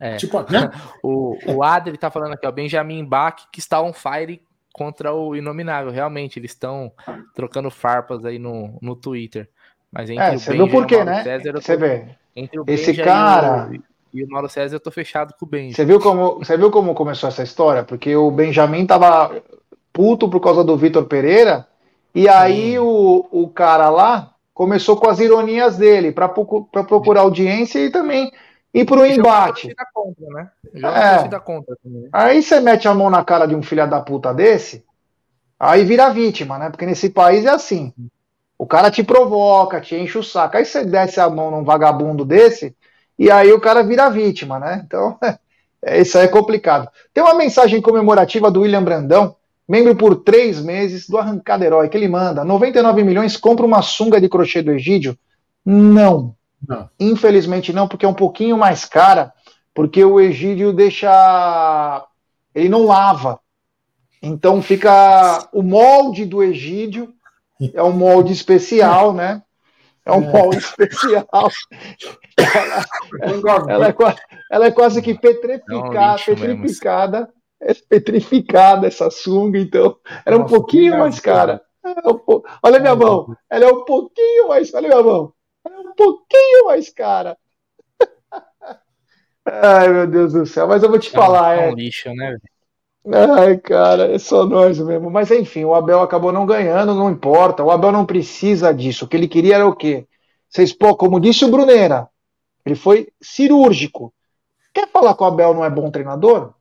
[0.00, 0.16] É.
[0.16, 0.70] Tipo, né?
[1.02, 4.40] o, o Adri tá falando aqui, ó, Benjamin Bach, que está on fire
[4.72, 5.90] contra o Inominável.
[5.90, 6.92] Realmente, eles estão
[7.34, 9.48] trocando farpas aí no, no Twitter.
[9.90, 11.22] Mas entre é, o você viu por quê, né?
[11.24, 12.06] César, você tô, vê.
[12.36, 13.68] Entre o Esse Benja cara.
[13.72, 13.82] E o,
[14.14, 15.76] e o Mauro César, eu tô fechado com o Benja.
[15.76, 17.82] Você viu como, você viu como começou essa história?
[17.82, 19.42] Porque o Benjamin tava
[19.92, 21.66] puto por causa do Vitor Pereira.
[22.14, 27.90] E aí o, o cara lá começou com as ironias dele para procurar audiência e
[27.90, 28.32] também
[28.74, 29.72] ir para o embate.
[29.94, 30.50] Contra, né?
[30.74, 31.38] É.
[31.38, 31.76] Contra.
[32.12, 34.84] Aí você mete a mão na cara de um filho da puta desse,
[35.60, 36.70] aí vira vítima, né?
[36.70, 37.94] Porque nesse país é assim.
[38.58, 40.56] O cara te provoca, te enche o saco.
[40.56, 42.76] Aí você desce a mão num vagabundo desse,
[43.16, 44.82] e aí o cara vira vítima, né?
[44.84, 45.16] Então,
[45.80, 46.90] é, isso aí é complicado.
[47.14, 49.36] Tem uma mensagem comemorativa do William Brandão,
[49.68, 54.20] membro por três meses do Arrancada Herói, que ele manda 99 milhões, compra uma sunga
[54.20, 55.16] de crochê do Egídio?
[55.64, 56.34] Não.
[56.66, 56.88] não.
[56.98, 59.32] Infelizmente não, porque é um pouquinho mais cara,
[59.74, 62.06] porque o Egídio deixa.
[62.54, 63.38] Ele não lava.
[64.22, 65.46] Então fica.
[65.52, 67.12] O molde do Egídio
[67.74, 69.42] é um molde especial, né?
[70.04, 70.32] É um é.
[70.32, 71.28] molde especial.
[71.30, 71.50] Ela,
[73.68, 73.94] ela, é,
[74.50, 77.28] ela, é, quase que petrificada, é um petrificada
[77.60, 81.62] é petrificada essa sunga, então era Nossa, um pouquinho mais cara.
[81.84, 82.44] É um po...
[82.62, 84.72] Olha minha mão, ela é um pouquinho mais.
[84.74, 85.32] Olha minha mão,
[85.64, 87.36] ela é um pouquinho mais cara.
[89.44, 91.56] Ai, meu Deus do céu, mas eu vou te é falar.
[91.56, 92.36] É um lixo, né?
[93.10, 95.10] Ai, cara, é só nós mesmo.
[95.10, 97.64] Mas enfim, o Abel acabou não ganhando, não importa.
[97.64, 99.04] O Abel não precisa disso.
[99.04, 100.06] O que ele queria era o quê?
[100.48, 102.08] Vocês, pô, como disse o Brunera,
[102.64, 104.12] ele foi cirúrgico.
[104.74, 106.54] Quer falar que o Abel não é bom treinador?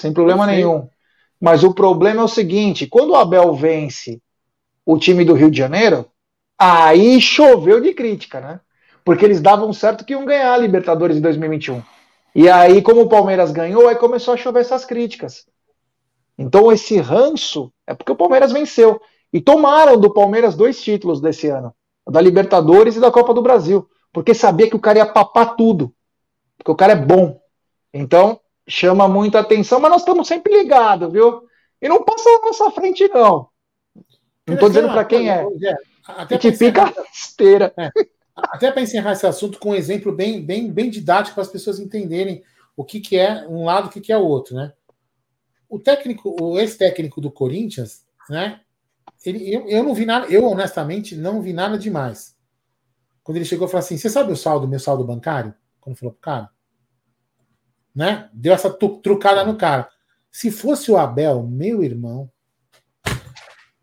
[0.00, 0.88] Sem problema nenhum.
[1.40, 4.20] Mas o problema é o seguinte: quando o Abel vence
[4.84, 6.06] o time do Rio de Janeiro,
[6.58, 8.60] aí choveu de crítica, né?
[9.04, 11.82] Porque eles davam certo que iam ganhar a Libertadores em 2021.
[12.34, 15.46] E aí, como o Palmeiras ganhou, aí começou a chover essas críticas.
[16.38, 19.00] Então, esse ranço é porque o Palmeiras venceu.
[19.32, 21.74] E tomaram do Palmeiras dois títulos desse ano:
[22.08, 23.88] da Libertadores e da Copa do Brasil.
[24.12, 25.94] Porque sabia que o cara ia papar tudo.
[26.56, 27.40] Porque o cara é bom.
[27.92, 28.39] Então,
[28.70, 31.42] chama muita atenção, mas nós estamos sempre ligados, viu?
[31.82, 33.48] E não passa na nossa frente, não.
[34.46, 35.44] Não estou dizendo para quem é.
[36.06, 37.72] Até que fica esteira.
[37.76, 37.90] É.
[38.36, 41.78] Até para encerrar esse assunto com um exemplo bem, bem, bem didático para as pessoas
[41.78, 42.42] entenderem
[42.76, 44.72] o que, que é um lado e o que, que é o outro, né?
[45.68, 48.60] O técnico, o ex-técnico do Corinthians, né?
[49.24, 52.36] Ele, eu, eu não vi nada, eu honestamente não vi nada demais.
[53.22, 55.54] Quando ele chegou e falou assim: Você sabe o saldo, meu saldo bancário?
[55.80, 56.50] Quando falou pro cara
[58.00, 58.30] né?
[58.32, 59.86] Deu essa trucada no cara.
[60.32, 62.30] Se fosse o Abel, meu irmão,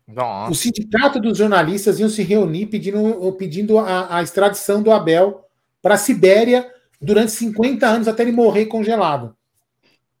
[0.08, 0.50] Nossa.
[0.50, 5.44] o sindicato dos jornalistas iam se reunir pedindo, pedindo a, a extradição do Abel
[5.80, 6.68] para a Sibéria
[7.00, 9.36] durante 50 anos até ele morrer congelado.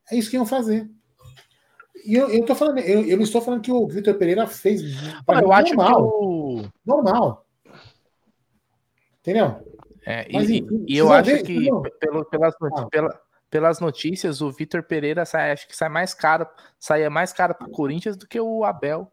[0.08, 0.88] É isso que iam fazer.
[2.04, 4.80] E eu, eu tô falando, eu, eu não estou falando que o Vitor Pereira fez.
[5.26, 6.04] Ah, eu acho normal.
[6.04, 6.68] O...
[6.86, 7.44] Normal.
[9.20, 9.56] Entendeu?
[10.06, 11.68] É, Mas, e, e eu acho ver, que,
[11.98, 12.86] pelo, pelas, ah.
[12.86, 13.20] pela,
[13.50, 16.46] pelas notícias, o Vitor Pereira sai, acho que sai mais caro,
[16.78, 19.10] saia mais caro pro Corinthians do que o Abel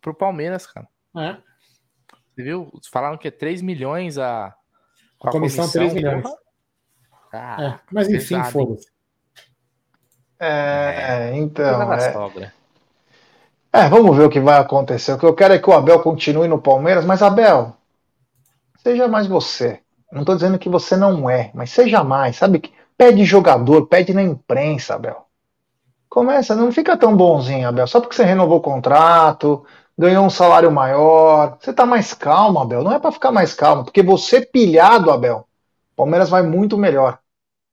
[0.00, 0.88] pro Palmeiras, cara.
[1.16, 1.36] É.
[2.34, 2.70] Você viu?
[2.92, 4.46] Falaram que é 3 milhões a,
[5.22, 6.24] a, a comissão, 3 milhões.
[7.32, 8.88] Ah, é, mas enfim, foda-se.
[10.38, 11.92] É, é, então.
[11.92, 12.52] É...
[13.72, 15.12] é, vamos ver o que vai acontecer.
[15.12, 17.76] O que eu quero é que o Abel continue no Palmeiras, mas Abel,
[18.78, 19.80] seja mais você.
[20.12, 22.36] Não estou dizendo que você não é, mas seja mais.
[22.36, 25.26] Sabe que Pede jogador, pede na imprensa, Abel.
[26.08, 27.86] Começa, não fica tão bonzinho, Abel.
[27.86, 29.64] Só porque você renovou o contrato,
[29.98, 31.58] ganhou um salário maior.
[31.60, 32.82] Você tá mais calmo, Abel.
[32.82, 35.46] Não é para ficar mais calmo, porque você pilhado, Abel,
[35.96, 37.18] Palmeiras vai muito melhor.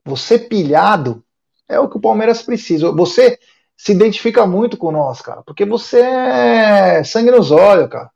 [0.05, 1.23] Você pilhado
[1.67, 2.91] é o que o Palmeiras precisa.
[2.91, 3.37] Você
[3.77, 8.09] se identifica muito com nós, cara, porque você é sangue nos olhos, cara.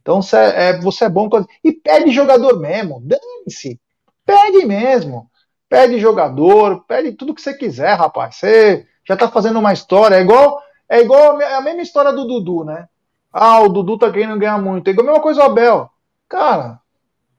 [0.00, 1.28] Então você é, você é bom.
[1.62, 3.78] E pede jogador mesmo, dane-se.
[4.24, 5.30] Pede mesmo.
[5.70, 8.36] Pede jogador, pede tudo que você quiser, rapaz.
[8.36, 10.16] Você já tá fazendo uma história.
[10.16, 12.88] É igual, é igual a mesma história do Dudu, né?
[13.32, 14.88] Ah, o Dudu tá querendo ganhar muito.
[14.88, 15.90] É igual a mesma coisa o Abel.
[16.28, 16.80] Cara,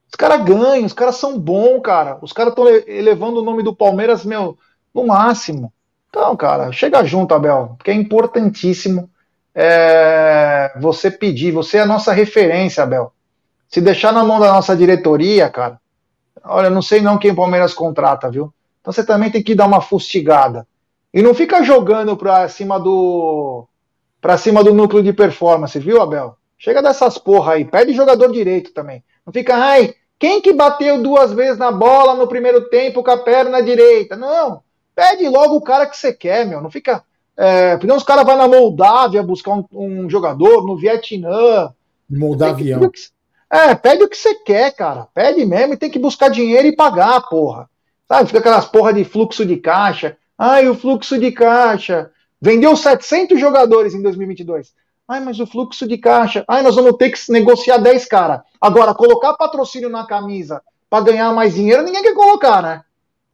[0.08, 2.18] Os caras ganham, os caras são bons, cara.
[2.22, 4.58] Os caras estão elevando o nome do Palmeiras, meu,
[4.94, 5.72] no máximo.
[6.10, 9.10] Então, cara, chega junto, Abel, porque é importantíssimo
[9.54, 11.52] é, você pedir.
[11.52, 13.12] Você é a nossa referência, Abel.
[13.68, 15.80] Se deixar na mão da nossa diretoria, cara,
[16.44, 18.52] olha, não sei não quem o Palmeiras contrata, viu?
[18.80, 20.66] Então você também tem que dar uma fustigada.
[21.12, 23.66] E não fica jogando pra cima do.
[24.20, 26.36] para cima do núcleo de performance, viu, Abel?
[26.58, 29.02] Chega dessas porra aí, pede jogador direito também.
[29.26, 33.18] Não fica, ai, quem que bateu duas vezes na bola no primeiro tempo com a
[33.18, 34.16] perna direita?
[34.16, 34.62] Não.
[34.94, 36.60] Pede logo o cara que você quer, meu.
[36.60, 37.02] Não fica.
[37.36, 41.72] É, porque os caras vão na Moldávia buscar um, um, jogador, no Vietnã.
[42.08, 42.88] Moldavião.
[43.52, 45.06] É, pede o que você quer, cara.
[45.12, 47.68] Pede mesmo e tem que buscar dinheiro e pagar, porra.
[48.08, 48.26] Sabe?
[48.26, 50.16] Fica aquelas porra de fluxo de caixa.
[50.38, 52.10] Ai, o fluxo de caixa.
[52.40, 54.72] Vendeu 700 jogadores em 2022.
[55.06, 56.42] Ai, mas o fluxo de caixa.
[56.48, 58.42] Ai, nós vamos ter que negociar 10 cara.
[58.58, 62.82] Agora, colocar patrocínio na camisa para ganhar mais dinheiro, ninguém quer colocar, né?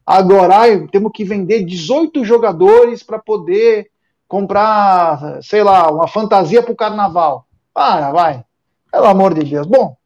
[0.05, 3.89] Agora, ai, temos que vender 18 jogadores para poder
[4.27, 7.47] comprar, sei lá, uma fantasia para o carnaval.
[7.73, 8.45] Para, vai.
[8.91, 9.67] Pelo amor de Deus.
[9.67, 9.98] Bom,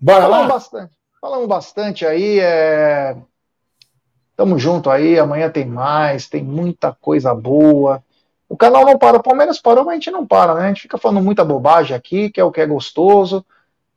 [0.00, 0.54] Bora falamos lá?
[0.54, 0.96] bastante.
[1.20, 2.38] Falamos bastante aí.
[2.40, 3.16] É...
[4.36, 5.18] Tamo junto aí.
[5.18, 6.28] Amanhã tem mais.
[6.28, 8.02] Tem muita coisa boa.
[8.48, 9.16] O canal não para.
[9.16, 10.64] O Palmeiras parou, mas a gente não para, né?
[10.64, 13.44] A gente fica falando muita bobagem aqui, que é o que é gostoso.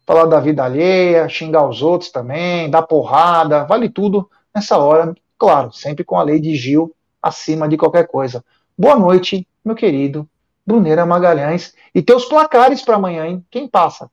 [0.05, 3.65] Falar da vida alheia, xingar os outros também, dar porrada.
[3.65, 5.13] Vale tudo nessa hora.
[5.37, 8.43] Claro, sempre com a lei de Gil acima de qualquer coisa.
[8.77, 10.27] Boa noite, meu querido
[10.65, 11.75] Bruneira Magalhães.
[11.93, 13.45] E teus placares para amanhã, hein?
[13.51, 14.09] Quem passa?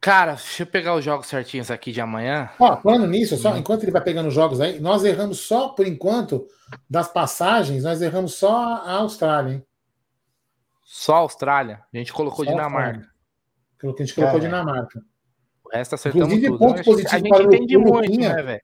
[0.00, 2.48] Cara, deixa eu pegar os jogos certinhos aqui de amanhã.
[2.58, 5.86] Ó, falando nisso, só, enquanto ele vai pegando os jogos aí, nós erramos só, por
[5.86, 6.46] enquanto,
[6.88, 9.66] das passagens, nós erramos só a Austrália, hein?
[10.82, 11.82] Só a Austrália?
[11.92, 13.06] A gente colocou só Dinamarca.
[13.82, 14.40] A gente colocou é.
[14.40, 15.02] Dinamarca.
[15.64, 16.58] O resto acertamos Inclusive, tudo.
[16.58, 18.62] ponto positivo a gente para entende o muito, Luquinha, né, velho?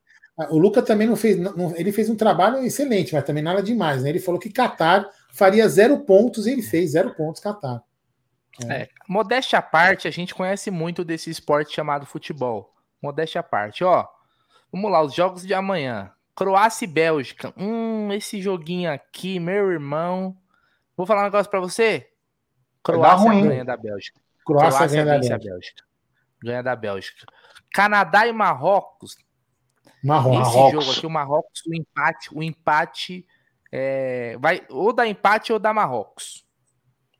[0.50, 1.38] O Luca também não fez.
[1.38, 4.10] Não, ele fez um trabalho excelente, mas também nada demais, né?
[4.10, 7.82] Ele falou que Qatar faria zero pontos e ele fez zero pontos Qatar.
[8.64, 8.82] É.
[8.82, 12.74] É, modéstia à parte, a gente conhece muito desse esporte chamado futebol.
[13.02, 14.06] Modéstia à parte, ó.
[14.72, 16.12] Vamos lá, os jogos de amanhã.
[16.34, 17.52] Croácia e Bélgica.
[17.56, 20.36] Hum, esse joguinho aqui, meu irmão.
[20.96, 22.10] Vou falar um negócio pra você.
[22.82, 24.20] Croácia ganha da Bélgica.
[24.44, 25.84] Croácia, Croácia ganha da Bélgica.
[26.42, 27.26] Ganha da Bélgica.
[27.72, 29.16] Canadá e Marrocos.
[30.02, 30.48] Marrocos.
[30.48, 33.26] Esse jogo aqui, o Marrocos, o empate, o empate
[33.72, 36.45] é, vai ou dar empate ou dar Marrocos.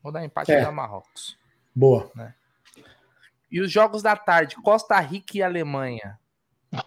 [0.07, 0.61] Vou dar empate é.
[0.61, 1.37] da Marrocos.
[1.75, 2.09] Boa.
[2.15, 2.33] Né?
[3.51, 6.17] E os jogos da tarde, Costa Rica e Alemanha.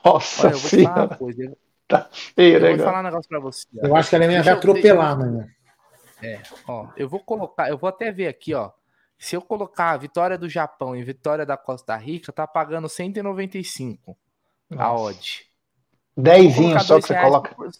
[0.02, 1.56] Nossa Olha, eu vou te falar uma coisa.
[1.86, 3.66] Tá feio, eu né, vou falar um negócio pra você.
[3.76, 3.88] Ó.
[3.88, 5.46] Eu acho que a Alemanha vai atropelar amanhã.
[6.22, 8.70] É, ó, eu vou colocar, eu vou até ver aqui, ó.
[9.18, 14.16] Se eu colocar a vitória do Japão e vitória da Costa Rica, tá pagando 195
[14.70, 14.82] Nossa.
[14.82, 15.46] a odd.
[16.16, 17.54] Dezinho só que você coloca.
[17.54, 17.70] Por...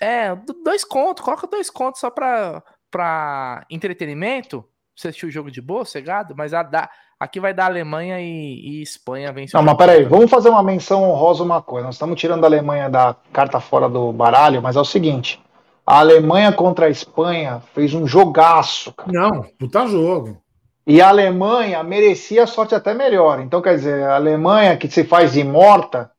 [0.00, 0.34] É,
[0.64, 4.64] dois contos, coloca dois contos só pra para entretenimento,
[4.94, 6.88] você assistiu o jogo de boa, cegado, mas a da,
[7.20, 9.54] aqui vai dar Alemanha e, e Espanha vence.
[9.54, 11.86] Não, mas peraí, vamos fazer uma menção honrosa uma coisa.
[11.86, 15.42] Nós estamos tirando a Alemanha da carta fora do baralho, mas é o seguinte:
[15.86, 18.92] a Alemanha contra a Espanha fez um jogaço.
[18.92, 19.12] Cara.
[19.12, 20.38] Não, puta jogo.
[20.86, 23.40] E a Alemanha merecia a sorte até melhor.
[23.40, 26.10] Então, quer dizer, a Alemanha que se faz de morta,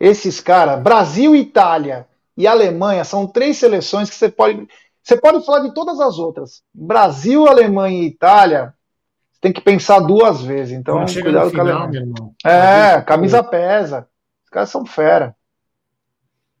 [0.00, 2.06] esses caras, Brasil e Itália
[2.36, 4.66] e Alemanha são três seleções que você pode
[5.06, 6.64] você pode falar de todas as outras.
[6.74, 8.74] Brasil, Alemanha e Itália,
[9.30, 10.76] você tem que pensar duas vezes.
[10.76, 12.12] Então, cuidado com a Alemanha.
[12.44, 14.08] É, camisa pesa.
[14.44, 15.36] Os caras são fera.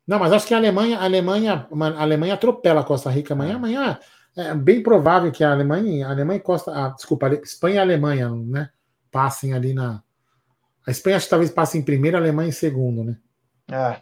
[0.06, 3.56] Não, mas acho que a Alemanha, a Alemanha, a Alemanha atropela a Costa Rica amanhã.
[3.56, 3.98] Amanhã
[4.36, 8.30] é bem provável que a Alemanha, a Alemanha e Costa, ah, desculpa, Espanha e Alemanha,
[8.30, 8.70] né?
[9.10, 10.04] Passem ali na.
[10.86, 13.16] A Espanha acho que talvez passe em primeiro, a Alemanha em segundo, né?
[13.68, 14.00] É.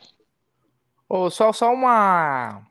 [1.09, 2.62] Oh, só, só uma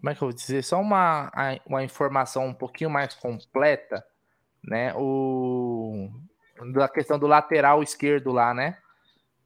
[0.00, 0.62] como é que eu vou dizer?
[0.62, 1.30] Só uma,
[1.66, 4.04] uma informação um pouquinho mais completa,
[4.62, 4.92] né?
[4.96, 6.08] O
[6.72, 8.78] da questão do lateral esquerdo lá, né?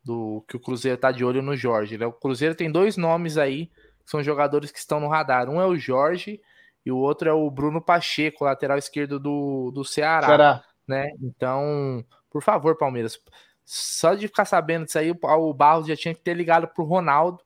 [0.04, 1.96] Do que o Cruzeiro tá de olho no Jorge.
[1.96, 2.06] Né?
[2.06, 5.48] O Cruzeiro tem dois nomes aí, que são jogadores que estão no radar.
[5.48, 6.40] Um é o Jorge
[6.84, 10.64] e o outro é o Bruno Pacheco, lateral esquerdo do, do Ceará, Ceará.
[10.86, 11.10] né?
[11.22, 13.18] Então, por favor, Palmeiras,
[13.64, 17.40] só de ficar sabendo disso aí, o Barros já tinha que ter ligado pro Ronaldo.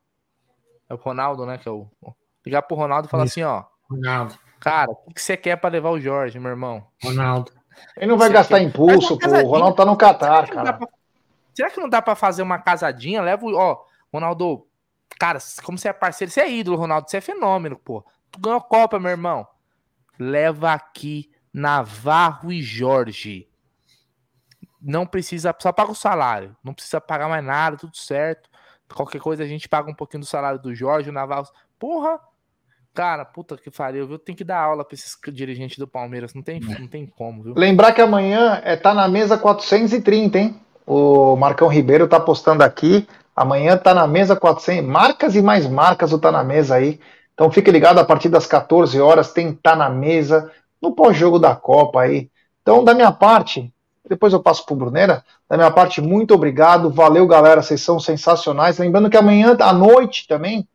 [0.88, 1.58] É o Ronaldo, né?
[1.58, 1.88] Que é o,
[2.46, 3.40] ligar pro Ronaldo e falar Isso.
[3.40, 3.64] assim, ó.
[3.90, 4.38] Ronaldo.
[4.60, 6.86] Cara, o que você quer para levar o Jorge, meu irmão?
[7.02, 7.52] Ronaldo.
[7.96, 8.64] Ele não vai gastar quer...
[8.64, 9.28] impulso, pô.
[9.28, 10.72] O Ronaldo tá no Catar, cara.
[10.72, 10.88] Pra...
[11.54, 13.20] Será que não dá para fazer uma casadinha?
[13.20, 13.54] Leva o.
[13.54, 14.66] Ó, Ronaldo,
[15.18, 18.04] cara, como você é parceiro, você é ídolo, Ronaldo, você é fenômeno, pô.
[18.30, 19.46] Tu ganhou Copa, meu irmão.
[20.18, 23.48] Leva aqui Navarro e Jorge.
[24.80, 28.48] não precisa, só paga o salário, não precisa pagar mais nada, tudo certo.
[28.94, 31.44] Qualquer coisa a gente paga um pouquinho do salário do Jorge, o Naval.
[31.78, 32.20] Porra,
[32.96, 34.18] cara, puta que pariu, viu?
[34.18, 37.54] Tem que dar aula pra esses dirigentes do Palmeiras, não tem, não tem como, viu?
[37.54, 40.58] Lembrar que amanhã é tá na mesa 430, hein?
[40.86, 43.06] O Marcão Ribeiro tá postando aqui.
[43.34, 46.98] Amanhã tá na mesa 400, marcas e mais marcas o tá na mesa aí.
[47.34, 50.50] Então fique ligado a partir das 14 horas tem tá na mesa
[50.80, 52.30] no pós-jogo da Copa aí.
[52.62, 53.70] Então da minha parte,
[54.08, 55.22] depois eu passo pro Brunera.
[55.46, 56.88] Da minha parte, muito obrigado.
[56.88, 57.60] Valeu, galera.
[57.60, 58.78] Vocês são sensacionais.
[58.78, 60.66] Lembrando que amanhã à noite também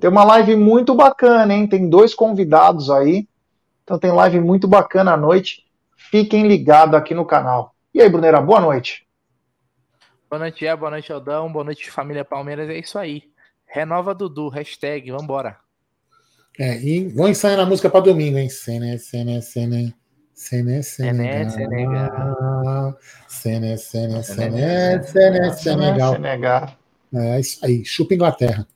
[0.00, 1.66] tem uma live muito bacana, hein?
[1.66, 3.28] Tem dois convidados aí.
[3.84, 5.66] Então tem live muito bacana à noite.
[5.94, 7.74] Fiquem ligados aqui no canal.
[7.92, 9.06] E aí, Brunera, boa noite.
[10.30, 13.24] Boa noite, é, boa noite, Aldão, boa noite, família Palmeiras, é isso aí.
[13.66, 15.56] Renova Dudu, hashtag, vambora.
[16.58, 18.48] É, e vou ensaiar a música para domingo, hein?
[18.48, 19.94] Sene, sene, sene.
[20.32, 21.26] Sene, Senegal.
[23.28, 26.12] Sene, Sene, Sene, Sene, Senegal.
[26.14, 26.76] Senegal.
[27.12, 28.66] É isso aí, chupa Inglaterra.